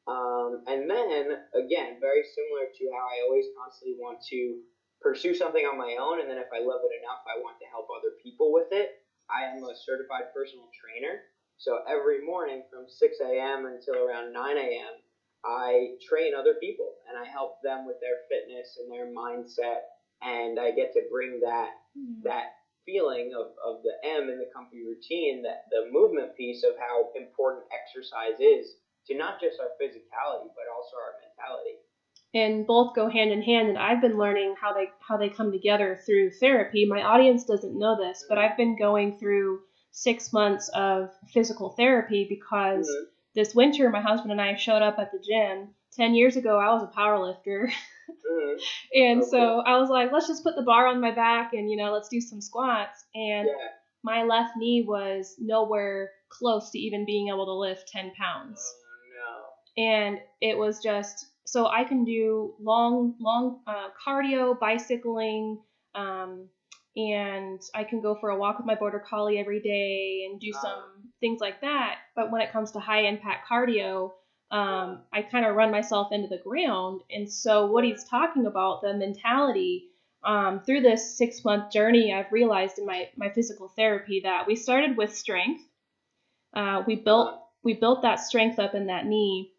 Um, 0.04 0.64
and 0.68 0.84
then 0.84 1.48
again, 1.56 1.96
very 1.96 2.24
similar 2.28 2.68
to 2.68 2.82
how 2.92 3.04
I 3.08 3.24
always 3.24 3.48
constantly 3.56 3.96
want 3.96 4.20
to 4.28 4.60
pursue 5.00 5.36
something 5.36 5.64
on 5.64 5.76
my 5.76 5.96
own, 6.00 6.20
and 6.20 6.28
then 6.28 6.40
if 6.40 6.48
I 6.48 6.60
love 6.64 6.80
it 6.84 6.92
enough, 6.96 7.20
I 7.28 7.40
want 7.40 7.60
to 7.60 7.68
help 7.68 7.88
other 7.92 8.16
people 8.24 8.52
with 8.52 8.68
it. 8.72 9.04
I 9.28 9.44
am 9.48 9.64
a 9.64 9.76
certified 9.76 10.32
personal 10.32 10.68
trainer, 10.72 11.24
so 11.58 11.80
every 11.88 12.24
morning 12.24 12.62
from 12.70 12.86
6 12.88 13.16
a.m. 13.20 13.66
until 13.66 14.04
around 14.04 14.32
9 14.32 14.56
a.m., 14.56 14.94
I 15.44 16.00
train 16.00 16.32
other 16.34 16.54
people 16.60 16.96
and 17.08 17.18
I 17.18 17.28
help 17.30 17.60
them 17.62 17.86
with 17.86 17.96
their 18.00 18.24
fitness 18.28 18.78
and 18.80 18.90
their 18.90 19.12
mindset, 19.12 19.84
and 20.22 20.58
I 20.58 20.70
get 20.72 20.92
to 20.94 21.02
bring 21.10 21.40
that 21.40 21.70
mm-hmm. 21.92 22.24
that 22.24 22.56
feeling 22.86 23.32
of, 23.36 23.52
of 23.64 23.82
the 23.82 23.96
M 24.04 24.28
in 24.28 24.38
the 24.38 24.50
comfy 24.54 24.84
routine, 24.84 25.42
that 25.42 25.64
the 25.70 25.88
movement 25.90 26.36
piece 26.36 26.64
of 26.64 26.72
how 26.78 27.08
important 27.16 27.64
exercise 27.72 28.40
is 28.40 28.76
to 29.06 29.16
not 29.16 29.40
just 29.40 29.60
our 29.60 29.72
physicality 29.80 30.48
but 30.56 30.68
also 30.72 30.96
our 30.96 31.16
mentality. 31.20 31.76
And 32.34 32.66
both 32.66 32.96
go 32.96 33.08
hand 33.08 33.30
in 33.30 33.42
hand. 33.42 33.68
And 33.68 33.78
I've 33.78 34.00
been 34.00 34.18
learning 34.18 34.56
how 34.60 34.72
they 34.72 34.88
how 35.06 35.18
they 35.18 35.28
come 35.28 35.52
together 35.52 36.00
through 36.04 36.32
therapy. 36.40 36.86
My 36.86 37.02
audience 37.02 37.44
doesn't 37.44 37.78
know 37.78 37.96
this, 37.96 38.24
but 38.28 38.38
I've 38.38 38.56
been 38.56 38.76
going 38.78 39.18
through 39.18 39.60
six 39.94 40.32
months 40.32 40.68
of 40.74 41.10
physical 41.28 41.70
therapy 41.70 42.26
because 42.28 42.88
mm-hmm. 42.88 43.04
this 43.36 43.54
winter 43.54 43.88
my 43.90 44.00
husband 44.00 44.32
and 44.32 44.40
I 44.40 44.56
showed 44.56 44.82
up 44.82 44.98
at 44.98 45.12
the 45.12 45.24
gym. 45.24 45.68
Ten 45.96 46.16
years 46.16 46.34
ago, 46.36 46.58
I 46.58 46.74
was 46.74 46.82
a 46.82 46.88
power 46.88 47.24
lifter. 47.24 47.70
Mm-hmm. 48.10 48.58
and 48.94 49.22
okay. 49.22 49.30
so 49.30 49.60
I 49.60 49.78
was 49.78 49.88
like, 49.88 50.10
let's 50.12 50.26
just 50.26 50.42
put 50.42 50.56
the 50.56 50.62
bar 50.62 50.88
on 50.88 51.00
my 51.00 51.12
back 51.12 51.52
and, 51.52 51.70
you 51.70 51.76
know, 51.76 51.92
let's 51.92 52.08
do 52.08 52.20
some 52.20 52.40
squats. 52.40 53.04
And 53.14 53.46
yeah. 53.46 53.68
my 54.02 54.24
left 54.24 54.56
knee 54.56 54.84
was 54.86 55.36
nowhere 55.38 56.10
close 56.28 56.70
to 56.72 56.78
even 56.78 57.06
being 57.06 57.28
able 57.28 57.46
to 57.46 57.52
lift 57.52 57.88
10 57.88 58.12
pounds. 58.18 58.74
Oh, 59.78 59.86
no. 59.86 59.92
And 59.96 60.18
it 60.40 60.58
was 60.58 60.82
just, 60.82 61.24
so 61.46 61.68
I 61.68 61.84
can 61.84 62.04
do 62.04 62.54
long, 62.60 63.14
long 63.20 63.60
uh, 63.68 63.90
cardio, 64.04 64.58
bicycling, 64.58 65.60
um, 65.94 66.48
and 66.96 67.60
I 67.74 67.84
can 67.84 68.00
go 68.00 68.14
for 68.14 68.30
a 68.30 68.36
walk 68.36 68.58
with 68.58 68.66
my 68.66 68.76
border 68.76 69.00
collie 69.00 69.38
every 69.38 69.60
day 69.60 70.28
and 70.28 70.40
do 70.40 70.52
some 70.52 71.10
things 71.20 71.40
like 71.40 71.60
that. 71.62 71.96
But 72.14 72.30
when 72.30 72.40
it 72.40 72.52
comes 72.52 72.72
to 72.72 72.80
high 72.80 73.02
impact 73.02 73.48
cardio, 73.50 74.12
um, 74.50 75.02
I 75.12 75.22
kind 75.22 75.44
of 75.44 75.56
run 75.56 75.72
myself 75.72 76.12
into 76.12 76.28
the 76.28 76.38
ground. 76.38 77.00
And 77.10 77.30
so, 77.30 77.66
what 77.66 77.84
he's 77.84 78.04
talking 78.04 78.46
about, 78.46 78.82
the 78.82 78.94
mentality, 78.94 79.88
um, 80.22 80.60
through 80.60 80.82
this 80.82 81.16
six 81.18 81.44
month 81.44 81.72
journey, 81.72 82.12
I've 82.12 82.30
realized 82.30 82.78
in 82.78 82.86
my, 82.86 83.08
my 83.16 83.30
physical 83.30 83.68
therapy 83.68 84.20
that 84.24 84.46
we 84.46 84.54
started 84.54 84.96
with 84.96 85.16
strength. 85.16 85.62
Uh, 86.54 86.84
we 86.86 86.94
built 86.94 87.40
we 87.64 87.74
built 87.74 88.02
that 88.02 88.20
strength 88.20 88.58
up 88.58 88.74
in 88.74 88.86
that 88.86 89.06
knee, 89.06 89.52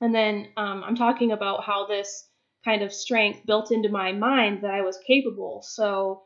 and 0.00 0.14
then 0.14 0.48
um, 0.56 0.82
I'm 0.84 0.96
talking 0.96 1.32
about 1.32 1.64
how 1.64 1.86
this 1.86 2.28
kind 2.64 2.82
of 2.82 2.92
strength 2.92 3.44
built 3.44 3.70
into 3.72 3.88
my 3.88 4.12
mind 4.12 4.62
that 4.62 4.70
I 4.70 4.82
was 4.82 4.98
capable. 5.06 5.62
So, 5.62 6.22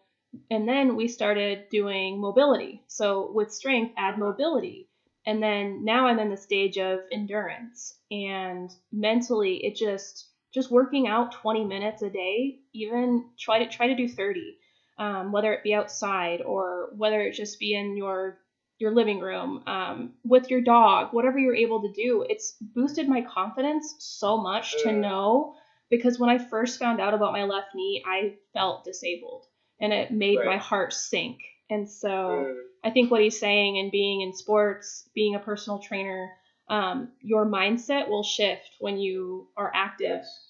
and 0.50 0.68
then 0.68 0.96
we 0.96 1.08
started 1.08 1.68
doing 1.70 2.20
mobility. 2.20 2.82
So 2.86 3.30
with 3.32 3.52
strength, 3.52 3.94
add 3.96 4.18
mobility. 4.18 4.88
And 5.24 5.42
then 5.42 5.84
now 5.84 6.06
I'm 6.06 6.20
in 6.20 6.30
the 6.30 6.36
stage 6.36 6.78
of 6.78 7.00
endurance 7.10 7.98
and 8.10 8.70
mentally 8.92 9.64
it 9.64 9.74
just 9.74 10.28
just 10.54 10.70
working 10.70 11.06
out 11.08 11.32
20 11.32 11.64
minutes 11.64 12.00
a 12.02 12.08
day, 12.08 12.60
even 12.72 13.24
try 13.38 13.58
to 13.58 13.66
try 13.68 13.88
to 13.88 13.96
do 13.96 14.08
30, 14.08 14.56
um, 14.98 15.32
whether 15.32 15.52
it 15.52 15.64
be 15.64 15.74
outside 15.74 16.40
or 16.40 16.90
whether 16.96 17.20
it 17.20 17.34
just 17.34 17.58
be 17.58 17.74
in 17.74 17.96
your 17.96 18.38
your 18.78 18.92
living 18.92 19.20
room 19.20 19.62
um, 19.66 20.12
with 20.22 20.50
your 20.50 20.60
dog, 20.60 21.12
whatever 21.12 21.38
you're 21.38 21.54
able 21.54 21.82
to 21.82 21.92
do. 21.92 22.24
It's 22.28 22.56
boosted 22.60 23.08
my 23.08 23.22
confidence 23.22 23.96
so 23.98 24.36
much 24.36 24.82
to 24.82 24.92
know 24.92 25.54
because 25.90 26.18
when 26.18 26.30
I 26.30 26.38
first 26.38 26.78
found 26.78 27.00
out 27.00 27.14
about 27.14 27.32
my 27.32 27.44
left 27.44 27.74
knee, 27.74 28.04
I 28.06 28.34
felt 28.52 28.84
disabled 28.84 29.46
and 29.80 29.92
it 29.92 30.10
made 30.10 30.38
right. 30.38 30.46
my 30.46 30.56
heart 30.56 30.92
sink. 30.92 31.38
And 31.68 31.88
so 31.88 32.08
mm. 32.08 32.56
I 32.84 32.90
think 32.90 33.10
what 33.10 33.22
he's 33.22 33.38
saying 33.38 33.78
and 33.78 33.90
being 33.90 34.20
in 34.20 34.32
sports, 34.34 35.08
being 35.14 35.34
a 35.34 35.40
personal 35.40 35.78
trainer, 35.78 36.30
um, 36.68 37.10
your 37.20 37.46
mindset 37.46 38.08
will 38.08 38.22
shift 38.22 38.70
when 38.80 38.98
you 38.98 39.48
are 39.56 39.72
active. 39.74 40.08
Yes. 40.08 40.48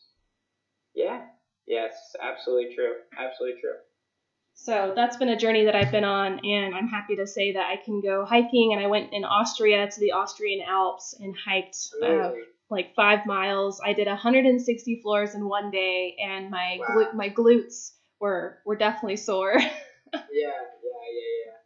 Yeah. 0.94 1.22
Yes, 1.66 2.14
absolutely 2.22 2.74
true. 2.74 2.94
Absolutely 3.18 3.60
true. 3.60 3.74
So 4.54 4.92
that's 4.96 5.16
been 5.18 5.28
a 5.28 5.36
journey 5.36 5.64
that 5.66 5.76
I've 5.76 5.92
been 5.92 6.04
on, 6.04 6.40
and 6.42 6.74
I'm 6.74 6.88
happy 6.88 7.16
to 7.16 7.26
say 7.26 7.52
that 7.52 7.66
I 7.66 7.76
can 7.76 8.00
go 8.00 8.24
hiking. 8.24 8.72
And 8.72 8.82
I 8.82 8.86
went 8.86 9.12
in 9.12 9.22
Austria 9.22 9.86
to 9.86 10.00
the 10.00 10.12
Austrian 10.12 10.64
Alps 10.66 11.14
and 11.20 11.34
hiked 11.36 11.76
uh, 12.02 12.32
like 12.70 12.94
five 12.94 13.26
miles. 13.26 13.80
I 13.84 13.92
did 13.92 14.06
160 14.06 15.00
floors 15.02 15.34
in 15.34 15.46
one 15.46 15.70
day, 15.70 16.16
and 16.24 16.50
my 16.50 16.78
wow. 16.80 16.86
glu- 16.94 17.12
my 17.12 17.28
glutes 17.28 17.90
were 18.20 18.58
were 18.64 18.76
definitely 18.76 19.16
sore. 19.16 19.54
yeah, 19.60 19.70
yeah, 20.12 21.04
yeah, 21.12 21.32
yeah. 21.46 21.58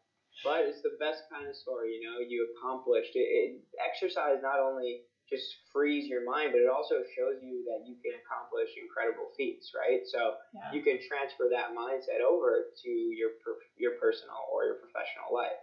but 0.44 0.64
it's 0.64 0.82
the 0.82 0.96
best 0.98 1.22
kind 1.30 1.48
of 1.48 1.56
story, 1.56 1.94
you 1.94 2.00
know. 2.06 2.18
You 2.18 2.46
accomplished 2.56 3.14
it. 3.14 3.26
it. 3.26 3.60
Exercise 3.78 4.38
not 4.42 4.60
only 4.60 5.02
just 5.30 5.46
frees 5.72 6.08
your 6.10 6.24
mind, 6.24 6.50
but 6.50 6.58
it 6.58 6.66
also 6.66 7.06
shows 7.14 7.38
you 7.40 7.62
that 7.70 7.86
you 7.86 7.94
can 8.02 8.18
accomplish 8.18 8.74
incredible 8.74 9.30
feats, 9.36 9.70
right? 9.70 10.02
So 10.04 10.34
yeah. 10.52 10.74
you 10.74 10.82
can 10.82 10.98
transfer 11.06 11.46
that 11.54 11.70
mindset 11.70 12.18
over 12.18 12.66
to 12.82 12.90
your 12.90 13.30
your 13.78 13.92
personal 14.00 14.42
or 14.50 14.64
your 14.64 14.74
professional 14.74 15.30
life. 15.32 15.60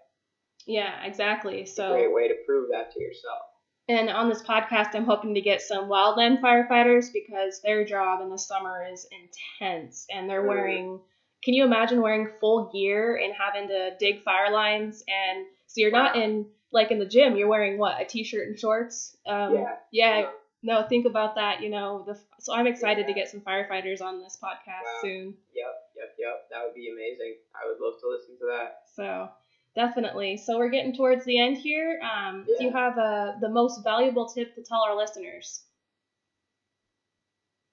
Yeah, 0.66 1.04
exactly. 1.04 1.66
So 1.66 1.92
great 1.92 2.12
way 2.12 2.28
to 2.28 2.36
prove 2.46 2.70
that 2.72 2.92
to 2.92 3.00
yourself. 3.00 3.44
And 3.90 4.10
on 4.10 4.28
this 4.28 4.44
podcast, 4.44 4.96
I'm 4.96 5.06
hoping 5.06 5.36
to 5.36 5.42
get 5.42 5.62
some 5.62 5.86
wildland 5.86 6.42
firefighters 6.42 7.14
because 7.14 7.62
their 7.62 7.86
job 7.86 8.22
in 8.22 8.30
the 8.30 8.38
summer 8.38 8.86
is 8.92 9.08
intense, 9.12 10.06
and 10.10 10.30
they're 10.30 10.44
mm. 10.44 10.50
wearing 10.50 11.00
can 11.44 11.54
you 11.54 11.64
imagine 11.64 12.02
wearing 12.02 12.28
full 12.40 12.70
gear 12.74 13.16
and 13.16 13.34
having 13.34 13.68
to 13.70 13.92
dig 14.00 14.24
fire 14.24 14.52
lines 14.52 15.04
and 15.08 15.46
so 15.68 15.82
you're 15.82 15.92
not 15.92 16.16
in 16.16 16.46
like 16.72 16.92
in 16.92 17.00
the 17.00 17.06
gym 17.06 17.36
you're 17.38 17.48
wearing 17.48 17.78
what 17.78 18.02
a 18.02 18.06
t-shirt 18.06 18.48
and 18.48 18.60
shorts 18.60 19.16
um, 19.28 19.54
yeah. 19.54 19.76
yeah 19.92 20.20
yeah 20.20 20.30
no 20.64 20.86
think 20.88 21.06
about 21.06 21.36
that 21.36 21.62
you 21.62 21.70
know 21.70 22.04
the 22.06 22.20
so 22.40 22.54
i'm 22.54 22.68
excited 22.68 23.02
yeah. 23.02 23.08
to 23.08 23.14
get 23.14 23.30
some 23.30 23.40
firefighters 23.42 24.02
on 24.02 24.22
this 24.22 24.38
podcast 24.44 24.84
wow. 24.84 25.00
soon 25.02 25.34
yep 25.56 25.74
yep 25.96 26.16
yep 26.18 26.50
that 26.52 26.64
would 26.64 26.74
be 26.74 26.90
amazing 26.92 27.36
i 27.56 27.68
would 27.68 27.80
love 27.80 28.00
to 28.02 28.10
listen 28.10 28.38
to 28.38 28.46
that 28.46 28.80
so 28.96 29.30
Definitely. 29.78 30.38
So 30.38 30.58
we're 30.58 30.74
getting 30.74 30.98
towards 30.98 31.24
the 31.26 31.38
end 31.38 31.58
here. 31.62 32.00
Um, 32.02 32.46
Do 32.48 32.64
you 32.66 32.72
have 32.72 32.98
uh, 32.98 33.34
the 33.40 33.48
most 33.48 33.84
valuable 33.84 34.26
tip 34.26 34.56
to 34.56 34.64
tell 34.64 34.82
our 34.82 34.98
listeners? 34.98 35.62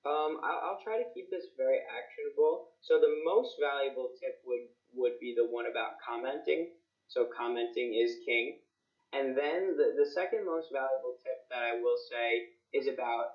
Um, 0.05 0.37
I'll, 0.45 0.61
I'll 0.77 0.81
try 0.85 0.99
to 1.01 1.09
keep 1.15 1.31
this 1.31 1.49
very 1.57 1.81
actionable. 1.89 2.69
So 2.83 3.01
the 3.01 3.09
most 3.25 3.57
valuable 3.59 4.13
tip 4.21 4.37
would 4.45 4.69
would 4.93 5.17
be 5.19 5.33
the 5.35 5.49
one 5.49 5.65
about 5.65 5.97
commenting. 6.05 6.69
So 7.09 7.25
commenting 7.33 7.97
is 7.97 8.21
king. 8.27 8.61
And 9.15 9.33
then 9.33 9.73
the, 9.81 9.97
the 9.97 10.05
second 10.13 10.45
most 10.45 10.69
valuable 10.71 11.17
tip 11.25 11.41
that 11.49 11.65
I 11.65 11.81
will 11.81 11.97
say 12.13 12.53
is 12.77 12.87
about 12.87 13.33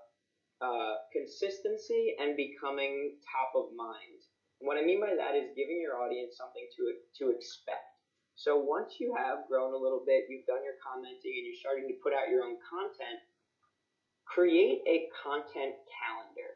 uh, 0.61 0.93
consistency 1.11 2.13
and 2.21 2.37
becoming 2.37 3.17
top 3.33 3.49
of 3.57 3.73
mind. 3.73 4.21
what 4.61 4.77
I 4.77 4.85
mean 4.85 5.01
by 5.01 5.15
that 5.17 5.33
is 5.33 5.49
giving 5.57 5.81
your 5.81 5.97
audience 5.97 6.37
something 6.37 6.67
to 6.77 6.93
to 7.17 7.33
expect. 7.33 7.88
So 8.39 8.55
once 8.55 8.95
you 9.03 9.11
have 9.19 9.43
grown 9.51 9.73
a 9.73 9.77
little 9.77 9.99
bit, 9.99 10.23
you've 10.31 10.47
done 10.47 10.63
your 10.63 10.79
commenting, 10.79 11.35
and 11.35 11.43
you're 11.43 11.59
starting 11.59 11.91
to 11.91 11.97
put 11.99 12.15
out 12.15 12.31
your 12.31 12.47
own 12.47 12.55
content, 12.63 13.19
create 14.23 14.79
a 14.87 15.03
content 15.11 15.75
calendar. 15.91 16.55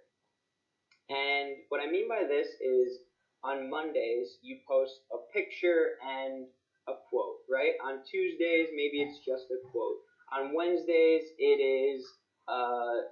And 1.11 1.59
what 1.67 1.83
I 1.83 1.91
mean 1.91 2.07
by 2.07 2.23
this 2.23 2.47
is 2.63 3.03
on 3.43 3.69
Mondays, 3.69 4.39
you 4.39 4.63
post 4.65 5.03
a 5.11 5.19
picture 5.35 5.99
and 5.99 6.47
a 6.87 6.95
quote, 7.11 7.43
right? 7.51 7.75
On 7.83 7.99
Tuesdays, 8.07 8.71
maybe 8.71 9.03
it's 9.03 9.19
just 9.19 9.51
a 9.51 9.59
quote. 9.67 9.99
On 10.31 10.55
Wednesdays, 10.55 11.27
it 11.35 11.59
is, 11.59 11.99
uh, 12.47 13.03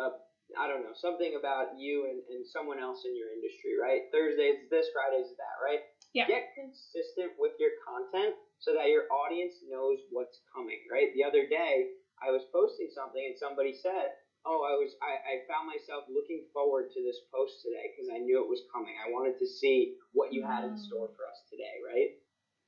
a, 0.00 0.08
I 0.56 0.64
don't 0.64 0.80
know, 0.80 0.96
something 0.96 1.36
about 1.36 1.76
you 1.76 2.08
and, 2.08 2.24
and 2.32 2.46
someone 2.48 2.80
else 2.80 3.04
in 3.04 3.12
your 3.12 3.28
industry, 3.28 3.76
right? 3.76 4.00
Thursdays 4.08 4.64
this, 4.72 4.88
Fridays 4.96 5.28
that, 5.36 5.56
right? 5.60 5.84
Yeah. 6.14 6.26
Get 6.28 6.52
consistent 6.54 7.32
with 7.38 7.52
your 7.58 7.70
content 7.86 8.34
so 8.58 8.72
that 8.74 8.88
your 8.88 9.04
audience 9.12 9.54
knows 9.68 9.98
what's 10.10 10.40
coming, 10.54 10.80
right? 10.90 11.08
The 11.14 11.24
other 11.24 11.46
day, 11.48 11.86
I 12.22 12.30
was 12.30 12.42
posting 12.52 12.88
something 12.92 13.22
and 13.24 13.36
somebody 13.36 13.72
said, 13.72 14.12
oh, 14.46 14.62
I 14.66 14.74
was 14.74 14.94
I, 15.02 15.16
I 15.16 15.34
found 15.48 15.66
myself 15.66 16.04
looking 16.10 16.42
forward 16.52 16.86
to 16.94 17.00
this 17.02 17.18
post 17.32 17.62
today 17.62 17.90
because 17.92 18.10
I 18.12 18.18
knew 18.18 18.40
it 18.42 18.48
was 18.48 18.62
coming. 18.72 18.94
I 18.98 19.10
wanted 19.10 19.38
to 19.40 19.46
see 19.46 19.94
what 20.12 20.32
you 20.32 20.42
had 20.42 20.64
in 20.64 20.76
store 20.76 21.08
for 21.16 21.24
us 21.28 21.40
today, 21.50 21.76
right? 21.84 22.10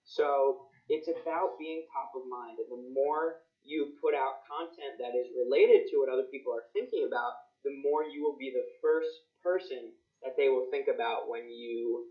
So 0.05 0.59
it's 0.89 1.09
about 1.09 1.59
being 1.59 1.83
top 1.93 2.13
of 2.17 2.25
mind, 2.29 2.59
and 2.61 2.71
the 2.71 2.83
more 2.95 3.37
you 3.65 3.89
put 4.01 4.15
out 4.15 4.41
content 4.49 4.97
that 5.01 5.17
is 5.17 5.29
related 5.37 5.89
to 5.91 5.99
what 5.99 6.09
other 6.09 6.25
people 6.31 6.53
are 6.53 6.65
thinking 6.73 7.05
about, 7.07 7.33
the 7.65 7.73
more 7.83 8.05
you 8.05 8.23
will 8.23 8.37
be 8.39 8.51
the 8.51 8.65
first 8.83 9.11
person 9.43 9.93
that 10.23 10.33
they 10.37 10.49
will 10.49 10.65
think 10.71 10.89
about 10.89 11.29
when 11.29 11.49
you 11.51 12.05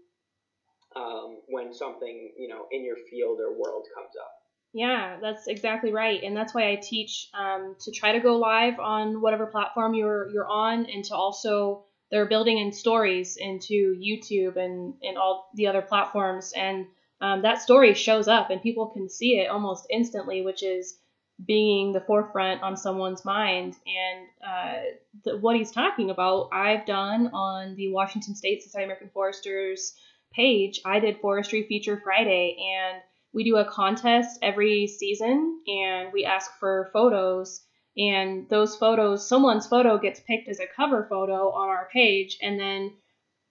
um, 0.96 1.40
when 1.48 1.74
something 1.74 2.32
you 2.38 2.48
know 2.48 2.66
in 2.72 2.84
your 2.84 2.98
field 3.10 3.40
or 3.40 3.58
world 3.58 3.86
comes 3.96 4.12
up. 4.20 4.32
Yeah, 4.74 5.18
that's 5.22 5.48
exactly 5.48 5.92
right, 5.92 6.24
and 6.24 6.36
that's 6.36 6.54
why 6.54 6.72
I 6.72 6.76
teach 6.76 7.30
um, 7.34 7.76
to 7.82 7.92
try 7.92 8.14
to 8.14 8.20
go 8.20 8.38
live 8.38 8.80
on 8.80 9.22
whatever 9.22 9.46
platform 9.46 9.94
you're 9.94 10.30
you're 10.32 10.48
on, 10.48 10.86
and 10.88 11.04
to 11.06 11.16
also 11.16 11.86
they're 12.12 12.28
building 12.28 12.58
in 12.58 12.72
stories 12.72 13.38
into 13.38 13.96
YouTube 13.96 14.58
and 14.58 14.96
and 15.02 15.18
all 15.18 15.50
the 15.56 15.68
other 15.68 15.82
platforms, 15.82 16.54
and 16.56 16.88
um, 17.22 17.44
that 17.44 17.62
story 17.62 17.94
shows 17.94 18.28
up, 18.28 18.50
and 18.50 18.62
people 18.62 18.88
can 18.88 19.10
see 19.10 19.40
it 19.40 19.50
almost 19.50 19.88
instantly, 19.90 20.42
which 20.42 20.64
is 20.64 20.98
being 21.46 21.92
the 21.92 22.02
forefront 22.02 22.62
on 22.62 22.78
someone's 22.78 23.26
mind. 23.26 23.76
And 23.88 24.28
uh, 24.46 24.82
the, 25.24 25.38
what 25.38 25.56
he's 25.56 25.72
talking 25.72 26.10
about, 26.10 26.50
I've 26.52 26.86
done 26.86 27.28
on 27.34 27.76
the 27.76 27.92
Washington 27.92 28.36
State 28.36 28.62
Society 28.62 28.84
of 28.84 28.88
American 28.88 29.10
Foresters 29.14 29.94
page. 30.36 30.82
I 30.86 31.00
did 31.00 31.20
Forestry 31.20 31.64
Feature 31.64 32.02
Friday, 32.04 32.58
and 32.60 33.02
we 33.34 33.44
do 33.44 33.58
a 33.58 33.66
contest 33.66 34.40
every 34.42 34.88
season 34.88 35.60
and 35.68 36.14
we 36.14 36.24
ask 36.24 36.52
for 36.60 36.90
photos 36.94 37.66
and 37.98 38.48
those 38.50 38.76
photos 38.78 39.28
someone's 39.28 39.68
photo 39.68 39.98
gets 39.98 40.20
picked 40.22 40.48
as 40.48 40.60
a 40.60 40.68
cover 40.76 41.06
photo 41.10 41.52
on 41.52 41.70
our 41.70 41.90
page 41.92 42.38
and 42.42 42.60
then 42.60 42.94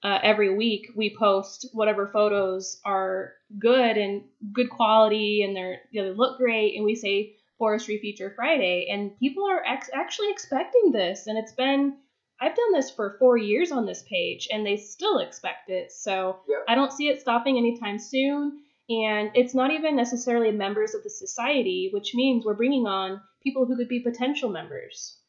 uh, 0.05 0.19
every 0.23 0.55
week 0.55 0.89
we 0.97 1.15
post 1.17 1.69
whatever 1.73 2.09
photos 2.09 2.81
are 2.85 3.35
good 3.59 3.97
and 3.97 4.23
good 4.53 4.71
quality 4.71 5.43
and 5.43 5.55
they're 5.55 5.81
you 5.91 6.03
know, 6.03 6.09
they 6.09 6.17
look 6.17 6.39
great 6.39 6.75
and 6.77 6.85
we 6.85 6.95
say 6.95 7.35
forestry 7.59 7.99
feature 7.99 8.33
friday 8.35 8.89
and 8.91 9.17
people 9.19 9.45
are 9.49 9.65
ex- 9.65 9.91
actually 9.93 10.31
expecting 10.31 10.91
this 10.93 11.27
and 11.27 11.39
it's 11.39 11.53
been 11.53 11.97
i've 12.43 12.55
done 12.57 12.73
this 12.75 12.91
for 12.91 13.17
four 13.19 13.37
years 13.39 13.73
on 13.73 13.87
this 13.87 14.03
page 14.11 14.49
and 14.53 14.67
they 14.67 14.77
still 14.77 15.19
expect 15.19 15.71
it 15.71 15.91
so 15.93 16.41
Yep. 16.49 16.59
i 16.69 16.75
don't 16.75 16.93
see 16.93 17.09
it 17.09 17.21
stopping 17.21 17.57
anytime 17.57 17.99
soon 17.99 18.59
and 18.91 19.31
it's 19.35 19.55
not 19.55 19.71
even 19.71 19.95
necessarily 19.95 20.51
members 20.51 20.93
of 20.93 21.03
the 21.05 21.09
society, 21.11 21.89
which 21.95 22.13
means 22.15 22.45
we're 22.45 22.59
bringing 22.59 22.87
on 22.87 23.21
people 23.43 23.65
who 23.65 23.77
could 23.77 23.89
be 23.89 24.01
potential 24.01 24.51
members. 24.51 25.23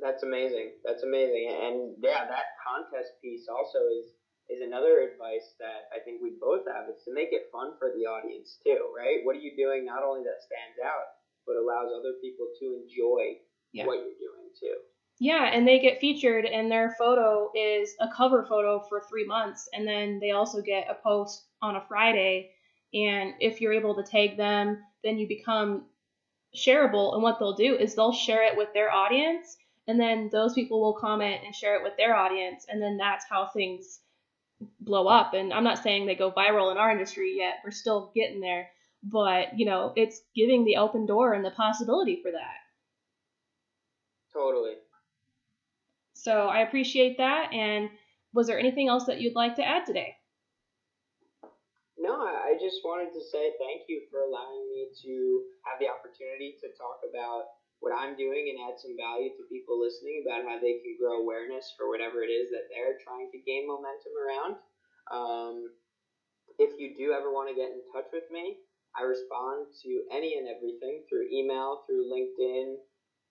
That's 0.00 0.22
amazing. 0.22 0.78
That's 0.86 1.02
amazing. 1.02 1.50
And 1.50 1.76
yeah, 2.00 2.24
that 2.24 2.54
contest 2.62 3.18
piece 3.20 3.46
also 3.50 3.78
is 3.98 4.14
is 4.48 4.60
another 4.62 5.00
advice 5.10 5.56
that 5.58 5.90
I 5.90 6.04
think 6.04 6.22
we 6.22 6.38
both 6.38 6.68
have 6.70 6.88
is 6.88 7.02
to 7.04 7.12
make 7.12 7.32
it 7.32 7.50
fun 7.50 7.74
for 7.80 7.90
the 7.96 8.04
audience 8.06 8.60
too, 8.62 8.92
right? 8.96 9.24
What 9.24 9.36
are 9.36 9.42
you 9.42 9.56
doing 9.56 9.84
not 9.84 10.04
only 10.04 10.22
that 10.24 10.44
stands 10.44 10.78
out, 10.84 11.08
but 11.50 11.56
allows 11.56 11.90
other 11.92 12.14
people 12.22 12.46
to 12.60 12.66
enjoy 12.78 13.40
Yeah. 13.72 13.86
what 13.90 13.98
you're 14.04 14.20
doing 14.22 14.48
too. 14.54 14.76
Yeah, 15.20 15.44
and 15.52 15.66
they 15.66 15.78
get 15.78 16.00
featured, 16.00 16.44
and 16.44 16.70
their 16.70 16.94
photo 16.98 17.50
is 17.54 17.94
a 18.00 18.08
cover 18.14 18.44
photo 18.48 18.80
for 18.88 19.00
three 19.08 19.24
months, 19.24 19.68
and 19.72 19.86
then 19.86 20.18
they 20.20 20.32
also 20.32 20.60
get 20.60 20.90
a 20.90 20.94
post 20.94 21.44
on 21.62 21.76
a 21.76 21.84
Friday. 21.86 22.50
And 22.92 23.34
if 23.40 23.60
you're 23.60 23.72
able 23.72 23.94
to 23.94 24.02
tag 24.02 24.36
them, 24.36 24.82
then 25.04 25.18
you 25.18 25.28
become 25.28 25.86
shareable. 26.56 27.14
And 27.14 27.22
what 27.22 27.38
they'll 27.38 27.54
do 27.54 27.76
is 27.76 27.94
they'll 27.94 28.12
share 28.12 28.44
it 28.44 28.56
with 28.56 28.72
their 28.74 28.90
audience, 28.90 29.56
and 29.86 30.00
then 30.00 30.30
those 30.32 30.54
people 30.54 30.80
will 30.80 30.94
comment 30.94 31.42
and 31.44 31.54
share 31.54 31.76
it 31.76 31.84
with 31.84 31.96
their 31.96 32.16
audience, 32.16 32.66
and 32.68 32.82
then 32.82 32.96
that's 32.96 33.24
how 33.28 33.46
things 33.46 34.00
blow 34.80 35.06
up. 35.06 35.34
And 35.34 35.52
I'm 35.52 35.64
not 35.64 35.82
saying 35.82 36.06
they 36.06 36.14
go 36.14 36.32
viral 36.32 36.72
in 36.72 36.78
our 36.78 36.90
industry 36.90 37.34
yet, 37.36 37.56
we're 37.64 37.70
still 37.70 38.10
getting 38.14 38.40
there, 38.40 38.68
but 39.02 39.58
you 39.58 39.66
know, 39.66 39.92
it's 39.96 40.22
giving 40.34 40.64
the 40.64 40.76
open 40.76 41.06
door 41.06 41.34
and 41.34 41.44
the 41.44 41.50
possibility 41.50 42.20
for 42.22 42.32
that. 42.32 42.56
Totally. 44.32 44.74
So 46.24 46.48
I 46.48 46.64
appreciate 46.64 47.20
that. 47.20 47.52
And 47.52 47.92
was 48.32 48.48
there 48.48 48.56
anything 48.56 48.88
else 48.88 49.04
that 49.12 49.20
you'd 49.20 49.36
like 49.36 49.60
to 49.60 49.64
add 49.64 49.84
today? 49.84 50.16
No, 52.00 52.16
I 52.16 52.56
just 52.56 52.80
wanted 52.80 53.12
to 53.12 53.20
say 53.20 53.52
thank 53.60 53.84
you 53.92 54.08
for 54.08 54.24
allowing 54.24 54.64
me 54.72 54.88
to 55.04 55.14
have 55.68 55.76
the 55.76 55.92
opportunity 55.92 56.56
to 56.64 56.72
talk 56.80 57.04
about 57.04 57.60
what 57.84 57.92
I'm 57.92 58.16
doing 58.16 58.48
and 58.48 58.56
add 58.64 58.80
some 58.80 58.96
value 58.96 59.36
to 59.36 59.52
people 59.52 59.76
listening 59.76 60.24
about 60.24 60.48
how 60.48 60.56
they 60.56 60.80
can 60.80 60.96
grow 60.96 61.20
awareness 61.20 61.76
for 61.76 61.92
whatever 61.92 62.24
it 62.24 62.32
is 62.32 62.48
that 62.56 62.72
they're 62.72 62.96
trying 63.04 63.28
to 63.28 63.44
gain 63.44 63.68
momentum 63.68 64.16
around. 64.16 64.52
Um, 65.12 65.56
if 66.56 66.72
you 66.80 66.96
do 66.96 67.12
ever 67.12 67.28
want 67.28 67.52
to 67.52 67.56
get 67.56 67.68
in 67.68 67.84
touch 67.92 68.08
with 68.16 68.24
me, 68.32 68.64
I 68.96 69.04
respond 69.04 69.68
to 69.84 69.90
any 70.08 70.40
and 70.40 70.48
everything 70.48 71.04
through 71.04 71.28
email, 71.28 71.84
through 71.84 72.08
LinkedIn, 72.08 72.80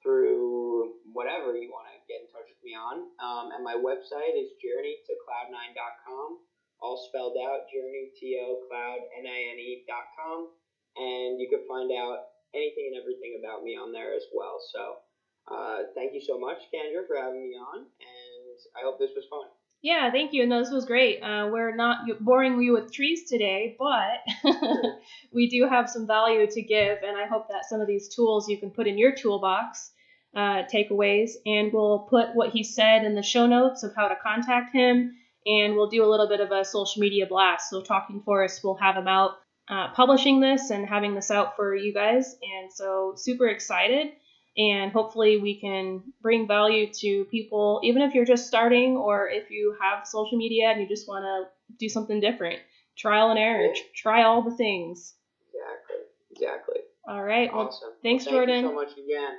through 0.04 0.99
whatever 1.16 1.56
you 1.56 1.72
want 1.72 1.88
to 1.89 1.97
get 2.06 2.22
in 2.22 2.28
touch 2.30 2.45
with 2.51 2.62
me 2.62 2.76
on. 2.76 3.08
Um, 3.24 3.56
and 3.56 3.64
my 3.64 3.80
website 3.80 4.36
is 4.36 4.51
journeytocloud9.com 4.60 6.43
all 6.84 6.99
spelled 7.08 7.39
out, 7.39 7.72
journey, 7.72 8.12
T-O, 8.20 8.68
cloud, 8.68 8.99
N-I-N-E 9.24 9.88
dot 9.88 10.04
com. 10.20 10.51
And 10.99 11.39
you 11.39 11.47
can 11.47 11.64
find 11.64 11.89
out 11.95 12.36
anything 12.54 12.91
and 12.91 12.99
everything 12.99 13.39
about 13.39 13.64
me 13.64 13.80
on 13.80 13.95
there 13.95 14.14
as 14.14 14.28
well. 14.36 14.60
So 14.76 14.99
uh, 15.47 15.88
thank 15.95 16.14
you 16.14 16.22
so 16.22 16.38
much, 16.38 16.60
Kendra, 16.76 17.08
for 17.08 17.16
having 17.16 17.41
me 17.47 17.56
on. 17.56 17.88
And 17.88 18.58
I 18.76 18.84
hope 18.84 18.99
this 18.99 19.16
was 19.16 19.26
fun. 19.32 19.47
Yeah, 19.84 20.09
thank 20.11 20.31
you. 20.31 20.45
No, 20.47 20.59
this 20.59 20.71
was 20.71 20.86
great. 20.86 21.19
Uh, 21.21 21.49
we're 21.51 21.75
not 21.75 22.05
boring 22.21 22.59
you 22.61 22.71
with 22.71 22.93
trees 22.93 23.29
today, 23.29 23.75
but 23.77 24.53
we 25.34 25.49
do 25.49 25.67
have 25.67 25.89
some 25.89 26.07
value 26.07 26.47
to 26.49 26.61
give, 26.61 26.99
and 27.05 27.17
I 27.17 27.27
hope 27.27 27.49
that 27.49 27.65
some 27.65 27.81
of 27.81 27.88
these 27.88 28.07
tools 28.07 28.47
you 28.47 28.57
can 28.57 28.71
put 28.71 28.88
in 28.88 28.97
your 28.97 29.13
toolbox, 29.13 29.91
uh, 30.34 30.63
takeaways, 30.73 31.31
and 31.45 31.73
we'll 31.73 32.07
put 32.09 32.34
what 32.34 32.51
he 32.51 32.63
said 32.63 33.03
in 33.03 33.13
the 33.13 33.21
show 33.21 33.45
notes 33.45 33.84
of 33.84 33.93
how 33.93 34.07
to 34.07 34.15
contact 34.15 34.73
him, 34.73 35.17
and 35.45 35.75
we'll 35.75 35.89
do 35.89 36.05
a 36.05 36.09
little 36.09 36.29
bit 36.29 36.39
of 36.39 36.51
a 36.51 36.63
social 36.63 37.01
media 37.01 37.25
blast. 37.27 37.69
So, 37.69 37.81
Talking 37.81 38.21
Forest 38.21 38.63
will 38.63 38.75
have 38.75 38.95
him 38.95 39.09
out 39.09 39.31
uh, 39.67 39.89
publishing 39.89 40.39
this 40.39 40.69
and 40.69 40.88
having 40.88 41.13
this 41.13 41.29
out 41.29 41.57
for 41.57 41.75
you 41.75 41.93
guys, 41.93 42.38
and 42.41 42.71
so 42.71 43.15
super 43.17 43.47
excited 43.49 44.13
and 44.58 44.91
hopefully 44.91 45.38
we 45.38 45.60
can 45.60 46.04
bring 46.22 46.47
value 46.47 46.91
to 46.93 47.26
people 47.26 47.80
even 47.84 48.01
if 48.01 48.14
you're 48.14 48.26
just 48.26 48.47
starting 48.47 48.95
or 48.95 49.28
if 49.30 49.49
you 49.49 49.76
have 49.82 50.06
social 50.08 50.38
media 50.38 50.70
and 50.70 50.82
you 50.82 50.88
just 50.88 51.08
want 51.08 51.24
to 51.24 51.76
do 51.80 51.89
something 51.89 52.20
different 52.20 52.60
trial 52.97 53.30
and 53.32 53.39
error 53.39 53.66
Yeah. 53.66 53.82
try 53.95 54.24
all 54.24 54.41
the 54.43 54.56
things 54.56 55.16
Exactly. 55.51 56.06
Exactly. 56.32 56.80
all 57.08 57.24
right 57.24 57.54
well 57.54 57.68
Awesome. 57.68 57.89
thanks, 58.04 58.26
Well, 58.26 58.36
thank 58.36 58.47
Jordan. 58.49 58.64
you 58.64 58.70
so 58.70 58.76
much 58.76 58.91
again. 58.93 59.34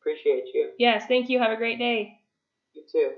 Appreciate 0.00 0.44
you. 0.54 0.70
yes 0.78 1.04
thank 1.06 1.28
you 1.28 1.38
have 1.38 1.52
a 1.52 1.56
great 1.56 1.78
day 1.78 2.18
You 2.74 2.82
too. 2.90 3.10